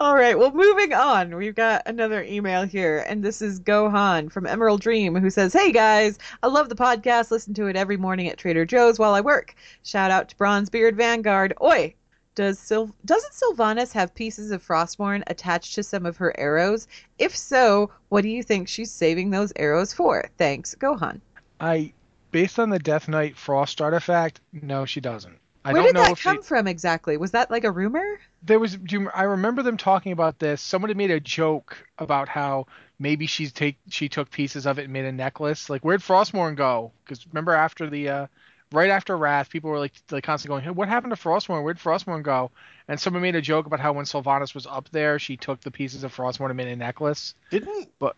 All 0.00 0.14
right, 0.16 0.38
well, 0.38 0.52
moving 0.52 0.92
on. 0.92 1.36
We've 1.36 1.54
got 1.54 1.82
another 1.86 2.22
email 2.24 2.64
here, 2.64 3.04
and 3.08 3.22
this 3.22 3.40
is 3.40 3.60
Gohan 3.60 4.30
from 4.30 4.46
Emerald 4.46 4.80
Dream 4.80 5.14
who 5.14 5.30
says, 5.30 5.52
Hey 5.52 5.72
guys, 5.72 6.18
I 6.42 6.48
love 6.48 6.68
the 6.68 6.74
podcast. 6.74 7.30
Listen 7.30 7.54
to 7.54 7.66
it 7.66 7.76
every 7.76 7.96
morning 7.96 8.28
at 8.28 8.36
Trader 8.38 8.64
Joe's 8.64 8.98
while 8.98 9.14
I 9.14 9.20
work. 9.20 9.54
Shout 9.84 10.10
out 10.10 10.28
to 10.30 10.36
Bronzebeard 10.36 10.94
Vanguard. 10.96 11.54
Oi! 11.62 11.94
Does 12.34 12.58
Sil- 12.58 12.94
doesn't 13.04 13.32
Sylvanas 13.32 13.92
have 13.92 14.14
pieces 14.14 14.50
of 14.50 14.66
Frostmourne 14.66 15.22
attached 15.28 15.74
to 15.76 15.82
some 15.82 16.04
of 16.06 16.16
her 16.16 16.38
arrows? 16.38 16.88
If 17.18 17.36
so, 17.36 17.90
what 18.08 18.22
do 18.22 18.28
you 18.28 18.42
think 18.42 18.68
she's 18.68 18.90
saving 18.90 19.30
those 19.30 19.52
arrows 19.56 19.92
for? 19.92 20.28
Thanks, 20.36 20.74
Gohan. 20.74 21.20
I, 21.60 21.92
based 22.32 22.58
on 22.58 22.70
the 22.70 22.78
Death 22.80 23.06
Knight 23.08 23.36
Frost 23.36 23.80
artifact, 23.80 24.40
no, 24.52 24.84
she 24.84 25.00
doesn't. 25.00 25.38
I 25.64 25.72
Where 25.72 25.82
don't 25.82 25.88
did 25.90 25.94
know 25.94 26.02
that 26.02 26.12
if 26.12 26.18
she- 26.18 26.24
come 26.24 26.42
from 26.42 26.66
exactly? 26.66 27.16
Was 27.16 27.30
that 27.30 27.50
like 27.50 27.64
a 27.64 27.70
rumor? 27.70 28.18
there 28.42 28.58
was 28.58 28.76
do 28.76 29.00
you, 29.00 29.10
I 29.14 29.22
remember 29.22 29.62
them 29.62 29.78
talking 29.78 30.12
about 30.12 30.38
this. 30.38 30.60
Somebody 30.60 30.92
made 30.92 31.10
a 31.10 31.18
joke 31.20 31.78
about 31.96 32.28
how 32.28 32.66
maybe 32.98 33.26
she's 33.26 33.52
take 33.52 33.78
she 33.88 34.10
took 34.10 34.30
pieces 34.30 34.66
of 34.66 34.78
it 34.78 34.84
and 34.84 34.92
made 34.92 35.06
a 35.06 35.12
necklace. 35.12 35.70
Like 35.70 35.80
where'd 35.82 36.02
Frostmourne 36.02 36.54
go? 36.54 36.92
Because 37.04 37.26
remember 37.28 37.52
after 37.54 37.88
the 37.88 38.08
uh, 38.10 38.26
right 38.74 38.90
after 38.90 39.16
Wrath, 39.16 39.48
people 39.50 39.70
were 39.70 39.78
like 39.78 39.92
like 40.10 40.24
constantly 40.24 40.54
going, 40.54 40.64
hey, 40.64 40.70
"What 40.70 40.88
happened 40.88 41.12
to 41.14 41.20
Frostmourne? 41.20 41.62
Where'd 41.62 41.78
Frostmourne 41.78 42.22
go?" 42.22 42.50
And 42.88 43.00
someone 43.00 43.22
made 43.22 43.34
a 43.36 43.40
joke 43.40 43.66
about 43.66 43.80
how 43.80 43.92
when 43.92 44.04
Sylvanas 44.04 44.54
was 44.54 44.66
up 44.66 44.88
there, 44.90 45.18
she 45.18 45.36
took 45.36 45.60
the 45.60 45.70
pieces 45.70 46.04
of 46.04 46.14
Frostmourne 46.14 46.50
and 46.50 46.56
made 46.56 46.68
a 46.68 46.76
necklace. 46.76 47.34
Didn't 47.50 47.90
But 47.98 48.16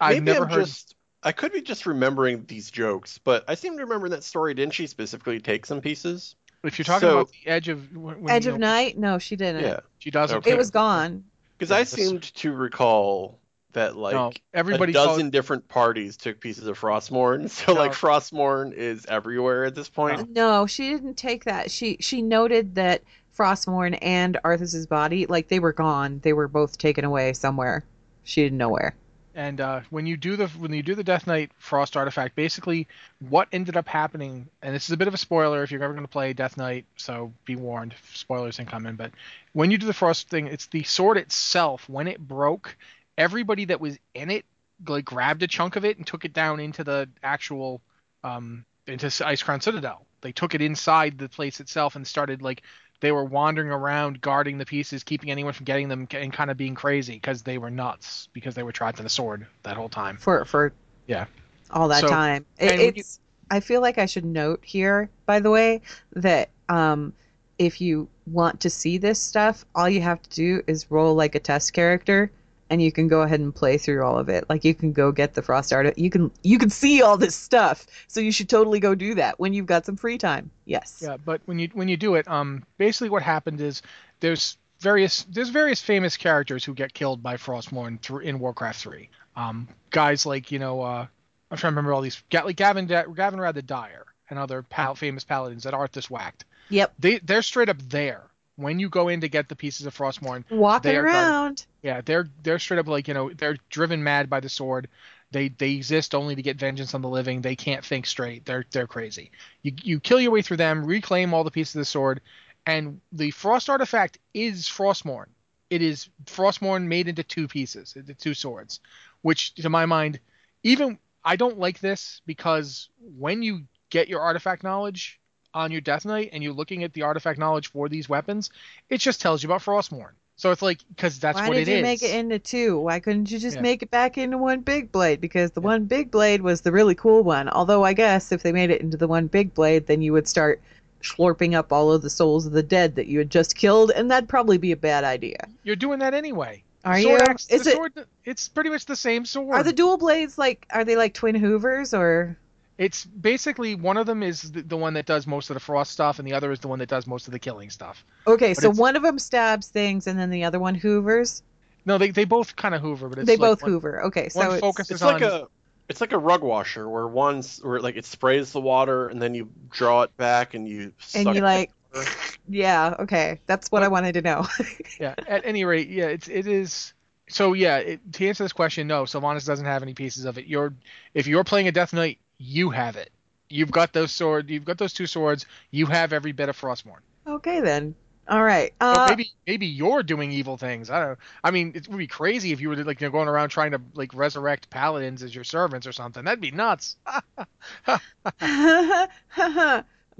I've 0.00 0.22
never 0.22 0.44
I'm 0.44 0.50
heard. 0.50 0.64
just 0.66 0.94
I 1.22 1.32
could 1.32 1.52
be 1.52 1.60
just 1.62 1.86
remembering 1.86 2.44
these 2.46 2.70
jokes, 2.70 3.18
but 3.18 3.44
I 3.48 3.54
seem 3.54 3.76
to 3.76 3.84
remember 3.84 4.08
that 4.10 4.24
story. 4.24 4.54
Didn't 4.54 4.74
she 4.74 4.86
specifically 4.86 5.40
take 5.40 5.66
some 5.66 5.80
pieces? 5.80 6.34
If 6.64 6.78
you're 6.78 6.84
talking 6.84 7.08
so- 7.08 7.18
about 7.20 7.30
the 7.30 7.48
edge 7.50 7.68
of 7.68 7.96
when, 7.96 8.22
when, 8.22 8.34
Edge 8.34 8.46
you 8.46 8.52
of 8.52 8.58
Night? 8.58 8.98
No, 8.98 9.18
she 9.18 9.36
didn't. 9.36 9.62
Yeah, 9.62 9.80
she 9.98 10.10
doesn't. 10.10 10.38
Okay. 10.38 10.50
It 10.52 10.58
was 10.58 10.70
gone. 10.70 11.24
because 11.56 11.70
Yeah, 11.70 11.76
I 11.76 11.80
that's- 11.84 11.90
seemed 11.92 12.22
to 12.34 12.52
recall 12.52 13.37
that 13.72 13.96
like 13.96 14.14
No, 14.14 14.32
everybody 14.54 14.92
a 14.92 14.94
called- 14.94 15.08
dozen 15.08 15.30
different 15.30 15.68
parties 15.68 16.16
took 16.16 16.40
pieces 16.40 16.66
of 16.66 16.78
Frostmourne. 16.80 17.48
So 17.50 17.74
No. 17.74 17.80
like 17.80 17.92
Frostmourne 17.92 18.72
is 18.72 19.06
everywhere 19.06 19.64
at 19.64 19.74
this 19.74 19.88
point. 19.88 20.30
No, 20.30 20.66
she 20.66 20.90
didn't 20.90 21.14
take 21.16 21.44
that. 21.44 21.70
She 21.70 21.96
she 22.00 22.22
noted 22.22 22.74
that 22.76 23.02
Frostmourne 23.36 23.98
and 24.02 24.36
Arthas's 24.44 24.86
body, 24.86 25.26
like 25.26 25.48
they 25.48 25.60
were 25.60 25.72
gone. 25.72 26.20
They 26.22 26.32
were 26.32 26.48
both 26.48 26.78
taken 26.78 27.04
away 27.04 27.32
somewhere. 27.34 27.84
She 28.24 28.42
didn't 28.42 28.58
know 28.58 28.70
where. 28.70 28.94
And 29.34 29.60
uh, 29.60 29.82
when 29.90 30.04
you 30.06 30.16
do 30.16 30.34
the 30.34 30.48
when 30.48 30.72
you 30.72 30.82
do 30.82 30.96
the 30.96 31.04
Death 31.04 31.28
Knight 31.28 31.52
Frost 31.58 31.96
artifact, 31.96 32.34
basically 32.34 32.88
what 33.28 33.46
ended 33.52 33.76
up 33.76 33.86
happening, 33.86 34.48
and 34.62 34.74
this 34.74 34.86
is 34.86 34.90
a 34.90 34.96
bit 34.96 35.06
of 35.06 35.14
a 35.14 35.18
spoiler 35.18 35.62
if 35.62 35.70
you're 35.70 35.82
ever 35.84 35.92
going 35.92 36.04
to 36.04 36.10
play 36.10 36.32
Death 36.32 36.56
Knight, 36.56 36.86
so 36.96 37.32
be 37.44 37.54
warned, 37.54 37.94
spoilers 38.14 38.58
incoming. 38.58 38.96
But 38.96 39.12
when 39.52 39.70
you 39.70 39.78
do 39.78 39.86
the 39.86 39.92
Frost 39.94 40.28
thing, 40.28 40.48
it's 40.48 40.66
the 40.66 40.82
sword 40.82 41.18
itself. 41.18 41.88
When 41.88 42.08
it 42.08 42.18
broke, 42.18 42.76
everybody 43.18 43.66
that 43.66 43.80
was 43.80 43.98
in 44.14 44.30
it 44.30 44.46
like 44.86 45.04
grabbed 45.04 45.42
a 45.42 45.46
chunk 45.46 45.76
of 45.76 45.84
it 45.84 45.98
and 45.98 46.06
took 46.06 46.24
it 46.24 46.32
down 46.32 46.60
into 46.60 46.84
the 46.84 47.08
actual 47.22 47.82
um, 48.24 48.64
into 48.86 49.06
Icecrown 49.06 49.62
Citadel. 49.62 50.06
They 50.20 50.32
took 50.32 50.54
it 50.54 50.62
inside 50.62 51.18
the 51.18 51.28
place 51.28 51.60
itself 51.60 51.96
and 51.96 52.06
started 52.06 52.40
like 52.42 52.62
they 53.00 53.12
were 53.12 53.24
wandering 53.24 53.70
around 53.70 54.20
guarding 54.20 54.58
the 54.58 54.64
pieces, 54.66 55.04
keeping 55.04 55.30
anyone 55.30 55.52
from 55.52 55.64
getting 55.64 55.88
them, 55.88 56.08
and 56.12 56.32
kind 56.32 56.50
of 56.50 56.56
being 56.56 56.74
crazy 56.74 57.14
because 57.14 57.42
they 57.42 57.58
were 57.58 57.70
nuts 57.70 58.28
because 58.32 58.54
they 58.54 58.62
were 58.62 58.72
trapped 58.72 58.98
in 58.98 59.04
the 59.04 59.10
sword 59.10 59.46
that 59.64 59.76
whole 59.76 59.88
time. 59.88 60.16
For 60.16 60.44
for 60.44 60.72
Yeah. 61.06 61.26
all 61.70 61.88
that 61.88 62.00
So- 62.00 62.08
time. 62.08 62.46
It, 62.58 62.70
when 62.70 62.80
you- 62.80 62.92
it's 62.96 63.20
I 63.50 63.60
feel 63.60 63.80
like 63.80 63.98
I 63.98 64.06
should 64.06 64.24
note 64.26 64.60
here, 64.62 65.08
by 65.26 65.40
the 65.40 65.50
way, 65.50 65.82
that 66.12 66.50
um 66.68 67.12
if 67.58 67.80
you 67.80 68.08
want 68.26 68.60
to 68.60 68.70
see 68.70 68.98
this 68.98 69.20
stuff, 69.20 69.64
all 69.74 69.88
you 69.88 70.00
have 70.02 70.22
to 70.22 70.30
do 70.30 70.62
is 70.68 70.88
roll 70.90 71.14
like 71.16 71.34
a 71.34 71.40
test 71.40 71.72
character 71.72 72.30
and 72.70 72.82
you 72.82 72.92
can 72.92 73.08
go 73.08 73.22
ahead 73.22 73.40
and 73.40 73.54
play 73.54 73.78
through 73.78 74.04
all 74.04 74.18
of 74.18 74.28
it. 74.28 74.44
Like 74.48 74.64
you 74.64 74.74
can 74.74 74.92
go 74.92 75.12
get 75.12 75.34
the 75.34 75.42
frost 75.42 75.72
art. 75.72 75.96
You 75.98 76.10
can 76.10 76.30
you 76.42 76.58
can 76.58 76.70
see 76.70 77.02
all 77.02 77.16
this 77.16 77.34
stuff. 77.34 77.86
So 78.06 78.20
you 78.20 78.32
should 78.32 78.48
totally 78.48 78.80
go 78.80 78.94
do 78.94 79.14
that 79.14 79.38
when 79.38 79.52
you've 79.52 79.66
got 79.66 79.86
some 79.86 79.96
free 79.96 80.18
time. 80.18 80.50
Yes. 80.64 81.00
Yeah, 81.02 81.16
but 81.16 81.40
when 81.46 81.58
you 81.58 81.68
when 81.72 81.88
you 81.88 81.96
do 81.96 82.14
it, 82.14 82.28
um, 82.28 82.64
basically 82.76 83.10
what 83.10 83.22
happened 83.22 83.60
is 83.60 83.82
there's 84.20 84.56
various 84.80 85.24
there's 85.24 85.48
various 85.48 85.80
famous 85.80 86.16
characters 86.16 86.64
who 86.64 86.74
get 86.74 86.94
killed 86.94 87.22
by 87.22 87.36
Frostmourne 87.36 88.00
through 88.00 88.20
in 88.20 88.38
Warcraft 88.38 88.80
3. 88.80 89.10
Um, 89.36 89.68
guys 89.90 90.26
like 90.26 90.52
you 90.52 90.58
know 90.58 90.82
uh, 90.82 91.06
I'm 91.50 91.56
trying 91.56 91.72
to 91.72 91.76
remember 91.76 91.92
all 91.92 92.02
these 92.02 92.22
like 92.32 92.56
Gavin 92.56 92.86
Gavinrad 92.86 93.54
the 93.54 93.62
Dire 93.62 94.04
and 94.30 94.38
other 94.38 94.62
pal- 94.62 94.94
famous 94.94 95.24
paladins 95.24 95.64
that 95.64 95.74
Arthas 95.74 96.10
whacked. 96.10 96.44
Yep. 96.70 96.94
They 96.98 97.18
they're 97.18 97.42
straight 97.42 97.70
up 97.70 97.78
there 97.88 98.22
when 98.58 98.80
you 98.80 98.88
go 98.88 99.06
in 99.08 99.20
to 99.20 99.28
get 99.28 99.48
the 99.48 99.54
pieces 99.54 99.86
of 99.86 99.96
Frostmourne. 99.96 100.44
Walking 100.50 100.90
They 100.90 100.96
are 100.96 101.04
guarded. 101.04 101.16
around. 101.16 101.66
Yeah, 101.82 102.00
they're 102.04 102.28
they're 102.42 102.58
straight 102.58 102.80
up 102.80 102.88
like 102.88 103.06
you 103.06 103.14
know 103.14 103.30
they're 103.32 103.56
driven 103.70 104.02
mad 104.02 104.28
by 104.28 104.40
the 104.40 104.48
sword. 104.48 104.88
They 105.30 105.48
they 105.48 105.72
exist 105.72 106.14
only 106.14 106.34
to 106.34 106.42
get 106.42 106.58
vengeance 106.58 106.92
on 106.94 107.02
the 107.02 107.08
living. 107.08 107.40
They 107.40 107.54
can't 107.54 107.84
think 107.84 108.04
straight. 108.06 108.44
They're 108.44 108.64
they're 108.72 108.88
crazy. 108.88 109.30
You 109.62 109.72
you 109.82 110.00
kill 110.00 110.20
your 110.20 110.32
way 110.32 110.42
through 110.42 110.56
them, 110.56 110.84
reclaim 110.84 111.32
all 111.32 111.44
the 111.44 111.50
pieces 111.52 111.76
of 111.76 111.80
the 111.80 111.84
sword, 111.84 112.20
and 112.66 113.00
the 113.12 113.30
frost 113.30 113.70
artifact 113.70 114.18
is 114.34 114.66
Frostmourne. 114.66 115.28
It 115.70 115.80
is 115.80 116.08
Frostmourne 116.26 116.86
made 116.86 117.06
into 117.08 117.22
two 117.22 117.46
pieces, 117.46 117.94
the 117.94 118.14
two 118.14 118.34
swords, 118.34 118.80
which 119.22 119.54
to 119.54 119.68
my 119.70 119.86
mind, 119.86 120.18
even 120.64 120.98
I 121.24 121.36
don't 121.36 121.58
like 121.58 121.78
this 121.78 122.22
because 122.26 122.88
when 123.18 123.42
you 123.42 123.62
get 123.90 124.08
your 124.08 124.20
artifact 124.20 124.64
knowledge 124.64 125.20
on 125.54 125.70
your 125.70 125.80
Death 125.80 126.04
Knight 126.04 126.30
and 126.32 126.42
you're 126.42 126.52
looking 126.52 126.84
at 126.84 126.92
the 126.92 127.02
artifact 127.02 127.38
knowledge 127.38 127.68
for 127.68 127.88
these 127.88 128.08
weapons, 128.08 128.50
it 128.88 128.98
just 128.98 129.20
tells 129.20 129.42
you 129.42 129.48
about 129.48 129.62
Frostmourne. 129.62 130.12
So 130.36 130.52
it's 130.52 130.62
like 130.62 130.78
because 130.94 131.18
that's 131.18 131.36
Why 131.36 131.48
what 131.48 131.54
did 131.54 131.66
you 131.66 131.82
make 131.82 132.02
it 132.02 132.14
into 132.14 132.38
two? 132.38 132.78
Why 132.78 133.00
couldn't 133.00 133.28
you 133.28 133.40
just 133.40 133.56
Yeah. 133.56 133.62
make 133.62 133.82
it 133.82 133.90
back 133.90 134.16
into 134.16 134.38
one 134.38 134.60
big 134.60 134.92
blade? 134.92 135.20
Because 135.20 135.50
the 135.50 135.60
one 135.60 135.84
big 135.86 136.12
blade 136.12 136.42
was 136.42 136.60
the 136.60 136.70
really 136.70 136.94
cool 136.94 137.24
one. 137.24 137.48
Although 137.48 137.84
I 137.84 137.92
guess 137.92 138.30
if 138.30 138.44
they 138.44 138.52
made 138.52 138.70
it 138.70 138.80
into 138.80 138.96
the 138.96 139.08
one 139.08 139.26
big 139.26 139.52
blade, 139.52 139.88
then 139.88 140.00
you 140.00 140.12
would 140.12 140.28
start 140.28 140.60
slurping 141.02 141.54
up 141.54 141.72
all 141.72 141.92
of 141.92 142.02
the 142.02 142.10
souls 142.10 142.46
of 142.46 142.52
the 142.52 142.62
dead 142.62 142.94
that 142.96 143.06
you 143.06 143.18
had 143.18 143.30
just 143.30 143.56
killed, 143.56 143.90
and 143.90 144.10
that'd 144.10 144.28
probably 144.28 144.58
be 144.58 144.72
a 144.72 144.76
bad 144.76 145.02
idea. 145.04 145.38
You're 145.64 145.76
doing 145.76 145.98
that 146.00 146.14
anyway. 146.14 146.62
Are 146.84 147.00
sword 147.00 147.20
you? 147.20 147.26
Axe, 147.26 147.48
Is 147.50 147.66
it? 147.66 147.74
sword, 147.74 147.92
it's 148.24 148.48
pretty 148.48 148.70
much 148.70 148.86
the 148.86 148.96
same 148.96 149.24
sword. 149.24 149.56
Are 149.56 149.64
the 149.64 149.72
dual 149.72 149.96
blades 149.96 150.38
like? 150.38 150.66
Are 150.70 150.84
they 150.84 150.94
like 150.94 151.14
twin 151.14 151.34
hoovers 151.34 151.92
or? 151.94 152.36
It's 152.78 153.04
basically 153.04 153.74
one 153.74 153.96
of 153.96 154.06
them 154.06 154.22
is 154.22 154.52
the, 154.52 154.62
the 154.62 154.76
one 154.76 154.94
that 154.94 155.04
does 155.04 155.26
most 155.26 155.50
of 155.50 155.54
the 155.54 155.60
frost 155.60 155.90
stuff, 155.90 156.20
and 156.20 156.26
the 156.26 156.32
other 156.32 156.52
is 156.52 156.60
the 156.60 156.68
one 156.68 156.78
that 156.78 156.88
does 156.88 157.06
most 157.06 157.26
of 157.26 157.32
the 157.32 157.38
killing 157.40 157.70
stuff. 157.70 158.04
Okay, 158.26 158.54
But 158.54 158.62
so 158.62 158.70
one 158.70 158.94
of 158.94 159.02
them 159.02 159.18
stabs 159.18 159.68
things, 159.68 160.06
and 160.06 160.18
then 160.18 160.30
the 160.30 160.44
other 160.44 160.60
one 160.60 160.76
hoovers. 160.76 161.42
No, 161.84 161.98
they, 161.98 162.10
they 162.10 162.24
both 162.24 162.54
kind 162.54 162.74
of 162.74 162.80
hoover, 162.80 163.08
but 163.08 163.18
it's 163.18 163.26
they 163.26 163.36
like 163.36 163.50
both 163.50 163.62
one, 163.62 163.70
hoover. 163.72 164.04
Okay, 164.04 164.28
so 164.28 164.40
one 164.40 164.50
it's, 164.52 164.60
focuses 164.60 164.90
It's 164.92 165.02
like 165.02 165.22
on 165.22 165.30
a 165.30 165.46
it's 165.88 166.00
like 166.00 166.12
a 166.12 166.18
rug 166.18 166.42
washer 166.42 166.88
where 166.88 167.06
one's 167.06 167.58
where 167.58 167.80
like 167.80 167.96
it 167.96 168.04
sprays 168.04 168.52
the 168.52 168.60
water 168.60 169.08
and 169.08 169.20
then 169.20 169.34
you 169.34 169.50
draw 169.70 170.02
it 170.02 170.16
back 170.16 170.54
and 170.54 170.68
you 170.68 170.92
and 171.14 171.34
you 171.34 171.40
like, 171.40 171.70
yeah, 172.48 172.94
okay, 173.00 173.40
that's 173.46 173.72
what 173.72 173.82
I 173.82 173.88
wanted 173.88 174.12
to 174.12 174.22
know. 174.22 174.46
yeah. 175.00 175.14
At 175.26 175.44
any 175.44 175.64
rate, 175.64 175.88
yeah, 175.88 176.06
it's 176.06 176.28
it 176.28 176.46
is. 176.46 176.92
So 177.30 177.54
yeah, 177.54 177.78
it, 177.78 178.12
to 178.14 178.28
answer 178.28 178.44
this 178.44 178.52
question, 178.52 178.86
no, 178.86 179.04
Sylvanas 179.04 179.46
doesn't 179.46 179.66
have 179.66 179.82
any 179.82 179.94
pieces 179.94 180.24
of 180.26 180.38
it. 180.38 180.46
You're 180.46 180.74
if 181.14 181.26
you're 181.26 181.44
playing 181.44 181.68
a 181.68 181.72
Death 181.72 181.92
Knight, 181.92 182.18
you 182.38 182.70
have 182.70 182.96
it. 182.96 183.10
You've 183.50 183.70
got 183.70 183.92
those 183.92 184.12
sword. 184.12 184.50
You've 184.50 184.64
got 184.64 184.78
those 184.78 184.92
two 184.92 185.06
swords. 185.06 185.46
You 185.70 185.86
have 185.86 186.12
every 186.12 186.32
bit 186.32 186.48
of 186.48 186.60
Frostmourne. 186.60 187.00
okay 187.26 187.60
then. 187.60 187.94
All 188.28 188.42
right. 188.42 188.74
Uh, 188.80 189.06
maybe 189.08 189.30
maybe 189.46 189.66
you're 189.66 190.02
doing 190.02 190.32
evil 190.32 190.58
things. 190.58 190.90
I 190.90 191.00
don't. 191.00 191.08
know. 191.10 191.16
I 191.42 191.50
mean, 191.50 191.72
it 191.74 191.88
would 191.88 191.96
be 191.96 192.06
crazy 192.06 192.52
if 192.52 192.60
you 192.60 192.68
were 192.68 192.76
like 192.76 193.00
you 193.00 193.06
know, 193.06 193.12
going 193.12 193.26
around 193.26 193.48
trying 193.48 193.70
to 193.70 193.80
like 193.94 194.12
resurrect 194.12 194.68
paladins 194.68 195.22
as 195.22 195.34
your 195.34 195.44
servants 195.44 195.86
or 195.86 195.92
something. 195.92 196.24
That'd 196.24 196.40
be 196.40 196.50
nuts. 196.50 196.96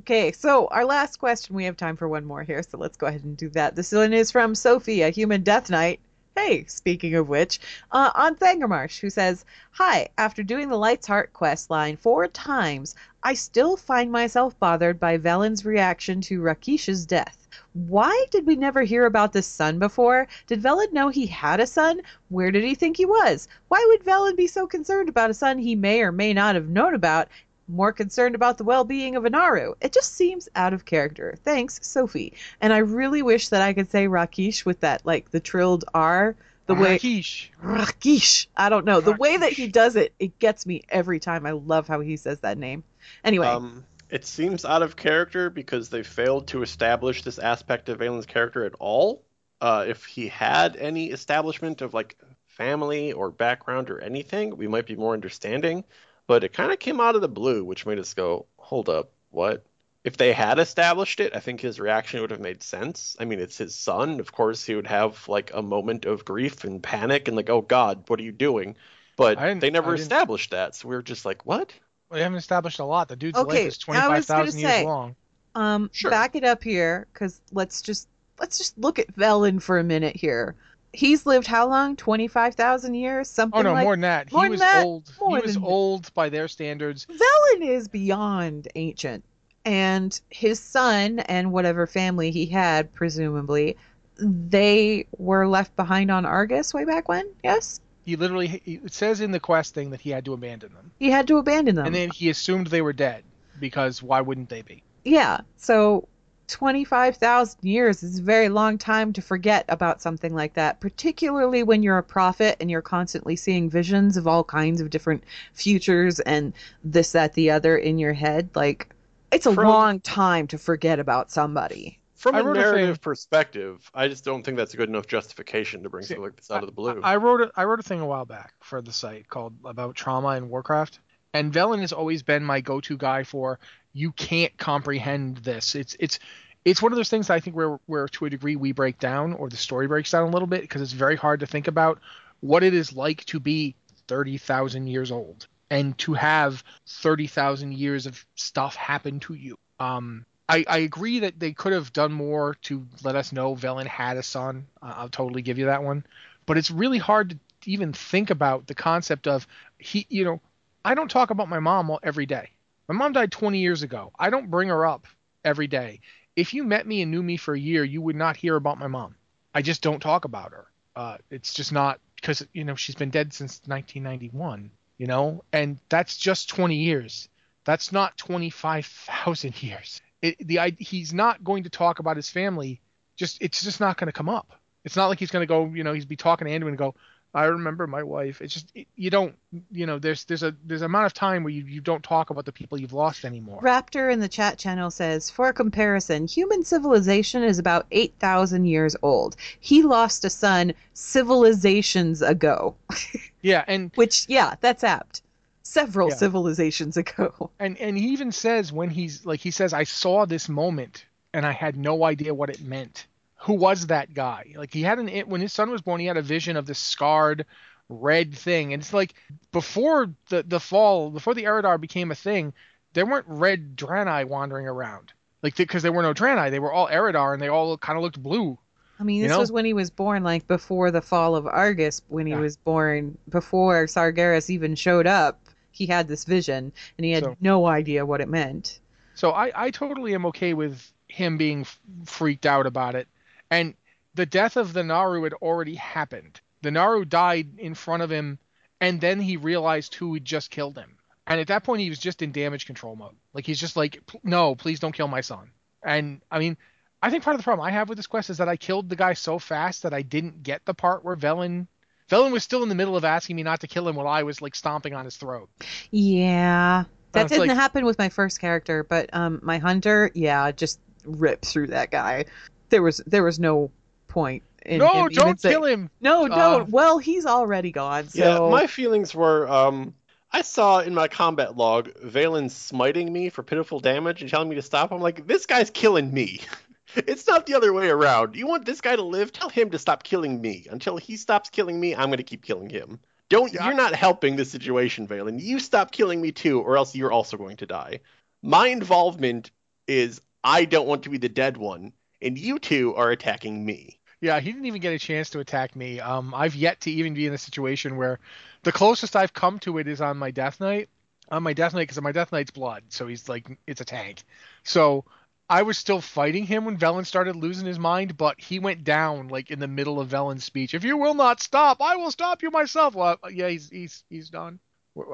okay, 0.01 0.33
so 0.33 0.69
our 0.69 0.87
last 0.87 1.19
question. 1.19 1.55
We 1.55 1.65
have 1.65 1.77
time 1.77 1.97
for 1.97 2.09
one 2.09 2.25
more 2.25 2.43
here, 2.43 2.63
so 2.63 2.79
let's 2.79 2.97
go 2.97 3.07
ahead 3.07 3.25
and 3.25 3.37
do 3.37 3.51
that. 3.51 3.77
This 3.77 3.93
one 3.93 4.15
is 4.15 4.31
from 4.31 4.55
Sophie, 4.55 5.03
a 5.03 5.11
human 5.11 5.43
death 5.43 5.69
knight. 5.69 6.01
Hey, 6.41 6.65
speaking 6.69 7.17
of 7.17 7.29
which, 7.29 7.59
uh, 7.91 8.13
on 8.15 8.37
Thangermarsh, 8.37 9.01
who 9.01 9.11
says, 9.11 9.45
Hi, 9.73 10.09
after 10.17 10.45
doing 10.45 10.69
the 10.69 10.79
Light's 10.79 11.09
Heart 11.09 11.33
quest 11.33 11.69
line 11.69 11.97
four 11.97 12.29
times, 12.29 12.95
I 13.25 13.35
still 13.35 13.77
find 13.77 14.13
myself 14.13 14.57
bothered 14.61 15.01
by 15.01 15.19
Velen's 15.19 15.65
reaction 15.65 16.21
to 16.23 16.41
Rakeesh's 16.41 17.07
death. 17.07 17.49
Why 17.73 18.27
did 18.31 18.47
we 18.47 18.55
never 18.55 18.83
hear 18.83 19.05
about 19.05 19.33
this 19.33 19.49
son 19.49 19.81
before? 19.81 20.29
Did 20.47 20.63
Velen 20.63 20.93
know 20.93 21.09
he 21.09 21.27
had 21.27 21.59
a 21.59 21.67
son? 21.67 22.03
Where 22.29 22.53
did 22.53 22.63
he 22.63 22.77
think 22.77 22.99
he 22.99 23.05
was? 23.05 23.49
Why 23.67 23.85
would 23.89 24.05
Velen 24.05 24.37
be 24.37 24.47
so 24.47 24.69
concerned 24.69 25.09
about 25.09 25.31
a 25.31 25.35
son 25.35 25.59
he 25.59 25.75
may 25.75 26.03
or 26.03 26.13
may 26.13 26.33
not 26.33 26.55
have 26.55 26.69
known 26.69 26.95
about? 26.95 27.27
More 27.69 27.93
concerned 27.93 28.35
about 28.35 28.59
the 28.59 28.65
well 28.65 28.85
being 28.85 29.15
of 29.17 29.25
Anaru. 29.25 29.75
It 29.81 29.93
just 29.93 30.15
seems 30.15 30.49
out 30.57 30.73
of 30.73 30.85
character. 30.85 31.35
Thanks, 31.45 31.79
Sophie. 31.87 32.33
And 32.61 32.73
I 32.73 32.79
really 32.79 33.23
wish 33.23 33.49
that 33.49 33.63
I 33.63 33.75
could 33.75 33.91
say 33.91 34.09
Rakeesh 34.09 34.65
with 34.65 34.81
that, 34.81 35.05
like 35.05 35.31
the 35.31 35.41
trilled 35.41 35.85
R. 35.95 36.35
The 36.67 36.75
way 36.75 36.99
Rakeesh. 36.99 37.49
Rakeesh. 37.63 38.47
I 38.57 38.69
don't 38.69 38.85
know. 38.85 39.01
The 39.01 39.13
way 39.13 39.37
that 39.37 39.53
he 39.53 39.69
does 39.69 39.97
it, 39.97 40.13
it 40.19 40.39
gets 40.39 40.67
me 40.67 40.83
every 40.91 41.19
time. 41.19 41.47
I 41.47 41.53
love 41.53 41.89
how 41.89 42.01
he 42.01 42.17
says 42.17 42.41
that 42.41 42.59
name. 42.59 42.85
Anyway, 43.25 43.47
Um, 43.47 43.85
it 44.11 44.25
seems 44.27 44.65
out 44.65 44.83
of 44.83 44.97
character 44.97 45.51
because 45.51 45.89
they 45.89 46.03
failed 46.03 46.47
to 46.49 46.63
establish 46.63 47.23
this 47.23 47.39
aspect 47.39 47.89
of 47.89 47.99
Valen's 47.99 48.27
character 48.27 48.65
at 48.65 48.75
all. 48.79 49.23
Uh, 49.61 49.85
if 49.89 50.05
he 50.05 50.29
had 50.29 50.77
any 50.77 51.11
establishment 51.11 51.81
of 51.83 51.95
like 51.95 52.17
family 52.47 53.13
or 53.13 53.31
background 53.31 53.91
or 53.91 54.01
anything, 54.01 54.57
we 54.57 54.69
might 54.69 54.87
be 54.87 54.97
more 54.97 55.15
understanding. 55.15 55.85
But 56.29 56.45
it 56.45 56.53
kind 56.53 56.71
of 56.71 56.79
came 56.79 57.01
out 57.01 57.17
of 57.17 57.23
the 57.23 57.29
blue, 57.29 57.65
which 57.65 57.87
made 57.87 57.99
us 57.99 58.15
go, 58.15 58.47
"Hold 58.59 58.89
up, 58.89 59.11
what?" 59.31 59.65
If 60.05 60.17
they 60.17 60.33
had 60.33 60.59
established 60.61 61.19
it, 61.21 61.35
I 61.35 61.41
think 61.41 61.61
his 61.61 61.81
reaction 61.81 62.21
would 62.21 62.31
have 62.31 62.39
made 62.41 62.63
sense. 62.63 63.17
I 63.19 63.25
mean, 63.25 63.41
it's 63.41 63.59
his 63.59 63.75
son. 63.75 64.21
Of 64.21 64.31
course, 64.31 64.65
he 64.65 64.75
would 64.77 64.87
have 64.87 65.27
like 65.27 65.51
a 65.53 65.63
moment 65.63 66.05
of 66.05 66.25
grief 66.25 66.63
and 66.65 66.81
panic 66.83 67.27
and 67.27 67.37
like, 67.37 67.51
"Oh 67.51 67.63
God, 67.63 68.05
what 68.09 68.21
are 68.21 68.23
you 68.23 68.31
doing?" 68.33 68.77
But 69.17 69.61
they 69.61 69.71
never 69.71 69.95
established 69.95 70.53
that, 70.53 70.77
so 70.77 70.87
we 70.89 70.95
were 70.95 71.03
just 71.03 71.25
like, 71.25 71.45
"What?" 71.45 71.73
Well, 72.09 72.19
they 72.19 72.23
haven't 72.23 72.39
established 72.39 72.79
a 72.79 72.85
lot. 72.85 73.09
The 73.09 73.17
dude's 73.17 73.37
Okay, 73.39 73.65
life 73.65 73.73
is 73.73 73.89
I 73.91 74.09
was 74.09 74.27
gonna 74.29 74.45
years 74.45 74.55
say- 74.55 74.85
long. 74.85 75.17
um, 75.57 75.91
Sure. 75.93 76.11
back 76.11 76.37
it 76.37 76.45
up 76.45 76.63
here, 76.63 77.07
because 77.13 77.41
let's 77.53 77.83
just 77.83 78.07
let's 78.39 78.57
just 78.59 78.79
look 78.79 78.99
at 78.99 79.09
Velen 79.17 79.61
for 79.61 79.79
a 79.79 79.85
minute 79.85 80.15
here. 80.15 80.55
He's 80.93 81.27
lived 81.27 81.47
how 81.47 81.69
long? 81.69 81.97
Twenty 81.97 82.29
five 82.29 82.55
thousand 82.55 82.95
years? 82.95 83.29
Oh, 83.31 83.35
Something 83.35 83.59
like 83.59 83.67
Oh 83.67 83.69
no, 83.69 83.75
like 83.75 83.85
more 83.85 83.93
than 83.95 84.01
that. 84.03 84.33
more 84.33 84.43
he 84.43 84.47
than 84.47 84.51
was 84.53 84.61
that, 84.61 84.85
old. 84.85 85.13
more 85.21 85.37
He 85.39 85.43
was 85.43 85.57
old 85.59 86.15
by 86.15 86.29
their 86.29 86.49
standards. 86.49 87.07
Velen 87.07 87.63
is 87.69 87.89
beyond 87.89 88.69
ancient. 88.75 89.25
And 89.65 90.19
his 90.31 90.61
son 90.61 91.19
and 91.19 91.53
whatever 91.53 91.87
family 91.87 92.31
he 92.31 92.47
had, 92.47 92.93
presumably, 92.95 93.77
they 94.19 95.07
were 95.19 95.47
left 95.47 95.77
behind 95.77 96.11
on 96.11 96.25
Argus 96.25 96.73
way 96.73 96.85
back 96.85 97.09
when, 97.09 97.29
yes? 97.45 97.81
He 98.05 98.17
literally. 98.17 98.63
It 98.65 98.93
says 98.95 99.21
in 99.21 99.31
the 99.31 99.41
quest 99.41 99.75
thing 99.75 99.91
that 99.91 100.01
he 100.01 100.09
had 100.11 100.25
to 100.25 100.33
abandon 100.33 100.73
them, 100.73 100.91
He 100.99 101.11
had 101.11 101.29
to 101.29 101.37
abandon 101.37 101.75
them. 101.75 101.85
and 101.87 101.95
then 101.95 102.09
he 102.11 102.31
assumed 102.31 102.69
they 102.69 102.81
were 102.83 102.95
dead 102.95 103.25
because 103.61 104.03
why 104.03 104.21
wouldn't 104.23 104.49
they 104.49 104.63
be? 104.63 104.83
yeah, 105.05 105.41
so 105.57 106.09
25,000 106.49 107.59
years 107.63 108.03
is 108.03 108.19
a 108.19 108.23
very 108.23 108.49
long 108.49 108.79
time 108.79 109.13
to 109.13 109.23
forget 109.23 109.65
about 109.69 110.03
something 110.03 110.35
like 110.35 110.55
that, 110.55 110.81
particularly 110.81 111.63
when 111.63 111.83
you're 111.83 111.99
a 111.99 112.03
prophet 112.03 112.57
and 112.61 112.71
you're 112.71 112.83
constantly 112.83 113.37
seeing 113.37 113.71
visions 113.71 114.17
of 114.17 114.27
all 114.27 114.43
kinds 114.43 114.81
of 114.81 114.91
different 114.91 115.23
futures 115.53 116.21
and 116.21 116.53
this, 116.83 117.13
that, 117.13 117.35
the 117.35 117.51
other 117.51 117.77
in 117.77 117.99
your 117.99 118.13
head. 118.15 118.51
Like, 118.55 118.89
it's 119.31 119.47
a 119.47 119.55
From- 119.55 119.69
long 119.69 120.01
time 120.01 120.47
to 120.49 120.59
forget 120.59 120.99
about 120.99 121.31
somebody. 121.31 122.01
From 122.15 122.35
I 122.35 122.41
a 122.41 122.43
wrote 122.45 122.57
a 122.57 122.61
narrative 122.61 122.97
thing- 122.97 123.03
perspective, 123.03 123.89
I 123.95 124.09
just 124.09 124.25
don't 124.25 124.43
think 124.43 124.57
that's 124.57 124.75
a 124.75 124.77
good 124.77 124.89
enough 124.89 125.07
justification 125.07 125.85
to 125.85 125.89
bring 125.89 126.03
See, 126.03 126.09
something 126.15 126.25
like 126.25 126.37
this 126.37 126.51
out 126.51 126.65
of 126.65 126.67
the 126.67 126.73
blue. 126.73 127.01
I 127.05 127.15
wrote 127.17 127.43
a, 127.43 127.53
I 127.57 127.63
wrote 127.65 127.79
a 127.79 127.85
thing 127.85 128.01
a 128.01 128.07
while 128.07 128.25
back 128.25 128.55
for 128.61 128.83
the 128.83 128.93
site 128.93 129.29
called 129.29 129.55
about 129.65 129.95
trauma 129.95 130.31
in 130.37 130.49
Warcraft, 130.49 130.99
and 131.33 131.53
Velen 131.53 131.81
has 131.81 131.93
always 131.93 132.25
been 132.25 132.43
my 132.43 132.61
go-to 132.61 132.97
guy 132.97 133.23
for 133.23 133.61
you 133.99 134.13
can't 134.13 134.57
comprehend 134.59 135.39
this. 135.39 135.75
It's 135.75 135.97
it's 136.01 136.19
it's 136.65 136.83
one 136.83 136.93
of 136.93 136.97
those 136.97 137.09
things 137.11 137.31
I 137.31 137.41
think 137.41 137.57
where 137.57 137.79
where 137.87 138.09
to 138.09 138.27
a 138.27 138.31
degree 138.31 138.57
we 138.57 138.73
break 138.73 138.99
down 138.99 139.33
or 139.35 139.49
the 139.49 139.57
story 139.57 139.87
breaks 139.87 140.11
down 140.11 140.29
a 140.29 140.31
little 140.31 140.49
bit 140.49 140.63
because 140.63 140.83
it's 140.83 140.93
very 140.93 141.17
hard 141.17 141.41
to 141.41 141.47
think 141.47 141.69
about 141.69 142.01
what 142.41 142.63
it 142.63 142.75
is 142.75 142.93
like 142.93 143.25
to 143.27 143.41
be 143.41 143.75
thirty 144.07 144.39
thousand 144.39 144.87
years 144.89 145.11
old 145.11 145.47
and 145.71 145.97
to 145.99 146.15
have 146.15 146.65
thirty 146.87 147.27
thousand 147.27 147.75
years 147.75 148.07
of 148.07 148.25
stuff 148.35 148.75
happen 148.77 149.21
to 149.21 149.35
you. 149.35 149.57
Um, 149.81 150.25
I, 150.49 150.65
I 150.67 150.79
agree 150.79 151.21
that 151.21 151.39
they 151.39 151.53
could 151.53 151.73
have 151.73 151.93
done 151.93 152.13
more 152.13 152.55
to 152.63 152.87
let 153.05 153.17
us 153.17 153.33
know 153.33 153.55
Velen 153.55 153.87
had 153.87 154.17
a 154.17 154.23
son. 154.23 154.67
Uh, 154.83 154.95
I'll 154.97 155.09
totally 155.11 155.43
give 155.43 155.59
you 155.59 155.67
that 155.67 155.83
one 155.83 156.05
but 156.47 156.57
it's 156.57 156.71
really 156.71 156.99
hard 156.99 157.31
to 157.31 157.71
even 157.71 157.93
think 157.93 158.31
about 158.31 158.67
the 158.67 158.75
concept 158.75 159.29
of 159.29 159.47
he 159.79 160.07
you 160.09 160.25
know 160.25 160.41
i 160.85 160.95
don't 160.95 161.11
talk 161.11 161.31
about 161.31 161.49
my 161.49 161.61
mom 161.61 161.95
every 162.03 162.27
day 162.27 162.49
my 162.89 162.95
mom 162.95 163.13
died 163.13 163.31
20 163.31 163.59
years 163.59 163.83
ago. 163.83 164.13
I 164.19 164.31
don't 164.31 164.51
bring 164.51 164.69
her 164.69 164.87
up 164.87 165.07
every 165.45 165.67
day. 165.67 166.01
If 166.35 166.55
you 166.55 166.65
met 166.65 166.87
me 166.87 167.03
and 167.03 167.11
knew 167.11 167.23
me 167.23 167.37
for 167.37 167.55
a 167.55 167.59
year 167.61 167.85
you 167.85 168.01
would 168.01 168.17
not 168.17 168.37
hear 168.37 168.57
about 168.57 168.79
my 168.79 168.87
mom. 168.87 169.15
I 169.55 169.63
just 169.63 169.83
don't 169.83 170.01
talk 170.01 170.25
about 170.25 170.53
her. 170.53 170.67
Uh, 170.97 171.19
it's 171.31 171.55
just 171.55 171.73
not 171.73 172.01
because 172.17 172.47
you 172.53 172.65
know 172.65 172.75
she's 172.75 172.95
been 172.95 173.11
dead 173.11 173.33
since 173.33 173.61
1991 173.67 174.71
you 174.99 175.07
know? 175.07 175.45
And 175.53 175.79
that's 175.89 176.17
just 176.17 176.51
20 176.51 176.77
years. 176.77 177.29
That's 177.65 177.93
not 177.93 178.17
25,000 178.19 179.63
years. 179.63 180.03
It, 180.21 180.37
the 180.47 180.75
he's 180.79 181.15
not 181.15 181.45
going 181.45 181.63
to 181.63 181.71
talk 181.71 182.01
about 182.01 182.17
his 182.17 182.29
family. 182.29 182.81
Just 183.17 183.39
it's 183.41 183.63
just 183.63 183.79
not 183.79 183.97
going 183.97 184.07
to 184.07 184.13
come 184.13 184.29
up. 184.29 184.53
It's 184.85 184.97
not 184.97 185.07
like 185.07 185.21
he's 185.21 185.31
going 185.31 185.43
to 185.43 185.47
go, 185.47 185.67
you 185.67 185.85
know, 185.85 185.93
he's 185.93 186.05
be 186.05 186.17
talking 186.17 186.47
to 186.47 186.53
Anduin 186.53 186.69
and 186.69 186.79
go, 186.79 186.95
I 187.35 187.45
remember 187.45 187.87
my 187.87 188.03
wife. 188.03 188.41
It's 188.41 188.55
just 188.55 188.73
you 188.97 189.11
don't, 189.11 189.37
you 189.71 189.85
know, 189.87 189.99
there's 189.99 190.25
there's 190.25 190.43
a 190.43 190.55
there's 190.65 190.81
an 190.81 190.87
amount 190.87 191.07
of 191.07 191.15
time 191.15 191.45
where 191.45 191.53
you, 191.53 191.63
you 191.65 191.81
don't 191.81 192.03
talk 192.03 192.31
about 192.31 192.47
the 192.47 192.53
people 192.53 192.81
you've 192.81 192.95
lost 192.95 193.25
anymore. 193.25 193.61
Raptor 193.61 194.11
in 194.13 194.21
the 194.21 194.29
chat 194.29 194.59
channel 194.59 194.91
says, 194.91 195.29
for 195.29 195.53
comparison, 195.53 196.27
human 196.27 196.65
civilization 196.65 197.43
is 197.43 197.59
about 197.59 197.87
8,000 197.91 198.65
years 198.65 198.97
old. 199.03 199.37
He 199.61 199.83
lost 199.83 200.25
a 200.25 200.31
son 200.31 200.73
civilizations 200.95 202.23
ago, 202.23 202.75
Yeah, 203.43 203.65
and 203.69 203.91
which, 203.95 204.25
yeah, 204.29 204.55
that's 204.61 204.83
apt. 204.85 205.23
Several 205.63 206.09
Yeah. 206.09 206.15
civilizations 206.17 206.97
ago. 206.97 207.51
and 207.59 207.77
and 207.77 207.99
he 207.99 208.09
even 208.09 208.33
says 208.33 208.73
when 208.73 208.89
he's 208.89 209.27
like 209.27 209.41
he 209.41 209.51
says 209.51 209.75
I 209.75 209.85
saw 209.85 210.25
this 210.25 210.49
moment 210.49 211.05
and 211.35 211.45
I 211.45 211.53
had 211.53 211.77
no 211.77 212.05
idea 212.05 212.33
what 212.33 212.49
it 212.49 212.63
meant. 212.63 213.07
Who 213.43 213.55
was 213.55 213.87
that 213.87 214.15
guy? 214.15 214.53
Like 214.57 214.73
he 214.73 214.83
had 214.83 214.99
an 214.99 215.09
when 215.29 215.41
his 215.41 215.53
son 215.53 215.71
was 215.71 215.83
born, 215.83 216.01
he 216.01 216.07
had 216.07 216.17
a 216.17 216.23
vision 216.23 216.57
of 216.57 216.67
this 216.67 216.79
scarred 216.79 217.47
red 217.89 218.35
thing. 218.37 218.73
And 218.73 218.83
it's 218.83 218.93
like 218.93 219.15
before 219.53 220.11
the 220.29 220.43
the 220.43 220.61
fall, 220.61 221.11
before 221.11 221.35
the 221.35 221.45
Eridar 221.45 221.81
became 221.81 222.11
a 222.11 222.15
thing, 222.17 222.53
there 222.95 223.07
weren't 223.07 223.27
red 223.29 223.77
Draenei 223.77 224.27
wandering 224.27 224.67
around. 224.67 225.13
Like 225.43 225.57
because 225.57 225.83
there 225.83 225.93
were 225.93 226.03
no 226.03 226.13
Draenei, 226.15 226.51
they 226.51 226.59
were 226.59 226.73
all 226.73 226.89
Eridar, 226.89 227.33
and 227.33 227.41
they 227.41 227.49
all 227.49 227.79
kind 227.79 227.97
of 227.97 228.03
looked 228.03 228.21
blue. 228.23 228.59
I 229.01 229.05
mean, 229.05 229.19
You 229.19 229.23
this 229.29 229.31
know? 229.31 229.39
was 229.39 229.53
when 229.53 229.65
he 229.65 229.73
was 229.73 229.91
born, 229.91 230.25
like 230.25 230.49
before 230.49 230.91
the 230.91 231.01
fall 231.01 231.37
of 231.37 231.47
Argus, 231.47 232.03
when 232.09 232.27
he 232.27 232.33
Yeah. 232.33 232.41
was 232.41 232.57
born, 232.57 233.17
before 233.29 233.85
Sargeras 233.87 234.51
even 234.51 234.75
showed 234.75 235.07
up. 235.07 235.41
He 235.71 235.87
had 235.87 236.09
this 236.09 236.25
vision, 236.25 236.73
and 236.97 237.05
he 237.05 237.13
had 237.13 237.23
So- 237.23 237.37
no 237.41 237.67
idea 237.67 238.05
what 238.05 238.21
it 238.21 238.29
meant. 238.29 238.81
So 239.15 239.31
I, 239.31 239.53
I 239.55 239.71
totally 239.71 240.13
am 240.15 240.27
okay 240.27 240.53
with 240.55 240.93
him 241.07 241.37
being 241.37 241.61
f- 241.61 241.79
freaked 242.05 242.45
out 242.47 242.67
about 242.67 242.97
it. 242.97 243.07
And 243.51 243.75
the 244.15 244.27
death 244.27 244.57
of 244.57 244.73
the 244.73 244.83
Naaru 244.83 245.23
had 245.25 245.35
already 245.35 245.77
happened. 245.77 246.41
The 246.63 246.71
Naaru 246.71 247.05
died 247.05 247.59
in 247.59 247.75
front 247.75 248.03
of 248.03 248.11
him, 248.11 248.39
and 248.81 249.01
then 249.01 249.21
he 249.21 249.37
realized 249.37 249.95
who 249.95 250.15
had 250.15 250.25
just 250.25 250.51
killed 250.51 250.77
him. 250.77 250.97
And 251.27 251.41
at 251.41 251.49
that 251.49 251.63
point, 251.63 251.83
he 251.83 251.91
was 251.91 251.99
just 251.99 252.23
in 252.23 252.33
damage 252.33 252.67
control 252.67 252.97
mode. 252.97 253.15
Like 253.35 253.47
he's 253.47 253.61
just 253.61 253.77
like, 253.77 254.01
no, 254.25 254.55
please 254.55 254.81
don't 254.81 254.95
kill 254.95 255.09
my 255.09 255.21
son. 255.21 255.51
And 255.85 256.23
I 256.31 256.39
mean, 256.39 256.57
I 257.03 257.11
think 257.11 257.23
part 257.23 257.35
of 257.35 257.41
the 257.41 257.45
problem 257.45 257.67
I 257.67 257.71
have 257.71 257.89
with 257.89 257.97
this 257.97 258.07
quest 258.07 258.31
is 258.31 258.39
that 258.39 258.49
I 258.49 258.57
killed 258.57 258.89
the 258.89 258.97
guy 258.97 259.13
so 259.13 259.39
fast 259.39 259.83
that 259.83 259.95
I 259.95 260.03
didn't 260.03 260.43
get 260.43 260.65
the 260.65 260.75
part 260.75 261.05
where 261.05 261.17
Velen. 261.17 261.69
Velen 262.11 262.33
was 262.33 262.43
still 262.43 262.63
in 262.63 262.71
the 262.71 262.75
middle 262.75 262.97
of 262.97 263.05
asking 263.05 263.37
me 263.37 263.43
not 263.43 263.61
to 263.61 263.67
kill 263.67 263.87
him 263.87 263.95
while 263.95 264.09
I 264.09 264.23
was 264.23 264.41
like 264.41 264.55
stomping 264.55 264.95
on 264.95 265.05
his 265.05 265.17
throat. 265.17 265.51
Yeah, 265.91 266.85
that 267.13 267.29
didn't 267.29 267.49
like- 267.49 267.57
happen 267.57 267.85
with 267.85 267.99
my 267.99 268.09
first 268.09 268.41
character, 268.41 268.83
but 268.83 269.11
um, 269.13 269.41
my 269.43 269.59
hunter, 269.59 270.11
yeah, 270.15 270.51
just 270.51 270.81
ripped 271.05 271.45
through 271.45 271.69
that 271.69 271.91
guy. 271.91 272.25
There 272.71 272.83
was 272.83 272.99
there 273.07 273.23
was 273.25 273.39
no 273.39 273.71
point 274.09 274.43
in 274.65 274.79
no, 274.79 274.89
him 274.93 275.09
don't 275.11 275.41
saying- 275.41 275.53
kill 275.55 275.65
him. 275.65 275.91
No, 276.01 276.27
Uh, 276.27 276.29
don't. 276.59 276.71
well, 276.71 276.99
he's 276.99 277.27
already 277.27 277.71
gone. 277.71 278.09
So 278.09 278.19
Yeah, 278.19 278.51
my 278.51 278.67
feelings 278.67 279.15
were 279.15 279.49
um 279.49 279.95
I 280.31 280.43
saw 280.43 280.81
in 280.81 280.95
my 280.95 281.09
combat 281.09 281.57
log 281.57 281.89
Valen 282.05 282.51
smiting 282.51 283.11
me 283.13 283.31
for 283.31 283.43
pitiful 283.43 283.81
damage 283.81 284.21
and 284.21 284.31
telling 284.31 284.49
me 284.51 284.57
to 284.57 284.63
stop. 284.63 284.93
I'm 284.93 285.01
like, 285.01 285.27
this 285.27 285.47
guy's 285.47 285.71
killing 285.71 286.13
me. 286.13 286.41
It's 286.97 287.27
not 287.27 287.45
the 287.45 287.53
other 287.55 287.75
way 287.75 287.91
around. 287.91 288.35
You 288.35 288.47
want 288.47 288.65
this 288.65 288.81
guy 288.81 288.97
to 288.97 289.03
live? 289.03 289.31
Tell 289.31 289.51
him 289.51 289.69
to 289.71 289.79
stop 289.79 290.03
killing 290.03 290.41
me. 290.41 290.67
Until 290.71 290.97
he 290.97 291.19
stops 291.19 291.51
killing 291.51 291.79
me, 291.79 291.95
I'm 291.95 292.09
gonna 292.09 292.23
keep 292.23 292.43
killing 292.43 292.71
him. 292.71 292.99
Don't 293.29 293.53
Yeah. 293.53 293.67
you're 293.67 293.75
not 293.75 293.95
helping 293.95 294.37
the 294.37 294.47
situation, 294.47 295.07
Valen. 295.07 295.39
You 295.39 295.59
stop 295.61 295.93
killing 295.93 296.19
me 296.19 296.33
too, 296.33 296.61
or 296.63 296.79
else 296.79 296.95
you're 296.97 297.13
also 297.13 297.37
going 297.37 297.59
to 297.59 297.67
die. 297.67 298.01
My 298.43 298.69
involvement 298.69 299.51
is 299.87 300.23
I 300.43 300.65
don't 300.65 300.89
want 300.89 301.03
to 301.03 301.11
be 301.11 301.19
the 301.19 301.29
dead 301.29 301.59
one, 301.59 301.93
and 302.21 302.39
you 302.39 302.59
two 302.59 302.95
are 302.97 303.11
attacking 303.11 303.65
me. 303.65 303.99
Yeah, 304.21 304.41
he 304.41 304.51
didn't 304.51 304.67
even 304.67 304.81
get 304.81 304.95
a 304.95 304.99
chance 304.99 305.31
to 305.31 305.39
attack 305.39 305.77
me. 305.77 306.01
Um, 306.01 306.35
I've 306.35 306.57
yet 306.57 306.81
to 306.83 306.91
even 306.91 307.15
be 307.15 307.27
in 307.27 307.33
a 307.33 307.39
situation 307.39 307.97
where 307.97 308.19
the 308.63 308.73
closest 308.73 309.15
I've 309.15 309.33
come 309.33 309.61
to 309.61 309.79
it 309.79 309.87
is 309.87 310.01
on 310.01 310.17
my 310.17 310.33
Death 310.33 310.61
Knight. 310.61 310.89
On 311.31 311.43
my 311.43 311.53
Death 311.53 311.75
Knight, 311.75 311.83
because 311.83 312.01
my 312.01 312.13
Death 312.13 312.33
Knight's 312.33 312.51
blood, 312.51 312.85
so 312.89 313.07
he's 313.07 313.29
like 313.29 313.59
it's 313.67 313.83
a 313.83 313.85
tank. 313.85 314.23
So 314.65 315.05
I 315.49 315.63
was 315.63 315.77
still 315.77 316.01
fighting 316.01 316.45
him 316.45 316.65
when 316.65 316.79
Velen 316.79 317.05
started 317.05 317.37
losing 317.37 317.67
his 317.67 317.79
mind, 317.79 318.17
but 318.17 318.41
he 318.41 318.59
went 318.59 318.83
down 318.83 319.29
like 319.29 319.51
in 319.51 319.59
the 319.59 319.69
middle 319.69 320.01
of 320.01 320.09
Velen's 320.09 320.45
speech. 320.45 320.73
If 320.73 320.85
you 320.85 320.97
will 320.97 321.15
not 321.15 321.41
stop, 321.41 321.83
I 321.83 321.97
will 321.97 322.11
stop 322.11 322.43
you 322.43 322.51
myself. 322.51 322.95
Well, 322.95 323.19
yeah, 323.31 323.49
he's 323.49 323.69
he's 323.69 324.05
he's 324.09 324.31
done. 324.31 324.59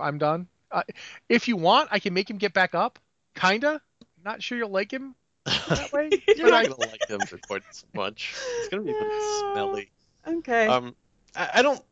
I'm 0.00 0.18
done. 0.18 0.46
Uh, 0.70 0.82
if 1.28 1.48
you 1.48 1.56
want, 1.56 1.88
I 1.92 1.98
can 1.98 2.14
make 2.14 2.30
him 2.30 2.38
get 2.38 2.54
back 2.54 2.74
up. 2.74 2.98
Kinda. 3.34 3.82
Not 4.24 4.42
sure 4.42 4.56
you'll 4.56 4.70
like 4.70 4.92
him 4.92 5.16
that 5.44 5.90
way. 5.92 6.10
You're 6.36 6.50
not 6.50 6.68
gonna 6.68 6.80
like 6.80 7.06
them 7.08 7.20
for 7.20 7.38
quite 7.38 7.62
as 7.70 7.84
much. 7.94 8.34
It's 8.58 8.68
gonna 8.68 8.82
be 8.82 8.90
a 8.90 8.94
bit 8.94 9.12
smelly. 9.52 9.90
okay. 10.26 10.66
Um, 10.66 10.94
I, 11.36 11.50
I 11.54 11.62
don't, 11.62 11.82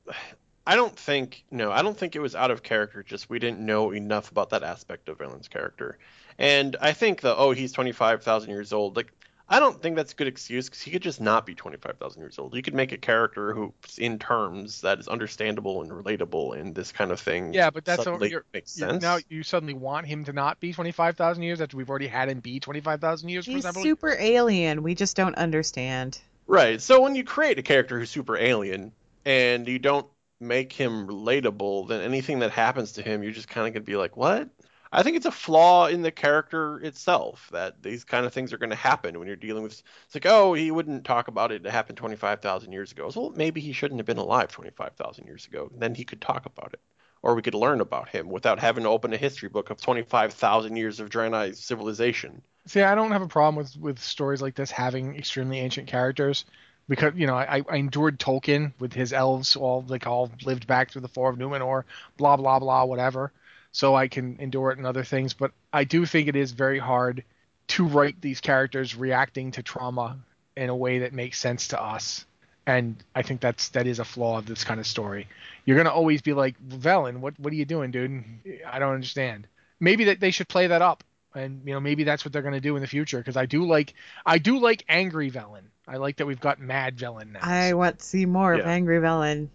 I 0.66 0.76
don't 0.76 0.96
think 0.96 1.44
no, 1.50 1.70
I 1.70 1.82
don't 1.82 1.96
think 1.96 2.16
it 2.16 2.20
was 2.20 2.34
out 2.34 2.50
of 2.50 2.62
character. 2.62 3.02
Just 3.02 3.28
we 3.28 3.38
didn't 3.38 3.60
know 3.60 3.90
enough 3.90 4.30
about 4.30 4.50
that 4.50 4.62
aspect 4.62 5.08
of 5.08 5.18
Valen's 5.18 5.48
character, 5.48 5.98
and 6.38 6.76
I 6.80 6.92
think 6.92 7.20
the 7.20 7.36
oh 7.36 7.50
he's 7.50 7.72
twenty 7.72 7.92
five 7.92 8.22
thousand 8.22 8.50
years 8.50 8.72
old. 8.72 8.96
Like 8.96 9.12
I 9.52 9.60
don't 9.60 9.80
think 9.82 9.96
that's 9.96 10.12
a 10.12 10.16
good 10.16 10.26
excuse 10.26 10.68
because 10.68 10.80
he 10.80 10.90
could 10.90 11.02
just 11.02 11.20
not 11.20 11.44
be 11.44 11.54
twenty 11.54 11.76
five 11.76 11.98
thousand 11.98 12.22
years 12.22 12.38
old. 12.38 12.54
You 12.54 12.62
could 12.62 12.74
make 12.74 12.90
a 12.92 12.96
character 12.96 13.52
who's 13.52 13.98
in 13.98 14.18
terms 14.18 14.80
that 14.80 14.98
is 14.98 15.08
understandable 15.08 15.82
and 15.82 15.90
relatable 15.90 16.58
and 16.58 16.74
this 16.74 16.90
kind 16.90 17.10
of 17.12 17.20
thing. 17.20 17.52
Yeah, 17.52 17.70
but 17.70 17.84
that's 17.84 17.98
what 17.98 18.04
suddenly 18.04 18.30
you're- 18.30 18.42
makes 18.54 18.78
you- 18.78 18.86
sense. 18.86 19.02
now 19.02 19.18
you 19.28 19.42
suddenly 19.42 19.74
want 19.74 20.06
him 20.06 20.24
to 20.24 20.32
not 20.32 20.58
be 20.58 20.72
25,000 20.72 21.42
years 21.42 21.60
after 21.60 21.76
we've 21.76 21.90
already 21.90 22.06
had 22.06 22.28
him 22.30 22.40
be 22.40 22.58
25,000 22.60 23.28
years 23.28 23.46
he's 23.46 23.62
several 23.62 23.84
super 23.84 24.16
alien. 24.18 24.82
We 24.82 24.94
just 24.94 25.16
don't 25.16 25.34
understand. 25.36 26.18
Right. 26.46 26.80
So 26.80 27.00
when 27.02 27.14
you 27.14 27.22
create 27.22 27.58
a 27.58 27.62
character 27.62 27.98
who's 27.98 28.10
super 28.10 28.36
alien 28.36 28.92
and 29.24 29.68
you 29.68 29.78
don't 29.78 30.06
make 30.40 30.72
him 30.72 31.06
relatable, 31.06 31.88
then 31.88 32.00
anything 32.00 32.40
that 32.40 32.50
happens 32.50 32.92
to 32.92 33.02
him, 33.02 33.22
you're 33.22 33.32
just 33.32 33.48
kind 33.48 33.66
of 33.68 33.74
going 33.74 33.84
to 33.84 33.86
be 33.86 33.96
like, 33.96 34.16
what? 34.16 34.48
I 34.92 35.02
think 35.02 35.16
it's 35.16 35.26
a 35.26 35.30
flaw 35.32 35.86
in 35.86 36.02
the 36.02 36.10
character 36.10 36.78
itself 36.80 37.48
that 37.52 37.82
these 37.82 38.04
kind 38.04 38.26
of 38.26 38.32
things 38.32 38.52
are 38.52 38.58
going 38.58 38.70
to 38.70 38.76
happen 38.76 39.18
when 39.18 39.26
you're 39.26 39.36
dealing 39.36 39.62
with. 39.62 39.72
It's 40.06 40.14
like, 40.14 40.26
oh, 40.26 40.52
he 40.54 40.70
wouldn't 40.70 41.04
talk 41.04 41.28
about 41.28 41.50
it. 41.50 41.64
It 41.64 41.70
happened 41.70 41.96
25,000 41.98 42.72
years 42.72 42.92
ago. 42.92 43.08
So 43.10 43.22
well, 43.22 43.30
maybe 43.30 43.60
he 43.60 43.72
shouldn't 43.72 44.00
have 44.00 44.06
been 44.06 44.18
alive 44.18 44.52
25,000 44.52 45.24
years 45.26 45.46
ago. 45.46 45.70
Then 45.76 45.94
he 45.94 46.04
could 46.04 46.20
talk 46.20 46.46
about 46.46 46.74
it. 46.74 46.80
Or 47.22 47.34
we 47.34 47.42
could 47.42 47.54
learn 47.54 47.80
about 47.80 48.08
him 48.10 48.28
without 48.28 48.58
having 48.58 48.82
to 48.84 48.90
open 48.90 49.12
a 49.12 49.16
history 49.16 49.48
book 49.48 49.70
of 49.70 49.80
25,000 49.80 50.76
years 50.76 51.00
of 51.00 51.08
Draenei 51.08 51.56
civilization. 51.56 52.42
See, 52.66 52.82
I 52.82 52.94
don't 52.94 53.12
have 53.12 53.22
a 53.22 53.28
problem 53.28 53.56
with 53.56 53.76
with 53.76 53.98
stories 53.98 54.42
like 54.42 54.54
this 54.54 54.70
having 54.70 55.16
extremely 55.16 55.58
ancient 55.60 55.88
characters 55.88 56.44
because 56.88 57.14
you 57.16 57.26
know 57.26 57.34
I, 57.36 57.62
I 57.68 57.76
endured 57.76 58.18
Tolkien 58.18 58.72
with 58.78 58.92
his 58.92 59.12
elves 59.12 59.56
all 59.56 59.84
like 59.88 60.06
all 60.06 60.30
lived 60.44 60.66
back 60.66 60.90
through 60.90 61.02
the 61.02 61.08
Four 61.08 61.30
of 61.30 61.38
Numenor, 61.38 61.84
blah 62.16 62.36
blah 62.36 62.58
blah 62.58 62.84
whatever. 62.84 63.32
So 63.72 63.94
I 63.94 64.08
can 64.08 64.36
endure 64.38 64.70
it 64.70 64.78
and 64.78 64.86
other 64.86 65.04
things, 65.04 65.32
but 65.32 65.52
I 65.72 65.84
do 65.84 66.04
think 66.04 66.28
it 66.28 66.36
is 66.36 66.52
very 66.52 66.78
hard 66.78 67.24
to 67.68 67.86
write 67.86 68.20
these 68.20 68.40
characters 68.40 68.94
reacting 68.94 69.52
to 69.52 69.62
trauma 69.62 70.18
in 70.56 70.68
a 70.68 70.76
way 70.76 71.00
that 71.00 71.14
makes 71.14 71.38
sense 71.38 71.68
to 71.68 71.82
us. 71.82 72.26
And 72.66 73.02
I 73.14 73.22
think 73.22 73.40
that's 73.40 73.70
that 73.70 73.86
is 73.86 73.98
a 73.98 74.04
flaw 74.04 74.38
of 74.38 74.46
this 74.46 74.62
kind 74.62 74.78
of 74.78 74.86
story. 74.86 75.26
You're 75.64 75.76
gonna 75.76 75.90
always 75.90 76.22
be 76.22 76.32
like, 76.32 76.54
Velen, 76.62 77.18
what 77.18 77.38
what 77.40 77.52
are 77.52 77.56
you 77.56 77.64
doing, 77.64 77.90
dude? 77.90 78.22
I 78.66 78.78
don't 78.78 78.94
understand. 78.94 79.48
Maybe 79.80 80.04
that 80.04 80.20
they 80.20 80.30
should 80.30 80.48
play 80.48 80.68
that 80.68 80.82
up 80.82 81.02
and 81.34 81.62
you 81.64 81.72
know 81.72 81.80
maybe 81.80 82.04
that's 82.04 82.24
what 82.24 82.32
they're 82.32 82.42
going 82.42 82.54
to 82.54 82.60
do 82.60 82.76
in 82.76 82.82
the 82.82 82.88
future 82.88 83.18
because 83.18 83.36
I 83.36 83.46
do 83.46 83.64
like 83.64 83.94
I 84.26 84.38
do 84.38 84.58
like 84.58 84.84
angry 84.88 85.30
Velen. 85.30 85.62
I 85.86 85.96
like 85.96 86.16
that 86.18 86.26
we've 86.26 86.40
got 86.40 86.60
mad 86.60 86.96
Velen 86.96 87.32
now. 87.32 87.40
I 87.42 87.72
want 87.74 87.98
to 87.98 88.04
see 88.04 88.26
more 88.26 88.54
of 88.54 88.60
Angry 88.60 88.98
Velen. 88.98 89.48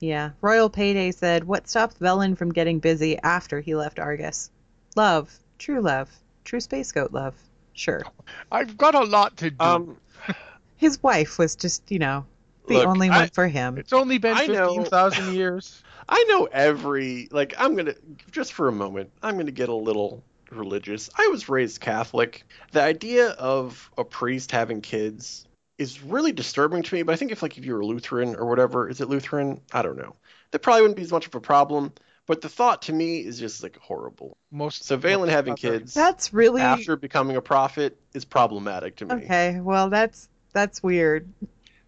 Yeah. 0.00 0.30
Royal 0.40 0.70
Payday 0.70 1.10
said, 1.12 1.44
What 1.44 1.68
stopped 1.68 1.98
Velen 2.00 2.36
from 2.36 2.52
getting 2.52 2.78
busy 2.78 3.18
after 3.18 3.60
he 3.60 3.74
left 3.74 3.98
Argus? 3.98 4.50
Love. 4.96 5.30
True 5.58 5.80
love. 5.80 6.08
True 6.44 6.60
space 6.60 6.92
goat 6.92 7.12
love. 7.12 7.34
Sure. 7.72 8.02
I've 8.50 8.76
got 8.76 8.94
a 8.94 9.04
lot 9.04 9.36
to 9.38 9.50
do. 9.50 9.56
Um, 9.60 9.96
His 10.76 11.02
wife 11.02 11.38
was 11.38 11.56
just, 11.56 11.82
you 11.90 11.98
know, 11.98 12.24
the 12.68 12.74
Look, 12.74 12.86
only 12.86 13.08
I- 13.08 13.18
one 13.20 13.28
for 13.30 13.48
him. 13.48 13.78
it's 13.78 13.92
only 13.92 14.18
been 14.18 14.36
I 14.36 14.46
know- 14.46 14.66
fifteen 14.68 14.84
thousand 14.84 15.34
years. 15.34 15.82
I 16.08 16.24
know 16.28 16.48
every 16.50 17.28
like 17.32 17.54
I'm 17.58 17.74
gonna 17.76 17.94
just 18.30 18.52
for 18.54 18.68
a 18.68 18.72
moment 18.72 19.10
I'm 19.22 19.36
gonna 19.36 19.50
get 19.50 19.68
a 19.68 19.74
little 19.74 20.22
religious. 20.50 21.10
I 21.18 21.26
was 21.28 21.48
raised 21.48 21.80
Catholic. 21.80 22.44
The 22.72 22.80
idea 22.82 23.30
of 23.30 23.90
a 23.98 24.04
priest 24.04 24.50
having 24.52 24.80
kids 24.80 25.46
is 25.78 26.02
really 26.02 26.32
disturbing 26.32 26.82
to 26.82 26.94
me. 26.94 27.02
But 27.02 27.12
I 27.12 27.16
think 27.16 27.30
if 27.32 27.42
like 27.42 27.56
if 27.58 27.64
you 27.64 27.74
were 27.74 27.80
a 27.80 27.86
Lutheran 27.86 28.34
or 28.36 28.46
whatever, 28.46 28.88
is 28.88 29.00
it 29.00 29.08
Lutheran? 29.08 29.60
I 29.72 29.82
don't 29.82 29.96
know. 29.96 30.16
That 30.50 30.60
probably 30.60 30.82
wouldn't 30.82 30.96
be 30.96 31.02
as 31.02 31.12
much 31.12 31.26
of 31.26 31.34
a 31.34 31.40
problem. 31.40 31.92
But 32.26 32.42
the 32.42 32.48
thought 32.50 32.82
to 32.82 32.92
me 32.92 33.20
is 33.24 33.38
just 33.38 33.62
like 33.62 33.78
horrible. 33.78 34.36
Most 34.50 34.84
So 34.84 34.98
Valen 34.98 35.28
having 35.30 35.54
kids 35.56 35.94
That's 35.94 36.34
really 36.34 36.60
after 36.60 36.94
becoming 36.96 37.36
a 37.36 37.40
prophet 37.40 37.98
is 38.12 38.26
problematic 38.26 38.96
to 38.96 39.06
me. 39.06 39.14
okay. 39.24 39.60
Well, 39.60 39.88
that's 39.88 40.28
that's 40.52 40.82
weird. 40.82 41.26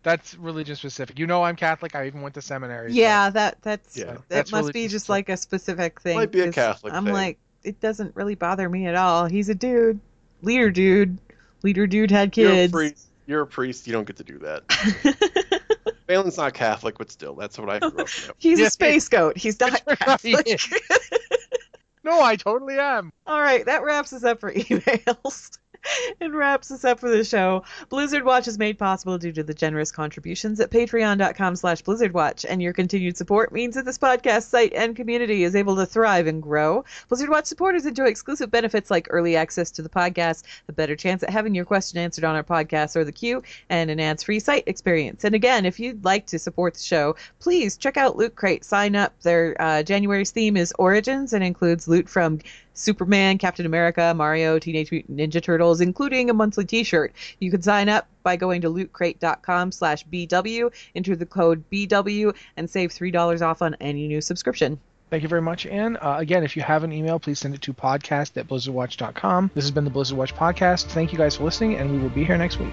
That's 0.03 0.34
religion 0.36 0.76
specific. 0.76 1.18
You 1.18 1.26
know 1.26 1.43
I'm 1.43 1.57
Catholic. 1.57 1.95
I 1.95 2.07
even 2.07 2.22
went 2.22 2.34
to 2.36 2.43
seminary. 2.43 2.91
so- 2.91 2.97
Yeah, 2.97 3.28
that 3.30 3.61
that's 3.61 3.99
Yeah. 3.99 4.05
that 4.14 4.28
That's 4.28 4.53
must 4.53 4.72
be 4.72 4.84
just 4.84 4.93
just 4.93 5.09
like 5.11 5.28
a 5.28 5.36
specific 5.36 6.01
thing. 6.01 6.16
Might 6.16 6.32
be 6.32 6.41
a 6.41 6.47
'cause 6.47 6.55
Catholic 6.55 6.95
I'm 6.95 7.05
thing. 7.05 7.12
like, 7.12 7.38
it 7.64 7.80
doesn't 7.80 8.16
really 8.16 8.34
bother 8.34 8.66
me 8.66 8.86
at 8.86 8.95
all. 8.95 9.26
He's 9.26 9.51
a 9.51 9.55
dude, 9.55 10.01
leader 10.41 10.70
dude, 10.70 11.18
leader 11.62 11.86
dude 11.86 12.11
had 12.11 12.34
You're 12.34 12.49
a 12.51 12.55
kids. 12.55 12.72
priest. 12.72 13.07
You're 13.31 13.43
a 13.43 13.47
priest. 13.47 13.87
You 13.87 13.93
don't 13.93 14.07
get 14.09 14.16
to 14.16 14.24
do 14.24 14.39
that. 14.39 14.66
Valen's 16.09 16.37
not 16.37 16.53
Catholic, 16.53 16.99
but 16.99 17.12
still, 17.12 17.37
that's 17.37 17.57
what 17.57 17.70
I 17.70 17.78
grew 17.78 17.91
up 17.91 17.95
with. 17.99 18.33
He's 18.39 18.59
Yeah. 18.59 18.66
a 18.66 18.70
space 18.70 19.09
goat. 19.09 19.39
He's 19.39 19.61
not 19.61 19.81
Catholic. 19.87 20.61
No, 22.03 22.22
I 22.22 22.35
totally 22.37 22.78
am. 22.78 23.12
All 23.26 23.41
right, 23.41 23.64
that 23.66 23.85
wraps 23.85 24.12
us 24.14 24.24
up 24.24 24.41
for 24.41 24.51
emails. 24.53 25.59
and 26.20 26.35
wraps 26.35 26.70
us 26.70 26.85
up 26.85 27.01
for 27.01 27.09
the 27.09 27.24
show. 27.24 27.64
Blizzard 27.89 28.24
Watch 28.24 28.49
is 28.49 28.59
made 28.59 28.78
possible 28.78 29.18
due 29.18 29.33
to 29.33 29.43
the 29.43 29.55
generous 29.55 29.93
contributions 29.93 30.61
at 30.61 30.70
patreon.com 30.70 31.57
slash 31.57 31.83
blizzardwatch, 31.83 32.45
and 32.49 32.62
your 32.62 32.72
continued 32.72 33.16
support 33.16 33.53
means 33.53 33.74
that 33.74 33.85
this 33.85 33.99
podcast 33.99 34.49
site 34.49 34.72
and 34.72 34.97
community 34.97 35.45
is 35.45 35.57
able 35.57 35.76
to 35.76 35.87
thrive 35.87 36.26
and 36.26 36.43
grow. 36.43 36.85
Blizzard 37.09 37.31
Watch 37.31 37.47
supporters 37.47 37.87
enjoy 37.87 38.07
exclusive 38.07 38.51
benefits 38.51 38.91
like 38.91 39.09
early 39.11 39.37
access 39.37 39.70
to 39.72 39.83
the 39.83 39.89
podcast, 39.89 40.45
a 40.68 40.72
better 40.72 40.97
chance 40.97 41.22
at 41.22 41.31
having 41.31 41.55
your 41.55 41.64
question 41.64 41.99
answered 41.99 42.24
on 42.24 42.37
our 42.37 42.45
podcast 42.45 42.97
or 42.97 43.05
the 43.05 43.12
queue, 43.12 43.43
and 43.68 43.91
an 43.91 44.01
ads-free 44.01 44.41
site 44.41 44.64
experience. 44.66 45.24
And 45.24 45.35
again, 45.35 45.66
if 45.66 45.81
you'd 45.81 46.05
like 46.05 46.26
to 46.26 46.39
support 46.39 46.74
the 46.74 46.83
show, 46.83 47.16
please 47.39 47.76
check 47.76 47.97
out 47.97 48.16
Loot 48.16 48.37
Crate. 48.37 48.64
Sign 48.64 48.97
up. 48.97 49.18
Their 49.22 49.57
uh, 49.61 49.83
January's 49.83 50.31
theme 50.31 50.57
is 50.57 50.72
Origins 50.78 51.33
and 51.33 51.43
includes 51.43 51.89
loot 51.89 52.09
from 52.09 52.41
Superman, 52.75 53.39
Captain 53.39 53.66
America, 53.66 54.12
Mario, 54.14 54.59
Teenage 54.59 54.91
Mutant 54.91 55.18
Ninja 55.18 55.43
Turtles, 55.43 55.81
including 55.81 56.31
a 56.31 56.35
monthly 56.35 56.64
T-shirt. 56.64 57.12
You 57.39 57.51
can 57.51 57.62
sign 57.62 57.89
up 57.89 58.07
by 58.23 58.37
going 58.37 58.61
to 58.62 58.68
lootcrate.com 58.68 59.73
slash 59.73 60.07
BW, 60.07 60.73
enter 60.95 61.16
the 61.16 61.27
code 61.27 61.64
BW, 61.71 62.35
and 62.57 62.68
save 62.68 62.91
$3 62.91 63.43
off 63.43 63.62
on 63.62 63.77
any 63.81 64.09
new 64.09 64.21
subscription. 64.21 64.79
Thank 65.11 65.25
you 65.25 65.29
very 65.29 65.43
much, 65.43 65.66
Anne. 65.66 65.97
Uh, 65.97 66.16
again, 66.18 66.45
if 66.45 66.57
you 66.57 66.62
have 66.62 66.85
an 66.85 66.93
email, 66.93 67.18
please 67.18 67.41
send 67.41 67.55
it 67.55 67.62
to 67.62 67.73
podcast 67.73 68.37
at 68.37 68.47
blizzardwatch.com. 68.47 69.51
This 69.55 69.64
has 69.64 69.73
been 69.73 69.85
the 69.85 69.91
Blizzard 69.91 70.16
Watch 70.16 70.35
Podcast. 70.35 70.85
Thank 70.87 71.12
you 71.12 71.18
guys 71.18 71.37
for 71.37 71.45
listening, 71.45 71.77
and 71.77 71.91
we 71.91 71.99
will 71.99 72.11
be 72.11 72.25
here 72.25 72.39
next 72.39 72.59
week. 72.61 72.73